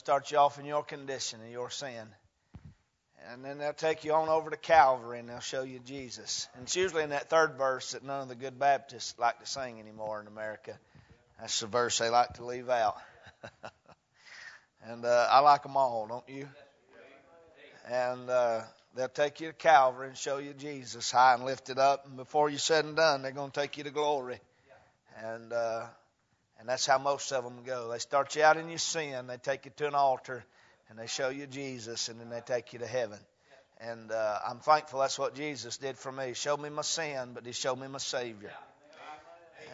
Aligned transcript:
start 0.00 0.30
you 0.30 0.38
off 0.38 0.58
in 0.58 0.64
your 0.64 0.82
condition 0.82 1.40
and 1.42 1.52
your 1.52 1.68
sin. 1.68 2.06
And 3.30 3.44
then 3.44 3.58
they'll 3.58 3.74
take 3.74 4.02
you 4.02 4.14
on 4.14 4.30
over 4.30 4.48
to 4.48 4.56
Calvary 4.56 5.18
and 5.20 5.28
they'll 5.28 5.40
show 5.40 5.62
you 5.62 5.78
Jesus. 5.78 6.48
And 6.54 6.62
it's 6.62 6.74
usually 6.74 7.02
in 7.02 7.10
that 7.10 7.28
third 7.28 7.58
verse 7.58 7.92
that 7.92 8.02
none 8.02 8.22
of 8.22 8.28
the 8.28 8.34
good 8.34 8.58
Baptists 8.58 9.14
like 9.18 9.38
to 9.40 9.46
sing 9.46 9.78
anymore 9.78 10.22
in 10.22 10.26
America. 10.26 10.78
That's 11.38 11.60
the 11.60 11.66
verse 11.66 11.98
they 11.98 12.08
like 12.08 12.32
to 12.34 12.46
leave 12.46 12.70
out. 12.70 12.96
and 14.86 15.04
uh, 15.04 15.28
I 15.30 15.40
like 15.40 15.64
them 15.64 15.76
all, 15.76 16.06
don't 16.06 16.28
you? 16.30 16.48
And 17.86 18.30
uh, 18.30 18.62
they'll 18.96 19.08
take 19.08 19.42
you 19.42 19.48
to 19.48 19.52
Calvary 19.52 20.08
and 20.08 20.16
show 20.16 20.38
you 20.38 20.54
Jesus 20.54 21.10
high 21.10 21.34
and 21.34 21.44
lifted 21.44 21.78
up. 21.78 22.06
And 22.06 22.16
before 22.16 22.48
you're 22.48 22.58
said 22.58 22.86
and 22.86 22.96
done, 22.96 23.20
they're 23.20 23.32
going 23.32 23.50
to 23.50 23.60
take 23.60 23.76
you 23.76 23.84
to 23.84 23.90
glory. 23.90 24.40
And 25.22 25.52
uh, 25.52 25.84
and 26.60 26.68
that's 26.68 26.86
how 26.86 26.98
most 26.98 27.32
of 27.32 27.42
them 27.42 27.64
go. 27.64 27.90
They 27.90 27.98
start 27.98 28.36
you 28.36 28.42
out 28.42 28.58
in 28.58 28.68
your 28.68 28.78
sin, 28.78 29.26
they 29.26 29.38
take 29.38 29.64
you 29.64 29.72
to 29.78 29.88
an 29.88 29.94
altar, 29.94 30.44
and 30.88 30.98
they 30.98 31.06
show 31.06 31.30
you 31.30 31.46
Jesus, 31.46 32.08
and 32.08 32.20
then 32.20 32.28
they 32.28 32.40
take 32.40 32.72
you 32.72 32.78
to 32.80 32.86
heaven. 32.86 33.18
And 33.80 34.12
uh, 34.12 34.38
I'm 34.46 34.58
thankful 34.58 35.00
that's 35.00 35.18
what 35.18 35.34
Jesus 35.34 35.78
did 35.78 35.96
for 35.96 36.12
me. 36.12 36.28
He 36.28 36.34
showed 36.34 36.60
me 36.60 36.68
my 36.68 36.82
sin, 36.82 37.30
but 37.34 37.46
He 37.46 37.52
showed 37.52 37.76
me 37.76 37.88
my 37.88 37.98
Savior. 37.98 38.52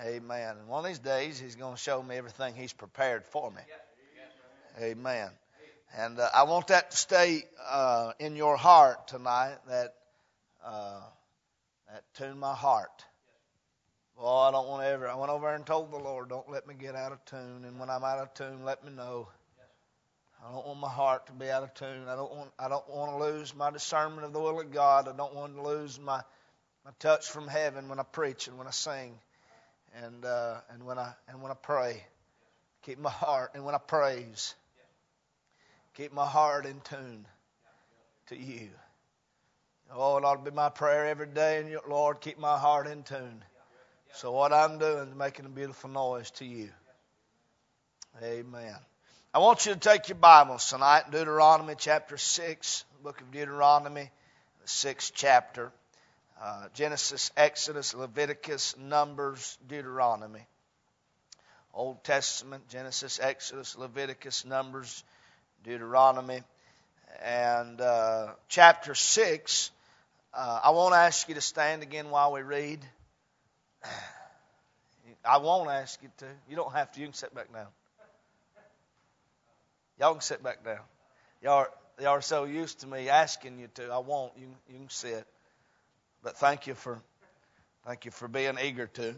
Amen. 0.05 0.57
And 0.61 0.69
one 0.69 0.85
of 0.85 0.89
these 0.89 1.01
days, 1.01 1.41
He's 1.41 1.57
going 1.57 1.75
to 1.75 1.81
show 1.81 2.01
me 2.01 2.17
everything 2.17 2.55
He's 2.55 2.73
prepared 2.73 3.25
for 3.25 3.51
me. 3.51 3.63
Amen. 4.81 5.31
And 5.97 6.21
uh, 6.21 6.29
I 6.35 6.45
want 6.45 6.69
that 6.69 6.93
to 6.93 6.97
stay 6.97 7.45
uh, 7.69 8.13
in 8.21 8.37
your 8.37 8.57
heart 8.57 9.09
tonight. 9.09 9.57
That 9.69 9.95
uh, 10.65 11.01
that 11.91 12.05
tune 12.15 12.39
my 12.39 12.55
heart. 12.55 13.05
Well, 14.17 14.39
I 14.39 14.51
don't 14.51 14.67
want 14.67 14.83
to 14.83 14.89
ever. 14.89 15.09
I 15.09 15.15
went 15.15 15.31
over 15.31 15.53
and 15.53 15.67
told 15.67 15.93
the 15.93 15.99
Lord, 15.99 16.31
"Don't 16.31 16.51
let 16.51 16.67
me 16.67 16.75
get 16.75 16.95
out 16.95 17.13
of 17.13 17.23
tune." 17.27 17.65
And 17.67 17.79
when 17.79 17.91
I'm 17.91 18.03
out 18.03 18.19
of 18.19 18.33
tune, 18.33 18.65
let 18.65 18.83
me 18.83 18.91
know. 18.91 19.29
I 20.43 20.53
don't 20.53 20.67
want 20.67 20.81
my 20.81 20.89
heart 20.91 21.27
to 21.27 21.33
be 21.33 21.51
out 21.51 21.63
of 21.63 21.75
tune. 21.75 22.09
I 22.09 22.17
don't 22.17 22.33
want. 22.33 22.51
I 22.59 22.69
don't 22.69 22.89
want 22.89 23.13
to 23.13 23.19
lose 23.19 23.55
my 23.55 23.71
discernment 23.71 24.25
of 24.25 24.33
the 24.33 24.41
will 24.41 24.59
of 24.59 24.73
God. 24.73 25.09
I 25.09 25.17
don't 25.17 25.35
want 25.35 25.55
to 25.57 25.63
lose 25.63 26.01
my 26.01 26.23
my 26.85 26.93
touch 26.99 27.29
from 27.29 27.47
heaven 27.47 27.89
when 27.89 27.99
I 27.99 28.05
preach 28.05 28.49
and 28.49 28.57
when 28.57 28.67
I 28.67 28.71
sing, 28.71 29.19
and 30.03 30.25
uh, 30.25 30.61
and 30.71 30.87
when 30.87 30.99
I 30.99 31.13
and 31.29 31.43
when 31.43 31.53
I 31.53 31.57
pray. 31.57 32.03
Keep 32.83 32.99
my 33.01 33.11
heart 33.11 33.51
and 33.55 33.65
when 33.65 33.75
I 33.75 33.79
praise. 33.79 34.55
Keep 35.95 36.13
my 36.13 36.27
heart 36.27 36.67
in 36.67 36.81
tune 36.81 37.27
to 38.29 38.37
you. 38.37 38.71
Oh, 39.93 40.17
it 40.17 40.25
ought 40.25 40.45
to 40.45 40.51
be 40.51 40.55
my 40.55 40.69
prayer 40.69 41.07
every 41.07 41.27
day. 41.27 41.61
And 41.61 41.77
Lord, 41.89 42.21
keep 42.21 42.39
my 42.39 42.57
heart 42.59 42.87
in 42.87 43.03
tune. 43.03 43.43
So 44.15 44.33
what 44.33 44.53
I'm 44.53 44.79
doing 44.79 45.09
is 45.09 45.15
making 45.15 45.45
a 45.45 45.51
beautiful 45.51 45.91
noise 45.91 46.31
to 46.33 46.45
you. 46.45 46.71
Amen. 48.23 48.75
I 49.35 49.39
want 49.41 49.67
you 49.67 49.75
to 49.75 49.79
take 49.79 50.09
your 50.09 50.17
Bibles 50.17 50.71
tonight, 50.71 51.11
Deuteronomy 51.11 51.75
chapter 51.77 52.17
6, 52.17 52.85
book 53.03 53.21
of 53.21 53.31
Deuteronomy, 53.31 54.11
the 54.63 54.69
sixth 54.69 55.13
chapter. 55.15 55.71
Uh, 56.41 56.69
Genesis, 56.73 57.31
Exodus, 57.37 57.95
Leviticus, 57.95 58.75
Numbers, 58.79 59.59
Deuteronomy. 59.69 60.47
Old 61.75 62.03
Testament, 62.03 62.67
Genesis, 62.69 63.21
Exodus, 63.23 63.77
Leviticus, 63.77 64.47
Numbers, 64.47 65.05
Deuteronomy. 65.63 66.41
And 67.23 67.81
uh, 67.83 68.29
chapter 68.49 68.95
6, 68.95 69.71
uh, 70.33 70.61
I 70.65 70.71
won't 70.71 70.95
ask 70.95 71.29
you 71.29 71.35
to 71.35 71.43
stand 71.43 71.83
again 71.83 72.09
while 72.09 72.33
we 72.33 72.41
read. 72.41 72.81
I 75.25 75.39
won't 75.39 75.71
ask 75.71 76.03
you 76.03 76.11
to. 76.19 76.27
You 76.49 76.57
don't 76.57 76.73
have 76.73 76.93
to. 76.93 77.01
You 77.01 77.07
can 77.07 77.15
sit 77.15 77.35
back 77.35 77.53
down. 77.53 77.67
Y'all 79.99 80.13
can 80.13 80.21
sit 80.21 80.43
back 80.43 80.65
down. 80.65 80.81
Y'all 81.43 81.53
are, 81.53 81.71
y'all 81.99 82.09
are 82.09 82.23
so 82.23 82.45
used 82.45 82.81
to 82.81 82.87
me 82.87 83.09
asking 83.09 83.59
you 83.59 83.69
to. 83.75 83.91
I 83.91 83.99
won't. 83.99 84.33
You, 84.39 84.49
you 84.69 84.79
can 84.79 84.91
sit. 84.91 85.27
But 86.23 86.37
thank 86.39 86.67
you 86.67 86.75
for 86.75 87.01
thank 87.87 88.05
you 88.05 88.11
for 88.11 88.29
being 88.29 88.57
eager 88.63 88.87
to. 88.87 89.15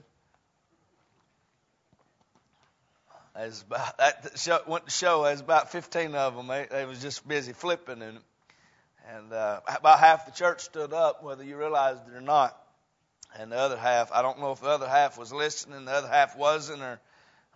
As 3.35 3.63
about 3.63 3.99
that 3.99 4.33
show, 4.37 4.59
went 4.67 4.87
to 4.87 4.91
show, 4.91 5.23
there's 5.23 5.41
about 5.41 5.71
15 5.71 6.15
of 6.17 6.35
them. 6.35 6.49
They, 6.49 6.67
they 6.69 6.85
was 6.85 7.01
just 7.01 7.27
busy 7.27 7.53
flipping, 7.53 8.03
and 8.03 8.19
and 9.15 9.33
uh, 9.33 9.61
about 9.67 10.01
half 10.01 10.27
the 10.27 10.33
church 10.33 10.61
stood 10.61 10.93
up, 10.93 11.23
whether 11.23 11.43
you 11.43 11.57
realized 11.57 12.01
it 12.09 12.17
or 12.17 12.21
not. 12.21 12.57
And 13.37 13.53
the 13.53 13.57
other 13.57 13.77
half, 13.77 14.11
I 14.13 14.23
don't 14.23 14.41
know 14.41 14.53
if 14.53 14.61
the 14.61 14.69
other 14.69 14.89
half 14.89 15.19
was 15.19 15.33
listening, 15.33 15.85
the 15.85 15.93
other 15.93 16.09
half 16.09 16.37
wasn't, 16.37 16.83
or 16.83 17.01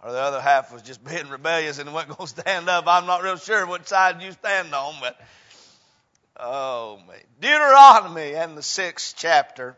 or 0.03 0.11
the 0.11 0.19
other 0.21 0.41
half 0.41 0.73
was 0.73 0.83
just 0.83 1.05
being 1.09 1.29
rebellious 1.29 1.79
and 1.79 1.93
wasn't 1.93 2.19
going 2.19 2.29
to 2.29 2.41
stand 2.41 2.69
up. 2.69 2.85
I'm 2.87 3.07
not 3.07 3.23
real 3.23 3.37
sure 3.37 3.67
what 3.67 3.89
side 3.89 4.21
you 4.21 4.33
stand 4.33 4.75
on, 4.75 4.95
but 5.01 5.21
oh 6.39 6.99
man, 7.07 7.19
Deuteronomy 7.41 8.35
and 8.35 8.57
the 8.57 8.63
sixth 8.63 9.15
chapter. 9.17 9.77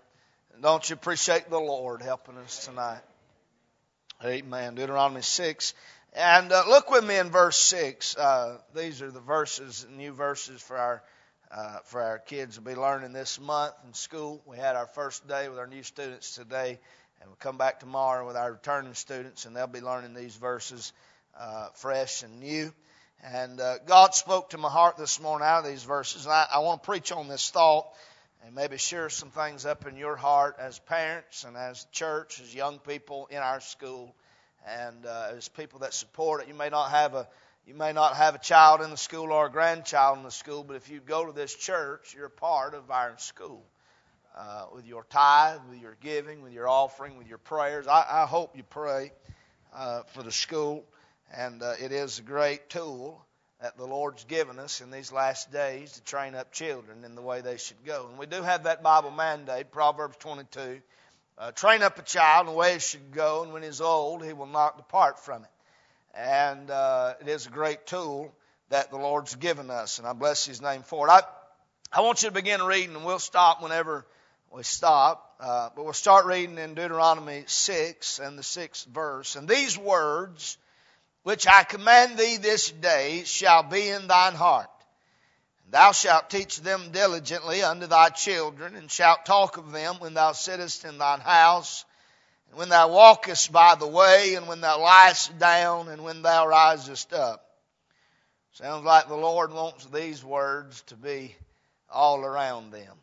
Don't 0.60 0.88
you 0.88 0.94
appreciate 0.94 1.50
the 1.50 1.58
Lord 1.58 2.00
helping 2.00 2.38
us 2.38 2.64
tonight? 2.64 3.02
Amen. 4.24 4.76
Deuteronomy 4.76 5.20
6. 5.20 5.74
And 6.14 6.52
uh, 6.52 6.62
look 6.68 6.90
with 6.90 7.04
me 7.04 7.18
in 7.18 7.30
verse 7.30 7.56
6. 7.58 8.16
Uh, 8.16 8.58
these 8.74 9.02
are 9.02 9.10
the 9.10 9.20
verses, 9.20 9.84
new 9.96 10.12
verses 10.12 10.62
for 10.62 10.78
our, 10.78 11.02
uh, 11.54 11.78
for 11.84 12.02
our 12.02 12.18
kids 12.18 12.56
to 12.56 12.60
be 12.60 12.74
learning 12.74 13.12
this 13.12 13.40
month 13.40 13.74
in 13.86 13.94
school. 13.94 14.42
We 14.44 14.56
had 14.56 14.74
our 14.74 14.88
first 14.88 15.26
day 15.28 15.48
with 15.48 15.58
our 15.58 15.68
new 15.68 15.84
students 15.84 16.34
today, 16.34 16.80
and 17.20 17.28
we'll 17.28 17.36
come 17.36 17.58
back 17.58 17.78
tomorrow 17.78 18.26
with 18.26 18.36
our 18.36 18.52
returning 18.52 18.94
students, 18.94 19.46
and 19.46 19.54
they'll 19.54 19.68
be 19.68 19.80
learning 19.80 20.14
these 20.14 20.34
verses 20.34 20.92
uh, 21.38 21.68
fresh 21.74 22.24
and 22.24 22.40
new. 22.40 22.72
And 23.22 23.60
uh, 23.60 23.78
God 23.86 24.14
spoke 24.14 24.50
to 24.50 24.58
my 24.58 24.68
heart 24.68 24.96
this 24.96 25.20
morning 25.20 25.46
out 25.46 25.64
of 25.64 25.70
these 25.70 25.84
verses, 25.84 26.24
and 26.24 26.32
I, 26.32 26.46
I 26.54 26.58
want 26.58 26.82
to 26.82 26.86
preach 26.86 27.12
on 27.12 27.28
this 27.28 27.48
thought 27.50 27.86
and 28.44 28.54
maybe 28.54 28.76
share 28.76 29.08
some 29.08 29.30
things 29.30 29.64
up 29.64 29.86
in 29.86 29.96
your 29.96 30.16
heart 30.16 30.56
as 30.58 30.80
parents 30.80 31.44
and 31.44 31.56
as 31.56 31.86
church, 31.92 32.40
as 32.40 32.52
young 32.52 32.80
people 32.80 33.28
in 33.30 33.38
our 33.38 33.60
school, 33.60 34.12
and 34.66 35.06
uh, 35.06 35.28
as 35.36 35.48
people 35.48 35.78
that 35.80 35.94
support 35.94 36.42
it. 36.42 36.48
You 36.48 36.54
may 36.54 36.68
not 36.68 36.90
have 36.90 37.14
a 37.14 37.28
you 37.66 37.74
may 37.74 37.92
not 37.92 38.16
have 38.16 38.34
a 38.34 38.38
child 38.38 38.82
in 38.82 38.90
the 38.90 38.96
school 38.96 39.32
or 39.32 39.46
a 39.46 39.50
grandchild 39.50 40.18
in 40.18 40.24
the 40.24 40.30
school, 40.30 40.64
but 40.64 40.76
if 40.76 40.90
you 40.90 41.00
go 41.00 41.24
to 41.26 41.32
this 41.32 41.54
church, 41.54 42.14
you're 42.14 42.28
part 42.28 42.74
of 42.74 42.90
our 42.90 43.14
school. 43.18 43.64
Uh, 44.36 44.66
with 44.74 44.84
your 44.84 45.04
tithe, 45.04 45.60
with 45.70 45.80
your 45.80 45.96
giving, 46.00 46.42
with 46.42 46.52
your 46.52 46.68
offering, 46.68 47.16
with 47.16 47.28
your 47.28 47.38
prayers. 47.38 47.86
I, 47.86 48.04
I 48.10 48.26
hope 48.26 48.56
you 48.56 48.64
pray 48.64 49.12
uh, 49.72 50.02
for 50.12 50.24
the 50.24 50.32
school, 50.32 50.84
and 51.32 51.62
uh, 51.62 51.74
it 51.80 51.92
is 51.92 52.18
a 52.18 52.22
great 52.22 52.68
tool 52.68 53.24
that 53.60 53.76
the 53.76 53.86
Lord's 53.86 54.24
given 54.24 54.58
us 54.58 54.80
in 54.80 54.90
these 54.90 55.12
last 55.12 55.52
days 55.52 55.92
to 55.92 56.02
train 56.02 56.34
up 56.34 56.50
children 56.50 57.04
in 57.04 57.14
the 57.14 57.22
way 57.22 57.42
they 57.42 57.56
should 57.56 57.84
go. 57.84 58.08
And 58.10 58.18
we 58.18 58.26
do 58.26 58.42
have 58.42 58.64
that 58.64 58.82
Bible 58.82 59.12
mandate, 59.12 59.70
Proverbs 59.70 60.16
22. 60.18 60.80
Uh, 61.38 61.52
train 61.52 61.84
up 61.84 61.96
a 62.00 62.02
child 62.02 62.48
in 62.48 62.52
the 62.52 62.58
way 62.58 62.74
he 62.74 62.80
should 62.80 63.12
go, 63.12 63.44
and 63.44 63.52
when 63.52 63.62
he's 63.62 63.80
old, 63.80 64.24
he 64.24 64.32
will 64.32 64.46
not 64.46 64.76
depart 64.76 65.20
from 65.24 65.44
it. 65.44 65.50
And 66.16 66.70
uh, 66.70 67.14
it 67.20 67.28
is 67.28 67.46
a 67.46 67.50
great 67.50 67.86
tool 67.86 68.32
that 68.70 68.90
the 68.90 68.96
Lord's 68.96 69.34
given 69.34 69.70
us, 69.70 69.98
and 69.98 70.06
I 70.06 70.12
bless 70.12 70.46
His 70.46 70.62
name 70.62 70.82
for 70.82 71.08
it. 71.08 71.10
I, 71.10 71.22
I 71.92 72.00
want 72.00 72.22
you 72.22 72.28
to 72.28 72.34
begin 72.34 72.62
reading, 72.62 72.94
and 72.94 73.04
we'll 73.04 73.18
stop 73.18 73.62
whenever 73.62 74.06
we 74.50 74.62
stop. 74.62 75.34
Uh, 75.40 75.70
but 75.74 75.84
we'll 75.84 75.92
start 75.92 76.26
reading 76.26 76.58
in 76.58 76.74
Deuteronomy 76.74 77.44
6 77.46 78.18
and 78.20 78.38
the 78.38 78.42
sixth 78.42 78.86
verse. 78.86 79.36
And 79.36 79.48
these 79.48 79.76
words 79.76 80.56
which 81.24 81.48
I 81.48 81.64
command 81.64 82.18
thee 82.18 82.36
this 82.36 82.70
day 82.70 83.24
shall 83.24 83.62
be 83.62 83.88
in 83.88 84.06
thine 84.06 84.34
heart. 84.34 84.70
Thou 85.70 85.92
shalt 85.92 86.30
teach 86.30 86.60
them 86.60 86.92
diligently 86.92 87.62
unto 87.62 87.86
thy 87.86 88.10
children, 88.10 88.76
and 88.76 88.90
shalt 88.90 89.24
talk 89.24 89.56
of 89.56 89.72
them 89.72 89.96
when 89.98 90.14
thou 90.14 90.32
sittest 90.32 90.84
in 90.84 90.98
thine 90.98 91.20
house, 91.20 91.84
and 92.54 92.60
when 92.60 92.68
thou 92.68 92.86
walkest 92.86 93.50
by 93.50 93.74
the 93.74 93.86
way, 93.86 94.36
and 94.36 94.46
when 94.46 94.60
thou 94.60 94.78
liest 94.78 95.36
down, 95.40 95.88
and 95.88 96.04
when 96.04 96.22
thou 96.22 96.46
risest 96.46 97.12
up. 97.12 97.44
Sounds 98.52 98.84
like 98.84 99.08
the 99.08 99.16
Lord 99.16 99.52
wants 99.52 99.86
these 99.86 100.24
words 100.24 100.80
to 100.82 100.94
be 100.94 101.34
all 101.90 102.24
around 102.24 102.70
them. 102.70 102.96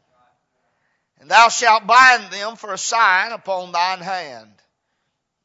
And 1.20 1.30
thou 1.30 1.50
shalt 1.50 1.86
bind 1.86 2.32
them 2.32 2.56
for 2.56 2.72
a 2.72 2.78
sign 2.78 3.34
upon 3.34 3.74
thine 3.74 4.00
hand. 4.00 4.54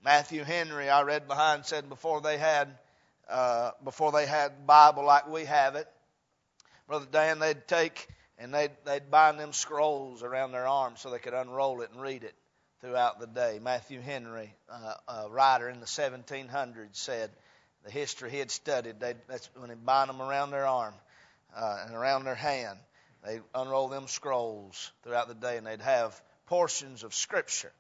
Matthew 0.04 0.44
Henry, 0.44 0.88
I 0.88 1.02
read 1.02 1.26
behind, 1.26 1.66
said 1.66 1.88
before 1.88 2.20
they 2.20 2.38
had 2.38 2.69
uh, 3.28 3.72
before 3.82 4.12
they 4.12 4.25
had 4.25 4.69
Bible 4.69 5.04
like 5.04 5.28
we 5.28 5.46
have 5.46 5.75
it, 5.75 5.88
Brother 6.86 7.08
Dan, 7.10 7.40
they'd 7.40 7.66
take 7.66 8.06
and 8.38 8.54
they'd 8.54 8.70
they'd 8.84 9.10
bind 9.10 9.40
them 9.40 9.52
scrolls 9.52 10.22
around 10.22 10.52
their 10.52 10.69
arms 10.69 11.00
so 11.00 11.10
they 11.10 11.19
could 11.19 11.34
unroll 11.34 11.80
it 11.80 11.90
and 11.90 12.00
read 12.00 12.22
it 12.22 12.36
throughout 12.81 13.20
the 13.20 13.26
day. 13.26 13.58
Matthew 13.62 14.00
Henry, 14.00 14.55
uh, 14.70 14.94
a 15.08 15.28
writer 15.28 15.69
in 15.69 15.81
the 15.81 15.87
1700s, 15.87 16.96
said 16.96 17.31
the 17.84 17.90
history 17.90 18.31
he 18.31 18.38
had 18.38 18.50
studied. 18.50 19.00
They 19.00 19.14
that's 19.28 19.49
when 19.56 19.69
they 19.69 19.75
bind 19.75 20.11
them 20.11 20.20
around 20.20 20.50
their 20.50 20.67
arm 20.67 20.94
uh, 21.56 21.84
and 21.87 21.94
around 21.94 22.25
their 22.25 22.34
hand. 22.34 22.78
They 23.25 23.40
unroll 23.55 23.88
them 23.88 24.08
scrolls 24.08 24.93
throughout 25.02 25.28
the 25.28 25.34
day, 25.34 25.56
and 25.56 25.67
they'd 25.67 25.81
have 25.81 26.20
portions 26.46 27.02
of 27.02 27.14
Scripture. 27.14 27.73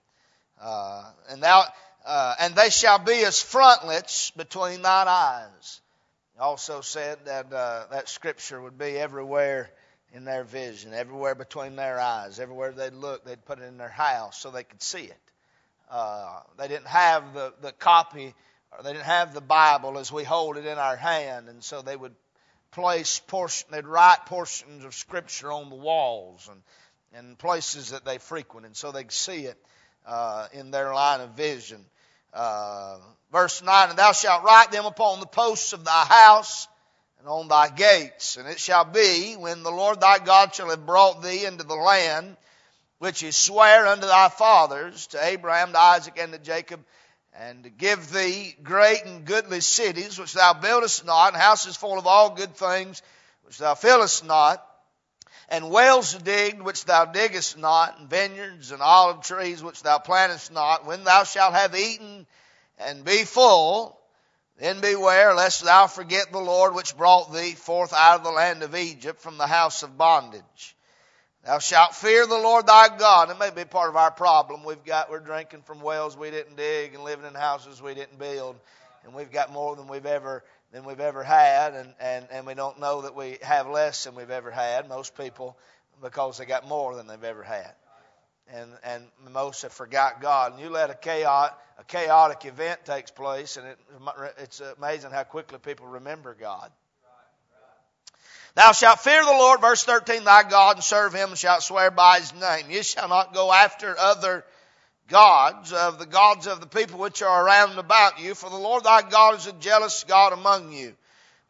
Uh, 0.60 1.04
and 1.30 1.42
thou, 1.42 1.64
uh, 2.04 2.34
and 2.40 2.54
they 2.54 2.70
shall 2.70 2.98
be 2.98 3.24
as 3.24 3.40
frontlets 3.40 4.30
between 4.32 4.82
thine 4.82 5.08
eyes. 5.08 5.80
He 6.34 6.40
also 6.40 6.80
said 6.80 7.18
that 7.26 7.52
uh, 7.52 7.84
that 7.90 8.08
scripture 8.08 8.60
would 8.60 8.78
be 8.78 8.98
everywhere 8.98 9.70
in 10.16 10.24
their 10.24 10.44
vision, 10.44 10.94
everywhere 10.94 11.34
between 11.34 11.76
their 11.76 12.00
eyes, 12.00 12.40
everywhere 12.40 12.72
they'd 12.72 12.94
look, 12.94 13.22
they'd 13.26 13.44
put 13.44 13.58
it 13.58 13.64
in 13.64 13.76
their 13.76 13.90
house 13.90 14.38
so 14.38 14.50
they 14.50 14.64
could 14.64 14.82
see 14.82 15.02
it. 15.02 15.20
Uh, 15.90 16.40
they 16.58 16.68
didn't 16.68 16.86
have 16.86 17.34
the, 17.34 17.52
the 17.60 17.72
copy, 17.72 18.34
or 18.72 18.82
they 18.82 18.92
didn't 18.92 19.04
have 19.04 19.34
the 19.34 19.42
Bible 19.42 19.98
as 19.98 20.10
we 20.10 20.24
hold 20.24 20.56
it 20.56 20.64
in 20.64 20.78
our 20.78 20.96
hand, 20.96 21.50
and 21.50 21.62
so 21.62 21.82
they 21.82 21.96
would 21.96 22.14
place 22.72 23.20
portion, 23.26 23.68
they'd 23.70 23.86
write 23.86 24.24
portions 24.24 24.86
of 24.86 24.94
Scripture 24.94 25.52
on 25.52 25.68
the 25.68 25.76
walls 25.76 26.48
and, 26.50 26.62
and 27.12 27.38
places 27.38 27.90
that 27.90 28.06
they 28.06 28.16
frequent, 28.16 28.64
and 28.64 28.74
so 28.74 28.92
they'd 28.92 29.12
see 29.12 29.44
it 29.44 29.58
uh, 30.06 30.46
in 30.54 30.70
their 30.70 30.94
line 30.94 31.20
of 31.20 31.32
vision. 31.32 31.84
Uh, 32.32 32.96
verse 33.32 33.62
9, 33.62 33.90
And 33.90 33.98
thou 33.98 34.12
shalt 34.12 34.44
write 34.44 34.70
them 34.72 34.86
upon 34.86 35.20
the 35.20 35.26
posts 35.26 35.74
of 35.74 35.84
thy 35.84 36.04
house 36.06 36.68
and 37.26 37.32
on 37.32 37.48
thy 37.48 37.68
gates. 37.68 38.36
And 38.36 38.46
it 38.46 38.60
shall 38.60 38.84
be, 38.84 39.34
when 39.34 39.64
the 39.64 39.70
Lord 39.70 40.00
thy 40.00 40.20
God 40.20 40.54
shall 40.54 40.70
have 40.70 40.86
brought 40.86 41.24
thee 41.24 41.44
into 41.44 41.64
the 41.64 41.74
land, 41.74 42.36
which 42.98 43.20
he 43.20 43.32
sware 43.32 43.88
unto 43.88 44.06
thy 44.06 44.28
fathers, 44.28 45.08
to 45.08 45.24
Abraham, 45.24 45.72
to 45.72 45.78
Isaac, 45.78 46.16
and 46.20 46.32
to 46.32 46.38
Jacob, 46.38 46.84
and 47.34 47.64
to 47.64 47.70
give 47.70 48.12
thee 48.12 48.54
great 48.62 49.04
and 49.04 49.24
goodly 49.24 49.60
cities, 49.60 50.20
which 50.20 50.34
thou 50.34 50.52
buildest 50.54 51.04
not, 51.04 51.32
and 51.32 51.42
houses 51.42 51.76
full 51.76 51.98
of 51.98 52.06
all 52.06 52.30
good 52.30 52.54
things, 52.54 53.02
which 53.42 53.58
thou 53.58 53.74
fillest 53.74 54.24
not, 54.24 54.64
and 55.48 55.68
wells 55.68 56.14
digged 56.14 56.62
which 56.62 56.84
thou 56.84 57.06
diggest 57.06 57.58
not, 57.58 57.98
and 57.98 58.08
vineyards 58.08 58.70
and 58.70 58.80
olive 58.80 59.22
trees 59.22 59.64
which 59.64 59.82
thou 59.82 59.98
plantest 59.98 60.52
not, 60.52 60.86
when 60.86 61.02
thou 61.02 61.24
shalt 61.24 61.54
have 61.54 61.74
eaten 61.74 62.24
and 62.78 63.04
be 63.04 63.24
full, 63.24 63.98
then 64.58 64.80
beware 64.80 65.34
lest 65.34 65.64
thou 65.64 65.86
forget 65.86 66.32
the 66.32 66.38
Lord 66.38 66.74
which 66.74 66.96
brought 66.96 67.32
thee 67.32 67.52
forth 67.52 67.92
out 67.92 68.18
of 68.18 68.24
the 68.24 68.30
land 68.30 68.62
of 68.62 68.74
Egypt 68.74 69.20
from 69.20 69.38
the 69.38 69.46
house 69.46 69.82
of 69.82 69.98
bondage. 69.98 70.76
Thou 71.44 71.58
shalt 71.58 71.94
fear 71.94 72.26
the 72.26 72.34
Lord 72.34 72.66
thy 72.66 72.96
God. 72.96 73.30
It 73.30 73.38
may 73.38 73.50
be 73.50 73.64
part 73.64 73.90
of 73.90 73.96
our 73.96 74.10
problem. 74.10 74.64
We've 74.64 74.84
got, 74.84 75.10
we're 75.10 75.20
drinking 75.20 75.62
from 75.62 75.80
wells 75.80 76.16
we 76.16 76.30
didn't 76.30 76.56
dig 76.56 76.94
and 76.94 77.04
living 77.04 77.26
in 77.26 77.34
houses 77.34 77.80
we 77.80 77.94
didn't 77.94 78.18
build. 78.18 78.56
And 79.04 79.14
we've 79.14 79.30
got 79.30 79.52
more 79.52 79.76
than 79.76 79.86
we've 79.86 80.06
ever 80.06 80.42
than 80.72 80.84
we've 80.84 81.00
ever 81.00 81.22
had, 81.22 81.74
and, 81.74 81.94
and, 82.00 82.26
and 82.30 82.46
we 82.46 82.54
don't 82.54 82.80
know 82.80 83.02
that 83.02 83.14
we 83.14 83.38
have 83.42 83.68
less 83.68 84.04
than 84.04 84.14
we've 84.14 84.30
ever 84.30 84.50
had. 84.50 84.88
Most 84.88 85.16
people, 85.16 85.56
because 86.02 86.38
they 86.38 86.44
got 86.44 86.66
more 86.66 86.96
than 86.96 87.06
they've 87.06 87.24
ever 87.24 87.42
had. 87.42 87.72
And, 88.52 88.70
and 88.84 89.04
most 89.32 89.62
have 89.62 89.72
forgot 89.72 90.20
God. 90.20 90.52
And 90.52 90.60
you 90.60 90.68
let 90.68 90.90
a 90.90 90.94
chaotic, 90.94 91.56
a 91.78 91.84
chaotic 91.84 92.44
event 92.44 92.84
takes 92.84 93.10
place, 93.10 93.56
and 93.56 93.66
it, 93.66 93.78
it's 94.38 94.60
amazing 94.78 95.10
how 95.10 95.24
quickly 95.24 95.58
people 95.58 95.86
remember 95.86 96.34
God. 96.34 96.70
Thou 98.54 98.72
shalt 98.72 99.00
fear 99.00 99.22
the 99.22 99.32
Lord, 99.32 99.60
verse 99.60 99.84
13, 99.84 100.24
thy 100.24 100.42
God, 100.42 100.76
and 100.76 100.84
serve 100.84 101.12
him, 101.12 101.28
and 101.28 101.38
shalt 101.38 101.62
swear 101.62 101.90
by 101.90 102.20
his 102.20 102.32
name. 102.34 102.70
Ye 102.70 102.82
shall 102.82 103.08
not 103.08 103.34
go 103.34 103.52
after 103.52 103.96
other 103.98 104.44
gods 105.08 105.74
of 105.74 105.98
the 105.98 106.06
gods 106.06 106.46
of 106.46 106.60
the 106.60 106.66
people 106.66 106.98
which 106.98 107.22
are 107.22 107.46
around 107.46 107.78
about 107.78 108.18
you, 108.18 108.34
for 108.34 108.48
the 108.48 108.56
Lord 108.56 108.84
thy 108.84 109.02
God 109.02 109.36
is 109.36 109.46
a 109.46 109.52
jealous 109.52 110.04
God 110.04 110.32
among 110.32 110.72
you. 110.72 110.94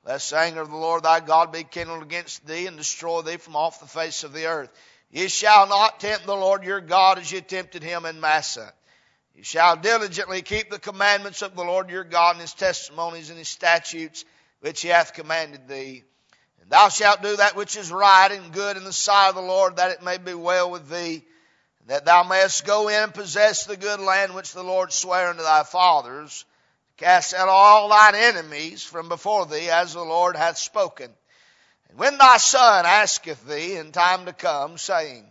Lest 0.05 0.31
the 0.31 0.38
anger 0.38 0.61
of 0.61 0.70
the 0.70 0.76
Lord 0.76 1.05
thy 1.05 1.20
God 1.20 1.52
be 1.52 1.62
kindled 1.62 2.02
against 2.02 2.44
thee 2.46 2.67
and 2.67 2.76
destroy 2.76 3.23
thee 3.23 3.37
from 3.37 3.56
off 3.56 3.81
the 3.81 3.87
face 3.87 4.25
of 4.25 4.32
the 4.32 4.46
earth. 4.46 4.70
Ye 5.11 5.28
shall 5.28 5.69
not 5.69 6.00
tempt 6.00 6.26
the 6.26 6.34
Lord 6.34 6.64
your 6.64 6.81
God 6.81 7.19
as 7.19 7.31
ye 7.31 7.40
tempted 7.40 7.82
him 7.82 8.05
in 8.05 8.20
Massah. 8.20 8.73
You 9.37 9.44
shall 9.44 9.77
diligently 9.77 10.41
keep 10.41 10.71
the 10.71 10.79
commandments 10.79 11.43
of 11.43 11.55
the 11.55 11.62
Lord 11.62 11.91
your 11.91 12.05
God 12.05 12.33
and 12.33 12.41
his 12.41 12.55
testimonies 12.55 13.29
and 13.29 13.38
his 13.38 13.49
statutes 13.49 14.25
which 14.61 14.81
he 14.81 14.88
hath 14.88 15.12
commanded 15.12 15.69
thee. 15.69 16.05
And 16.62 16.71
thou 16.71 16.88
shalt 16.88 17.23
do 17.23 17.37
that 17.37 17.55
which 17.55 17.77
is 17.77 17.93
right 17.93 18.33
and 18.33 18.53
good 18.53 18.79
in 18.79 18.85
the 18.85 18.93
sight 18.94 19.29
of 19.29 19.35
the 19.35 19.43
Lord, 19.43 19.77
that 19.77 19.91
it 19.91 20.03
may 20.03 20.17
be 20.17 20.33
well 20.33 20.71
with 20.71 20.88
thee 20.88 21.23
that 21.87 22.05
thou 22.05 22.25
mayest 22.25 22.65
go 22.65 22.88
in 22.88 23.03
and 23.05 23.15
possess 23.15 23.65
the 23.65 23.77
good 23.77 24.00
land 24.00 24.35
which 24.35 24.53
the 24.53 24.65
Lord 24.65 24.93
sware 24.93 25.29
unto 25.29 25.43
thy 25.43 25.62
fathers, 25.62 26.44
to 26.88 27.05
cast 27.05 27.35
out 27.35 27.49
all 27.49 27.88
thine 27.88 28.15
enemies 28.15 28.83
from 28.83 29.09
before 29.09 29.47
thee, 29.47 29.71
as 29.71 29.93
the 29.93 30.03
Lord 30.03 30.35
hath 30.35 30.59
spoken. 30.59 31.11
And 31.88 31.99
when 31.99 32.19
thy 32.19 32.38
son 32.38 32.87
asketh 32.87 33.47
thee 33.47 33.77
in 33.77 33.93
time 33.93 34.27
to 34.27 34.33
come, 34.33 34.79
saying, 34.79 35.27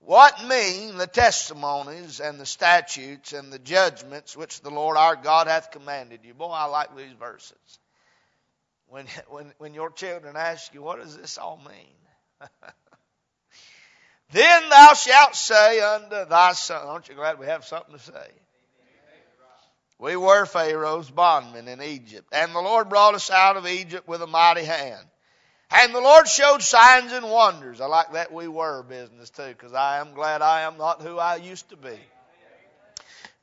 What 0.00 0.44
mean 0.46 0.96
the 0.96 1.06
testimonies 1.06 2.20
and 2.20 2.40
the 2.40 2.46
statutes 2.46 3.32
and 3.32 3.52
the 3.52 3.58
judgments 3.58 4.36
which 4.36 4.60
the 4.60 4.70
Lord 4.70 4.96
our 4.96 5.14
God 5.14 5.46
hath 5.46 5.70
commanded 5.70 6.20
you? 6.24 6.34
Boy, 6.34 6.48
I 6.48 6.64
like 6.64 6.96
these 6.96 7.12
verses. 7.12 7.78
When, 8.88 9.06
when, 9.28 9.52
when 9.58 9.74
your 9.74 9.90
children 9.90 10.36
ask 10.36 10.72
you, 10.74 10.82
What 10.82 11.00
does 11.00 11.16
this 11.16 11.38
all 11.38 11.58
mean? 11.58 12.48
Then 14.32 14.68
thou 14.68 14.94
shalt 14.94 15.34
say 15.34 15.80
unto 15.80 16.24
thy 16.26 16.52
son, 16.52 16.86
aren't 16.86 17.08
you 17.08 17.16
glad 17.16 17.38
we 17.38 17.46
have 17.46 17.64
something 17.64 17.94
to 17.94 18.00
say? 18.00 18.30
We 19.98 20.16
were 20.16 20.46
Pharaoh's 20.46 21.10
bondmen 21.10 21.68
in 21.68 21.82
Egypt, 21.82 22.28
and 22.32 22.54
the 22.54 22.60
Lord 22.60 22.88
brought 22.88 23.14
us 23.14 23.30
out 23.30 23.56
of 23.56 23.66
Egypt 23.66 24.08
with 24.08 24.22
a 24.22 24.26
mighty 24.26 24.64
hand. 24.64 25.04
And 25.72 25.94
the 25.94 26.00
Lord 26.00 26.26
showed 26.26 26.62
signs 26.62 27.12
and 27.12 27.30
wonders. 27.30 27.80
I 27.80 27.86
like 27.86 28.12
that 28.12 28.32
we 28.32 28.48
were 28.48 28.82
business 28.82 29.30
too, 29.30 29.48
because 29.48 29.72
I 29.72 29.98
am 30.00 30.14
glad 30.14 30.42
I 30.42 30.62
am 30.62 30.78
not 30.78 31.00
who 31.00 31.18
I 31.18 31.36
used 31.36 31.68
to 31.70 31.76
be. 31.76 31.98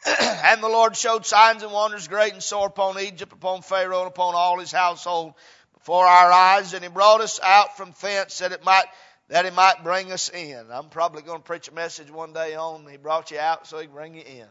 and 0.20 0.62
the 0.62 0.68
Lord 0.68 0.96
showed 0.96 1.26
signs 1.26 1.64
and 1.64 1.72
wonders 1.72 2.08
great 2.08 2.34
and 2.34 2.44
sore 2.44 2.68
upon 2.68 3.00
Egypt, 3.00 3.32
upon 3.32 3.62
Pharaoh, 3.62 4.00
and 4.00 4.08
upon 4.08 4.36
all 4.36 4.60
his 4.60 4.72
household 4.72 5.34
before 5.74 6.06
our 6.06 6.32
eyes. 6.32 6.74
And 6.74 6.84
he 6.84 6.90
brought 6.90 7.22
us 7.22 7.40
out 7.42 7.78
from 7.78 7.94
thence 8.02 8.40
that 8.40 8.52
it 8.52 8.64
might 8.64 8.86
that 9.30 9.46
he 9.46 9.52
might 9.52 9.84
bring 9.84 10.12
us 10.12 10.30
in. 10.30 10.68
I'm 10.72 10.90
probably 10.90 11.22
going 11.22 11.40
to 11.40 11.44
preach 11.44 11.68
a 11.68 11.74
message 11.74 12.10
one 12.10 12.32
day 12.32 12.56
on 12.56 12.88
he 12.90 12.98
brought 12.98 13.32
you 13.32 13.40
out 13.40 13.68
so 13.68 13.78
he 13.78 13.86
can 13.86 13.94
bring 13.94 14.16
you 14.16 14.22
in. 14.22 14.48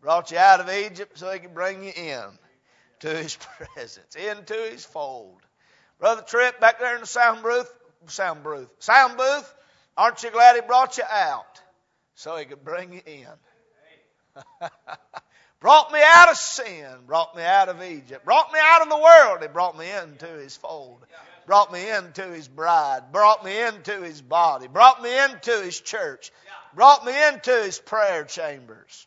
Brought 0.00 0.30
you 0.30 0.38
out 0.38 0.60
of 0.60 0.70
Egypt 0.70 1.18
so 1.18 1.30
he 1.30 1.38
can 1.38 1.52
bring 1.52 1.84
you 1.84 1.92
in 1.94 2.24
to 3.00 3.08
his 3.08 3.36
presence, 3.74 4.16
into 4.16 4.54
his 4.54 4.84
fold. 4.84 5.40
Brother 5.98 6.22
Tripp, 6.22 6.60
back 6.60 6.80
there 6.80 6.94
in 6.94 7.00
the 7.00 7.06
sound 7.06 7.42
booth, 7.42 7.72
sound 8.06 8.42
booth, 8.42 8.68
sound 8.78 9.16
booth, 9.16 9.54
aren't 9.96 10.22
you 10.22 10.30
glad 10.30 10.56
he 10.56 10.62
brought 10.62 10.98
you 10.98 11.04
out 11.08 11.60
so 12.14 12.36
he 12.36 12.44
could 12.44 12.64
bring 12.64 12.92
you 12.92 13.02
in? 13.06 13.26
brought 15.60 15.92
me 15.92 16.00
out 16.02 16.30
of 16.30 16.36
sin, 16.36 16.88
brought 17.06 17.36
me 17.36 17.42
out 17.42 17.68
of 17.68 17.82
Egypt, 17.82 18.24
brought 18.24 18.52
me 18.52 18.58
out 18.62 18.82
of 18.82 18.88
the 18.88 18.98
world, 18.98 19.42
he 19.42 19.48
brought 19.48 19.78
me 19.78 19.90
into 19.90 20.26
his 20.26 20.56
fold. 20.56 21.04
Brought 21.46 21.72
me 21.72 21.90
into 21.90 22.22
his 22.22 22.48
bride, 22.48 23.12
brought 23.12 23.44
me 23.44 23.60
into 23.60 24.00
his 24.00 24.22
body, 24.22 24.66
brought 24.66 25.02
me 25.02 25.10
into 25.24 25.60
his 25.62 25.78
church, 25.78 26.32
brought 26.74 27.04
me 27.04 27.12
into 27.28 27.52
his 27.62 27.78
prayer 27.78 28.24
chambers, 28.24 29.06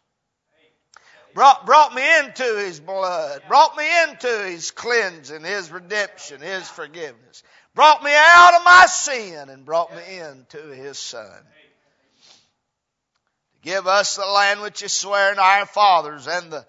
brought, 1.37 1.67
brought 1.67 1.93
me 1.93 2.01
into 2.17 2.57
his 2.65 2.79
blood, 2.79 3.43
brought 3.47 3.77
me 3.77 3.85
into 4.05 4.27
his 4.49 4.71
cleansing, 4.71 5.43
his 5.43 5.71
redemption, 5.71 6.41
his 6.41 6.67
forgiveness, 6.67 7.43
brought 7.75 8.03
me 8.03 8.09
out 8.11 8.55
of 8.55 8.65
my 8.65 8.87
sin 8.87 9.47
and 9.49 9.63
brought 9.63 9.95
me 9.95 10.17
into 10.17 10.57
his 10.73 10.97
son. 10.97 11.37
Give 13.61 13.85
us 13.85 14.15
the 14.15 14.25
land 14.25 14.61
which 14.61 14.81
is 14.81 14.91
swearing 14.91 15.37
our 15.37 15.67
fathers 15.67 16.25
and 16.25 16.51
the 16.51 16.65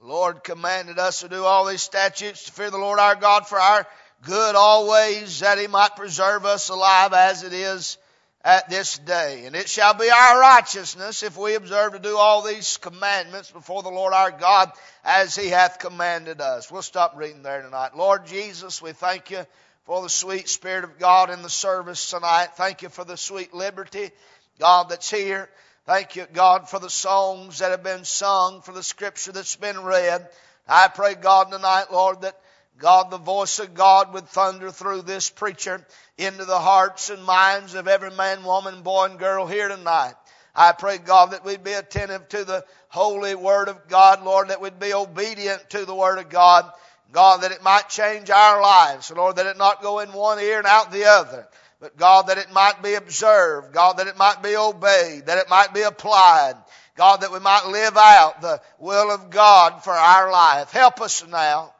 Lord 0.00 0.44
commanded 0.44 1.00
us 1.00 1.22
to 1.22 1.28
do 1.28 1.42
all 1.44 1.64
these 1.64 1.82
statutes 1.82 2.44
to 2.44 2.52
fear 2.52 2.70
the 2.70 2.78
Lord 2.78 3.00
our 3.00 3.16
God 3.16 3.48
for 3.48 3.58
our 3.58 3.84
good 4.22 4.54
always 4.54 5.40
that 5.40 5.58
he 5.58 5.66
might 5.66 5.96
preserve 5.96 6.44
us 6.44 6.68
alive 6.68 7.14
as 7.14 7.42
it 7.42 7.52
is 7.52 7.98
at 8.44 8.68
this 8.68 8.98
day. 8.98 9.44
And 9.46 9.56
it 9.56 9.68
shall 9.68 9.94
be 9.94 10.10
our 10.10 10.40
righteousness 10.40 11.22
if 11.22 11.36
we 11.36 11.54
observe 11.54 11.92
to 11.92 11.98
do 11.98 12.16
all 12.16 12.42
these 12.42 12.76
commandments 12.76 13.50
before 13.50 13.82
the 13.82 13.88
Lord 13.88 14.12
our 14.12 14.30
God 14.30 14.72
as 15.04 15.34
he 15.34 15.48
hath 15.48 15.78
commanded 15.78 16.40
us. 16.40 16.70
We'll 16.70 16.82
stop 16.82 17.14
reading 17.16 17.42
there 17.42 17.62
tonight. 17.62 17.96
Lord 17.96 18.26
Jesus, 18.26 18.80
we 18.80 18.92
thank 18.92 19.30
you 19.30 19.44
for 19.84 20.02
the 20.02 20.08
sweet 20.08 20.48
Spirit 20.48 20.84
of 20.84 20.98
God 20.98 21.30
in 21.30 21.42
the 21.42 21.50
service 21.50 22.10
tonight. 22.10 22.48
Thank 22.56 22.82
you 22.82 22.88
for 22.88 23.04
the 23.04 23.16
sweet 23.16 23.54
liberty, 23.54 24.10
God, 24.58 24.90
that's 24.90 25.10
here. 25.10 25.48
Thank 25.86 26.16
you, 26.16 26.26
God, 26.32 26.68
for 26.68 26.78
the 26.78 26.90
songs 26.90 27.60
that 27.60 27.70
have 27.70 27.82
been 27.82 28.04
sung, 28.04 28.60
for 28.60 28.72
the 28.72 28.82
scripture 28.82 29.32
that's 29.32 29.56
been 29.56 29.82
read. 29.82 30.28
I 30.68 30.88
pray, 30.88 31.14
God, 31.14 31.50
tonight, 31.50 31.86
Lord, 31.90 32.20
that 32.20 32.38
God, 32.78 33.10
the 33.10 33.18
voice 33.18 33.58
of 33.58 33.74
God 33.74 34.14
would 34.14 34.28
thunder 34.28 34.70
through 34.70 35.02
this 35.02 35.30
preacher 35.30 35.84
into 36.16 36.44
the 36.44 36.58
hearts 36.58 37.10
and 37.10 37.24
minds 37.24 37.74
of 37.74 37.88
every 37.88 38.10
man, 38.10 38.44
woman, 38.44 38.82
boy, 38.82 39.06
and 39.06 39.18
girl 39.18 39.46
here 39.46 39.68
tonight. 39.68 40.14
I 40.54 40.72
pray, 40.72 40.98
God, 40.98 41.32
that 41.32 41.44
we'd 41.44 41.64
be 41.64 41.72
attentive 41.72 42.28
to 42.30 42.44
the 42.44 42.64
holy 42.88 43.34
word 43.34 43.68
of 43.68 43.88
God, 43.88 44.24
Lord, 44.24 44.48
that 44.48 44.60
we'd 44.60 44.78
be 44.78 44.94
obedient 44.94 45.70
to 45.70 45.84
the 45.84 45.94
word 45.94 46.18
of 46.18 46.28
God. 46.28 46.70
God, 47.12 47.42
that 47.42 47.52
it 47.52 47.62
might 47.62 47.88
change 47.88 48.30
our 48.30 48.60
lives. 48.60 49.10
Lord, 49.10 49.36
that 49.36 49.46
it 49.46 49.56
not 49.56 49.82
go 49.82 50.00
in 50.00 50.12
one 50.12 50.38
ear 50.38 50.58
and 50.58 50.66
out 50.66 50.92
the 50.92 51.06
other. 51.06 51.48
But 51.80 51.96
God, 51.96 52.26
that 52.26 52.38
it 52.38 52.52
might 52.52 52.82
be 52.82 52.94
observed. 52.94 53.72
God, 53.72 53.98
that 53.98 54.08
it 54.08 54.18
might 54.18 54.42
be 54.42 54.56
obeyed. 54.56 55.26
That 55.26 55.38
it 55.38 55.48
might 55.48 55.72
be 55.72 55.82
applied. 55.82 56.54
God, 56.96 57.22
that 57.22 57.32
we 57.32 57.38
might 57.38 57.66
live 57.68 57.96
out 57.96 58.40
the 58.40 58.60
will 58.78 59.10
of 59.10 59.30
God 59.30 59.84
for 59.84 59.92
our 59.92 60.30
life. 60.30 60.72
Help 60.72 61.00
us 61.00 61.24
now. 61.26 61.72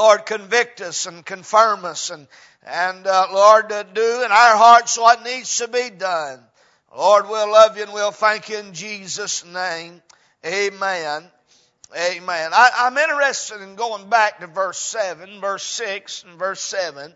Lord, 0.00 0.24
convict 0.24 0.80
us 0.80 1.04
and 1.04 1.26
confirm 1.26 1.84
us 1.84 2.08
and, 2.08 2.26
and 2.66 3.06
uh, 3.06 3.26
Lord, 3.34 3.70
uh, 3.70 3.82
do 3.82 4.22
in 4.24 4.32
our 4.32 4.56
hearts 4.56 4.98
what 4.98 5.22
needs 5.22 5.58
to 5.58 5.68
be 5.68 5.90
done. 5.90 6.40
Lord, 6.96 7.28
we'll 7.28 7.52
love 7.52 7.76
you 7.76 7.82
and 7.82 7.92
we'll 7.92 8.10
thank 8.10 8.48
you 8.48 8.56
in 8.56 8.72
Jesus' 8.72 9.44
name. 9.44 10.00
Amen. 10.42 11.24
Amen. 11.94 12.50
I, 12.54 12.86
am 12.86 12.96
interested 12.96 13.60
in 13.60 13.74
going 13.74 14.08
back 14.08 14.40
to 14.40 14.46
verse 14.46 14.78
7, 14.78 15.38
verse 15.38 15.64
6, 15.64 16.24
and 16.26 16.38
verse 16.38 16.62
7. 16.62 17.12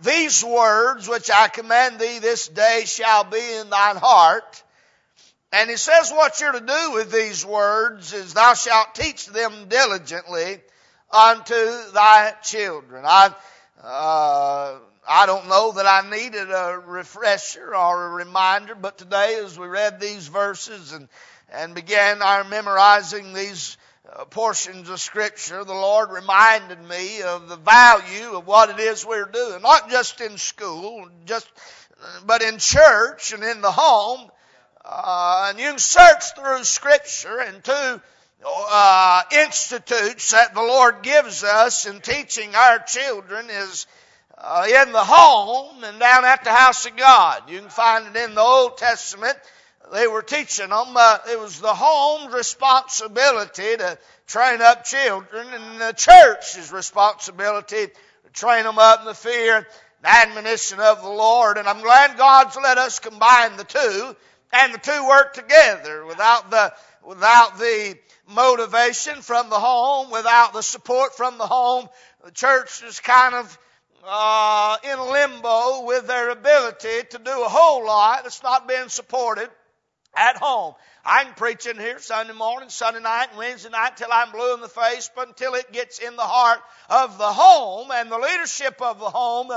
These 0.00 0.44
words 0.44 1.08
which 1.08 1.28
I 1.28 1.48
command 1.48 1.98
thee 1.98 2.20
this 2.20 2.46
day 2.46 2.84
shall 2.86 3.24
be 3.24 3.54
in 3.54 3.68
thine 3.68 3.96
heart. 3.96 4.62
And 5.52 5.68
he 5.68 5.76
says 5.76 6.12
what 6.12 6.40
you're 6.40 6.52
to 6.52 6.60
do 6.60 6.92
with 6.92 7.10
these 7.10 7.44
words 7.44 8.12
is 8.12 8.32
thou 8.32 8.54
shalt 8.54 8.94
teach 8.94 9.26
them 9.26 9.66
diligently 9.68 10.60
unto 11.12 11.90
thy 11.92 12.34
children. 12.42 13.04
I, 13.06 13.34
uh, 13.82 14.78
I 15.08 15.26
don't 15.26 15.48
know 15.48 15.72
that 15.72 15.86
I 15.86 16.08
needed 16.08 16.50
a 16.50 16.78
refresher 16.86 17.74
or 17.74 18.06
a 18.06 18.10
reminder, 18.10 18.74
but 18.74 18.98
today 18.98 19.40
as 19.42 19.58
we 19.58 19.66
read 19.66 20.00
these 20.00 20.28
verses 20.28 20.92
and, 20.92 21.08
and 21.52 21.74
began 21.74 22.22
our 22.22 22.44
memorizing 22.44 23.32
these 23.32 23.76
uh, 24.12 24.24
portions 24.26 24.88
of 24.88 25.00
scripture, 25.00 25.64
the 25.64 25.72
Lord 25.72 26.10
reminded 26.10 26.82
me 26.82 27.22
of 27.22 27.48
the 27.48 27.56
value 27.56 28.36
of 28.36 28.46
what 28.46 28.70
it 28.70 28.78
is 28.78 29.04
we're 29.04 29.26
doing, 29.26 29.62
not 29.62 29.90
just 29.90 30.20
in 30.20 30.36
school, 30.38 31.08
just, 31.26 31.48
but 32.26 32.42
in 32.42 32.58
church 32.58 33.32
and 33.32 33.42
in 33.42 33.60
the 33.62 33.72
home. 33.72 34.30
Uh, 34.84 35.48
and 35.50 35.58
you 35.58 35.70
can 35.70 35.78
search 35.78 36.34
through 36.36 36.64
scripture 36.64 37.40
and 37.40 37.62
two 37.62 38.00
uh, 38.46 39.22
institutes 39.32 40.30
that 40.30 40.54
the 40.54 40.60
Lord 40.60 41.02
gives 41.02 41.44
us 41.44 41.86
in 41.86 42.00
teaching 42.00 42.54
our 42.54 42.78
children 42.78 43.46
is 43.50 43.86
uh, 44.38 44.66
in 44.66 44.92
the 44.92 45.04
home 45.04 45.84
and 45.84 46.00
down 46.00 46.24
at 46.24 46.44
the 46.44 46.50
house 46.50 46.86
of 46.86 46.96
God. 46.96 47.42
You 47.48 47.60
can 47.60 47.68
find 47.68 48.06
it 48.06 48.24
in 48.24 48.34
the 48.34 48.40
Old 48.40 48.78
Testament. 48.78 49.36
They 49.92 50.06
were 50.06 50.22
teaching 50.22 50.70
them. 50.70 50.96
Uh, 50.96 51.18
it 51.30 51.38
was 51.38 51.60
the 51.60 51.74
home's 51.74 52.32
responsibility 52.32 53.76
to 53.76 53.98
train 54.26 54.62
up 54.62 54.84
children, 54.84 55.46
and 55.52 55.80
the 55.80 55.92
church's 55.92 56.72
responsibility 56.72 57.88
to 57.88 58.30
train 58.32 58.64
them 58.64 58.78
up 58.78 59.00
in 59.00 59.06
the 59.06 59.14
fear 59.14 59.56
and 59.56 59.66
admonition 60.04 60.78
of 60.80 61.02
the 61.02 61.08
Lord. 61.08 61.58
And 61.58 61.68
I'm 61.68 61.82
glad 61.82 62.16
God's 62.16 62.56
let 62.56 62.78
us 62.78 63.00
combine 63.00 63.56
the 63.56 63.64
two, 63.64 64.16
and 64.52 64.72
the 64.72 64.78
two 64.78 65.06
work 65.06 65.34
together 65.34 66.06
without 66.06 66.50
the 66.50 66.72
without 67.02 67.58
the 67.58 67.98
motivation 68.30 69.22
from 69.22 69.50
the 69.50 69.58
home, 69.58 70.10
without 70.10 70.52
the 70.52 70.62
support 70.62 71.16
from 71.16 71.38
the 71.38 71.46
home. 71.46 71.88
The 72.24 72.30
church 72.30 72.82
is 72.82 73.00
kind 73.00 73.34
of 73.34 73.58
uh, 74.04 74.76
in 74.84 74.98
limbo 75.12 75.84
with 75.84 76.06
their 76.06 76.30
ability 76.30 77.06
to 77.10 77.18
do 77.18 77.30
a 77.30 77.48
whole 77.48 77.84
lot 77.84 78.22
that's 78.22 78.42
not 78.42 78.68
being 78.68 78.88
supported 78.88 79.48
at 80.16 80.36
home. 80.36 80.74
I 81.04 81.24
can 81.24 81.34
preach 81.34 81.66
in 81.66 81.78
here 81.78 81.98
Sunday 81.98 82.34
morning, 82.34 82.68
Sunday 82.68 83.00
night, 83.00 83.28
and 83.30 83.38
Wednesday 83.38 83.70
night 83.70 83.96
till 83.96 84.12
I'm 84.12 84.32
blue 84.32 84.54
in 84.54 84.60
the 84.60 84.68
face, 84.68 85.10
but 85.14 85.28
until 85.28 85.54
it 85.54 85.72
gets 85.72 85.98
in 85.98 86.14
the 86.16 86.22
heart 86.22 86.60
of 86.90 87.16
the 87.16 87.32
home 87.32 87.90
and 87.90 88.10
the 88.10 88.18
leadership 88.18 88.82
of 88.82 88.98
the 88.98 89.08
home, 89.08 89.50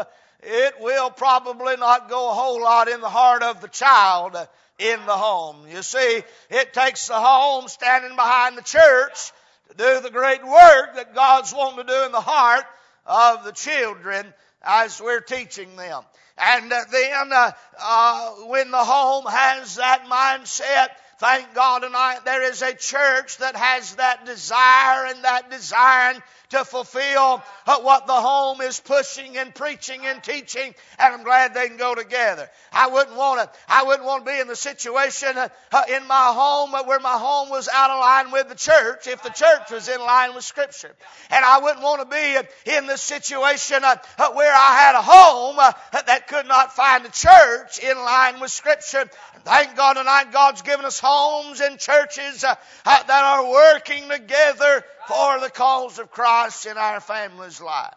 it 0.45 0.75
will 0.79 1.09
probably 1.09 1.77
not 1.77 2.09
go 2.09 2.29
a 2.29 2.33
whole 2.33 2.61
lot 2.61 2.87
in 2.87 3.01
the 3.01 3.09
heart 3.09 3.43
of 3.43 3.61
the 3.61 3.67
child 3.67 4.35
in 4.79 4.99
the 5.05 5.13
home. 5.13 5.67
You 5.69 5.81
see, 5.83 6.23
it 6.49 6.73
takes 6.73 7.07
the 7.07 7.19
home 7.19 7.67
standing 7.67 8.15
behind 8.15 8.57
the 8.57 8.63
church 8.63 9.31
to 9.69 9.77
do 9.77 10.01
the 10.01 10.09
great 10.09 10.43
work 10.43 10.95
that 10.95 11.15
God's 11.15 11.53
wanting 11.53 11.85
to 11.85 11.91
do 11.91 12.05
in 12.05 12.11
the 12.11 12.21
heart 12.21 12.65
of 13.05 13.43
the 13.43 13.51
children 13.51 14.33
as 14.61 15.01
we're 15.01 15.21
teaching 15.21 15.75
them. 15.75 16.03
And 16.37 16.71
then, 16.71 17.31
uh, 17.31 17.51
uh, 17.79 18.29
when 18.47 18.71
the 18.71 18.77
home 18.77 19.25
has 19.27 19.75
that 19.75 20.05
mindset, 20.05 20.89
thank 21.17 21.53
God 21.53 21.79
tonight 21.79 22.19
there 22.25 22.43
is 22.43 22.61
a 22.61 22.73
church 22.73 23.37
that 23.37 23.55
has 23.55 23.95
that 23.95 24.25
desire 24.25 25.05
and 25.05 25.23
that 25.23 25.49
desire 25.49 26.21
to 26.53 26.63
fulfill 26.63 27.41
uh, 27.65 27.79
what 27.79 28.05
the 28.07 28.13
home 28.13 28.61
is 28.61 28.79
pushing 28.79 29.37
and 29.37 29.53
preaching 29.53 30.05
and 30.05 30.23
teaching, 30.23 30.73
and 30.99 31.13
I'm 31.15 31.23
glad 31.23 31.53
they 31.53 31.67
can 31.67 31.77
go 31.77 31.95
together. 31.95 32.49
I 32.71 32.87
wouldn't 32.87 33.17
want 33.17 33.41
to. 33.41 33.59
I 33.67 33.83
wouldn't 33.83 34.05
want 34.05 34.25
to 34.25 34.31
be 34.31 34.39
in 34.39 34.47
the 34.47 34.55
situation 34.55 35.29
uh, 35.35 35.49
uh, 35.71 35.81
in 35.89 36.07
my 36.07 36.31
home 36.33 36.71
where 36.85 36.99
my 36.99 37.17
home 37.17 37.49
was 37.49 37.67
out 37.73 37.89
of 37.89 37.99
line 37.99 38.31
with 38.31 38.49
the 38.49 38.55
church 38.55 39.07
if 39.07 39.23
the 39.23 39.29
church 39.29 39.71
was 39.71 39.89
in 39.89 39.99
line 39.99 40.35
with 40.35 40.43
Scripture, 40.43 40.91
and 41.31 41.43
I 41.43 41.59
wouldn't 41.59 41.81
want 41.81 42.01
to 42.01 42.15
be 42.15 42.71
in 42.71 42.87
the 42.87 42.97
situation 42.97 43.81
where 43.81 44.53
I 44.53 44.75
had 44.75 44.95
a 44.95 45.01
home 45.01 45.55
that 46.05 46.27
could 46.27 46.47
not 46.47 46.75
find 46.75 47.05
a 47.05 47.09
church 47.09 47.79
in 47.79 47.97
line 47.97 48.39
with 48.39 48.51
Scripture. 48.51 49.09
Thank 49.43 49.75
God 49.75 49.95
tonight 49.95 50.31
God's 50.31 50.61
given 50.61 50.85
us 50.85 50.99
homes 51.03 51.61
and 51.61 51.77
churches 51.77 52.43
uh, 52.43 52.55
uh, 52.85 53.03
that 53.03 53.23
are 53.23 53.51
working 53.51 54.09
together 54.09 54.83
for 55.07 55.39
the 55.39 55.49
cause 55.49 55.99
of 55.99 56.11
Christ 56.11 56.65
in 56.65 56.77
our 56.77 56.99
families' 56.99 57.61
lives. 57.61 57.95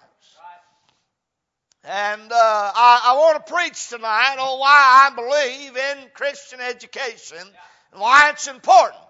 And 1.84 2.32
uh, 2.32 2.34
I, 2.34 3.00
I 3.04 3.16
want 3.16 3.46
to 3.46 3.52
preach 3.52 3.88
tonight 3.88 4.36
on 4.40 4.58
why 4.58 5.08
I 5.08 5.14
believe 5.14 5.76
in 5.76 6.08
Christian 6.14 6.60
education 6.60 7.38
and 7.92 8.00
why 8.00 8.30
it's 8.30 8.48
important. 8.48 9.00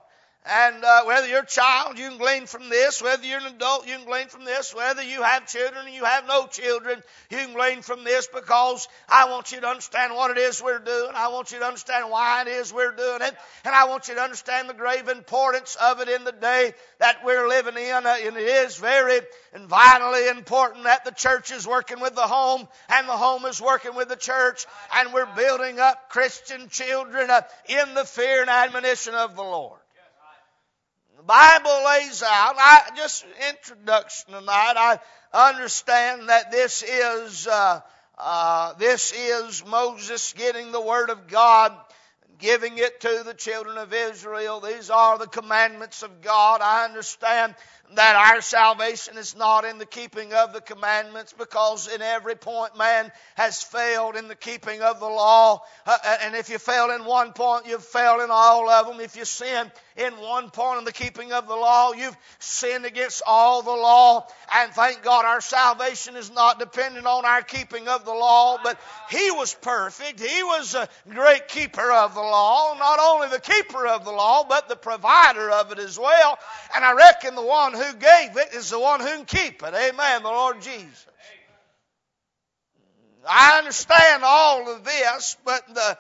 And 0.49 0.85
uh, 0.85 1.03
whether 1.05 1.27
you're 1.27 1.43
a 1.43 1.47
child, 1.47 1.99
you 1.99 2.09
can 2.09 2.19
glean 2.19 2.47
from 2.47 2.69
this. 2.69 3.03
Whether 3.03 3.27
you're 3.27 3.41
an 3.41 3.47
adult, 3.47 3.89
you 3.89 3.97
can 3.97 4.07
glean 4.07 4.29
from 4.29 4.45
this. 4.45 4.73
Whether 4.73 5.03
you 5.03 5.23
have 5.23 5.49
children 5.49 5.87
and 5.87 5.95
you 5.95 6.05
have 6.05 6.29
no 6.29 6.47
children, 6.47 7.03
you 7.31 7.39
can 7.39 7.53
glean 7.53 7.83
from 7.83 8.05
this 8.05 8.29
because 8.33 8.87
I 9.09 9.29
want 9.29 9.51
you 9.51 9.61
to 9.61 9.67
understand 9.67 10.15
what 10.15 10.31
it 10.31 10.39
is 10.39 10.63
we're 10.63 10.79
doing. 10.79 11.11
I 11.15 11.29
want 11.29 11.51
you 11.51 11.59
to 11.59 11.65
understand 11.65 12.11
why 12.11 12.43
it 12.43 12.49
is 12.49 12.73
we're 12.73 12.95
doing 12.95 13.23
it. 13.23 13.35
And 13.65 13.75
I 13.75 13.87
want 13.87 14.07
you 14.07 14.15
to 14.15 14.21
understand 14.21 14.69
the 14.69 14.75
grave 14.75 15.09
importance 15.09 15.77
of 15.83 16.01
it 16.01 16.09
in 16.09 16.23
the 16.23 16.31
day 16.31 16.75
that 17.01 17.25
we're 17.25 17.49
living 17.49 17.77
in. 17.77 18.07
Uh, 18.07 18.17
and 18.23 18.37
it 18.37 18.47
is 18.47 18.77
very 18.77 19.21
and 19.53 19.67
vitally 19.67 20.29
important 20.29 20.85
that 20.85 21.05
the 21.05 21.11
church 21.11 21.51
is 21.51 21.67
working 21.67 21.99
with 21.99 22.15
the 22.15 22.21
home 22.21 22.69
and 22.89 23.09
the 23.09 23.17
home 23.17 23.47
is 23.47 23.61
working 23.61 23.97
with 23.97 24.09
the 24.09 24.17
church. 24.17 24.65
And 24.95 25.13
we're 25.13 25.35
building 25.35 25.81
up 25.81 26.09
Christian 26.09 26.69
children 26.69 27.31
uh, 27.31 27.41
in 27.69 27.95
the 27.95 28.05
fear 28.05 28.43
and 28.43 28.51
admonition 28.51 29.15
of 29.15 29.35
the 29.35 29.43
Lord. 29.43 29.81
Bible 31.27 31.85
lays 31.87 32.23
out, 32.23 32.55
I, 32.57 32.83
just 32.97 33.25
introduction 33.51 34.33
tonight, 34.33 34.75
I 34.77 34.99
understand 35.33 36.29
that 36.29 36.53
this 36.53 36.85
is, 36.85 37.49
uh, 37.49 37.81
uh, 38.17 38.75
this 38.75 39.13
is 39.13 39.65
Moses 39.67 40.33
getting 40.35 40.71
the 40.71 40.81
Word 40.81 41.11
of 41.11 41.27
God, 41.27 41.73
giving 42.39 42.79
it 42.79 43.01
to 43.01 43.23
the 43.25 43.35
children 43.35 43.77
of 43.77 43.93
Israel. 43.93 44.61
These 44.61 44.89
are 44.89 45.19
the 45.19 45.27
commandments 45.27 46.05
of 46.05 46.21
God. 46.21 46.61
I 46.61 46.85
understand 46.85 47.57
that 47.95 48.17
our 48.17 48.41
salvation 48.41 49.17
is 49.17 49.37
not 49.37 49.65
in 49.65 49.79
the 49.79 49.87
keeping 49.87 50.33
of 50.33 50.53
the 50.53 50.61
commandments 50.61 51.33
because 51.33 51.89
in 51.89 52.03
every 52.03 52.35
point 52.35 52.77
man 52.77 53.13
has 53.37 53.63
failed 53.63 54.17
in 54.17 54.29
the 54.29 54.35
keeping 54.35 54.83
of 54.83 54.99
the 54.99 55.07
law. 55.07 55.63
Uh, 55.87 55.97
and 56.23 56.35
if 56.35 56.51
you 56.51 56.59
fail 56.59 56.91
in 56.91 57.05
one 57.05 57.33
point, 57.33 57.67
you've 57.67 57.85
failed 57.85 58.23
in 58.23 58.29
all 58.31 58.69
of 58.69 58.87
them. 58.87 59.01
If 59.01 59.17
you 59.17 59.25
sin 59.25 59.71
in 59.97 60.15
one 60.15 60.51
point 60.51 60.81
in 60.81 60.85
the 60.85 60.93
keeping 60.93 61.33
of 61.33 61.47
the 61.47 61.55
law, 61.55 61.93
you've 61.93 62.17
sinned 62.39 62.85
against 62.85 63.23
all 63.27 63.63
the 63.63 63.71
law. 63.71 64.27
And 64.53 64.73
thank 64.73 65.03
God 65.03 65.25
our 65.25 65.41
salvation 65.41 66.17
is 66.17 66.31
not 66.31 66.59
dependent 66.59 67.07
on 67.07 67.25
our 67.25 67.43
keeping 67.43 67.89
of 67.89 68.05
the 68.05 68.13
law, 68.15 68.59
but 68.63 68.79
He 69.11 69.31
was 69.31 69.55
perfect. 69.55 70.21
He 70.21 70.43
was 70.43 70.75
a 70.75 70.89
great 71.09 71.49
keeper 71.49 71.93
of 71.93 72.15
the 72.15 72.21
law. 72.21 72.75
Not 72.79 72.99
only 73.01 73.29
the 73.29 73.41
keeper 73.41 73.87
of 73.87 74.05
the 74.05 74.13
law, 74.13 74.45
but 74.49 74.69
the 74.69 74.77
provider 74.77 75.51
of 75.51 75.71
it 75.73 75.79
as 75.79 75.99
well. 75.99 76.39
And 76.75 76.85
I 76.85 76.93
reckon 76.93 77.35
the 77.35 77.43
one 77.43 77.76
who 77.77 77.93
gave 77.95 78.37
it 78.37 78.55
is 78.55 78.71
the 78.71 78.81
one 78.81 79.01
who 79.01 79.07
can 79.07 79.25
keep 79.25 79.63
it. 79.63 79.75
Amen. 79.75 80.23
The 80.23 80.29
Lord 80.29 80.61
Jesus. 80.61 81.07
I 83.29 83.59
understand 83.59 84.23
all 84.25 84.73
of 84.73 84.85
this, 84.85 85.37
but 85.45 85.67
the 85.75 85.99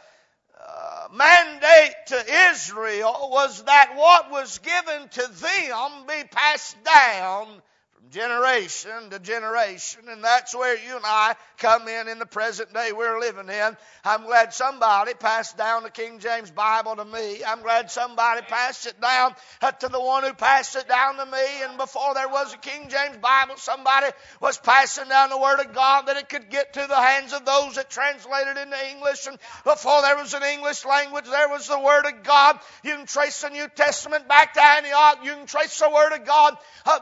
uh, 0.59 1.09
mandate 1.13 1.95
to 2.07 2.51
Israel 2.51 3.29
was 3.33 3.63
that 3.65 3.95
what 3.97 4.31
was 4.31 4.59
given 4.59 5.09
to 5.09 5.21
them 5.21 6.07
be 6.07 6.29
passed 6.31 6.77
down 6.85 7.63
generation 8.11 9.11
to 9.11 9.19
generation, 9.19 10.03
and 10.09 10.23
that's 10.23 10.55
where 10.55 10.77
you 10.77 10.97
and 10.97 11.05
I 11.05 11.35
come 11.59 11.89
in 11.89 12.09
in 12.09 12.19
the 12.19 12.27
present 12.27 12.73
day 12.73 12.93
we're 12.93 13.19
living 13.19 13.49
in. 13.49 13.77
I'm 14.05 14.25
glad 14.25 14.53
somebody 14.55 15.15
passed 15.15 15.57
down 15.57 15.83
the 15.83 15.91
King 15.91 16.19
James 16.21 16.51
Bible 16.51 16.97
to 16.97 17.05
me. 17.05 17.43
I'm 17.45 17.63
glad 17.63 17.91
somebody 17.91 18.43
passed 18.43 18.87
it 18.87 19.01
down 19.01 19.35
to 19.81 19.89
the 19.89 20.01
one 20.01 20.25
who 20.25 20.33
passed 20.33 20.77
it 20.77 20.89
down 20.89 21.17
to 21.17 21.27
me. 21.27 21.63
And 21.69 21.77
before 21.79 22.15
there 22.15 22.29
was 22.29 22.55
a 22.55 22.59
King 22.59 22.89
James 22.89 23.17
Bible, 23.17 23.57
somebody 23.57 24.07
was 24.41 24.59
passing 24.59 25.09
down 25.09 25.31
the 25.31 25.39
Word 25.39 25.61
of 25.61 25.75
God 25.75 26.07
that 26.07 26.17
it 26.17 26.29
could 26.29 26.49
get 26.51 26.75
to 26.75 26.87
the 26.87 26.97
hands 26.97 27.33
of 27.33 27.45
those 27.45 27.75
that 27.75 27.91
translated 27.91 28.57
into 28.57 28.89
English. 28.91 29.27
And 29.27 29.39
before 29.65 30.03
there 30.03 30.17
was 30.17 30.35
an 30.35 30.43
English 30.43 30.85
language, 30.85 31.25
there 31.25 31.49
was 31.49 31.67
the 31.67 31.81
Word 31.81 32.07
of 32.07 32.23
God. 32.23 32.61
You 32.85 32.97
can 32.97 33.07
trace 33.07 33.41
the 33.41 33.51
New 33.51 33.67
Testament 33.75 34.29
back 34.29 34.55
to 34.55 34.63
Antioch. 34.63 35.19
You 35.25 35.33
can 35.33 35.47
trace 35.47 35.79
the 35.79 35.91
Word 35.91 36.13
of 36.13 36.25
God 36.25 36.57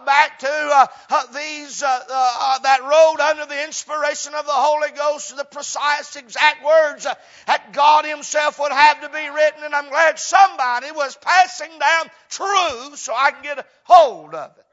back 0.07 0.39
to 0.39 0.49
uh, 0.49 0.87
these 1.35 1.83
uh, 1.83 2.01
uh, 2.11 2.59
that 2.61 2.83
wrote 2.83 3.21
under 3.21 3.47
the 3.47 3.65
inspiration 3.65 4.35
of 4.35 4.47
the 4.47 4.53
Holy 4.53 4.91
Ghost 4.91 5.37
the 5.37 5.45
precise, 5.45 6.17
exact 6.17 6.65
words 6.65 7.07
uh, 7.07 7.15
that 7.47 7.73
God 7.73 8.05
Himself 8.05 8.59
would 8.59 8.73
have 8.73 9.01
to 9.03 9.09
be 9.09 9.29
written. 9.29 9.65
And 9.65 9.75
I'm 9.75 9.89
glad 9.89 10.19
somebody 10.19 10.91
was 10.93 11.17
passing 11.17 11.79
down 11.79 12.11
truth 12.29 12.99
so 12.99 13.15
I 13.15 13.31
can 13.33 13.43
get 13.43 13.59
a 13.59 13.65
hold 13.85 14.35
of 14.35 14.53
it. 14.57 14.65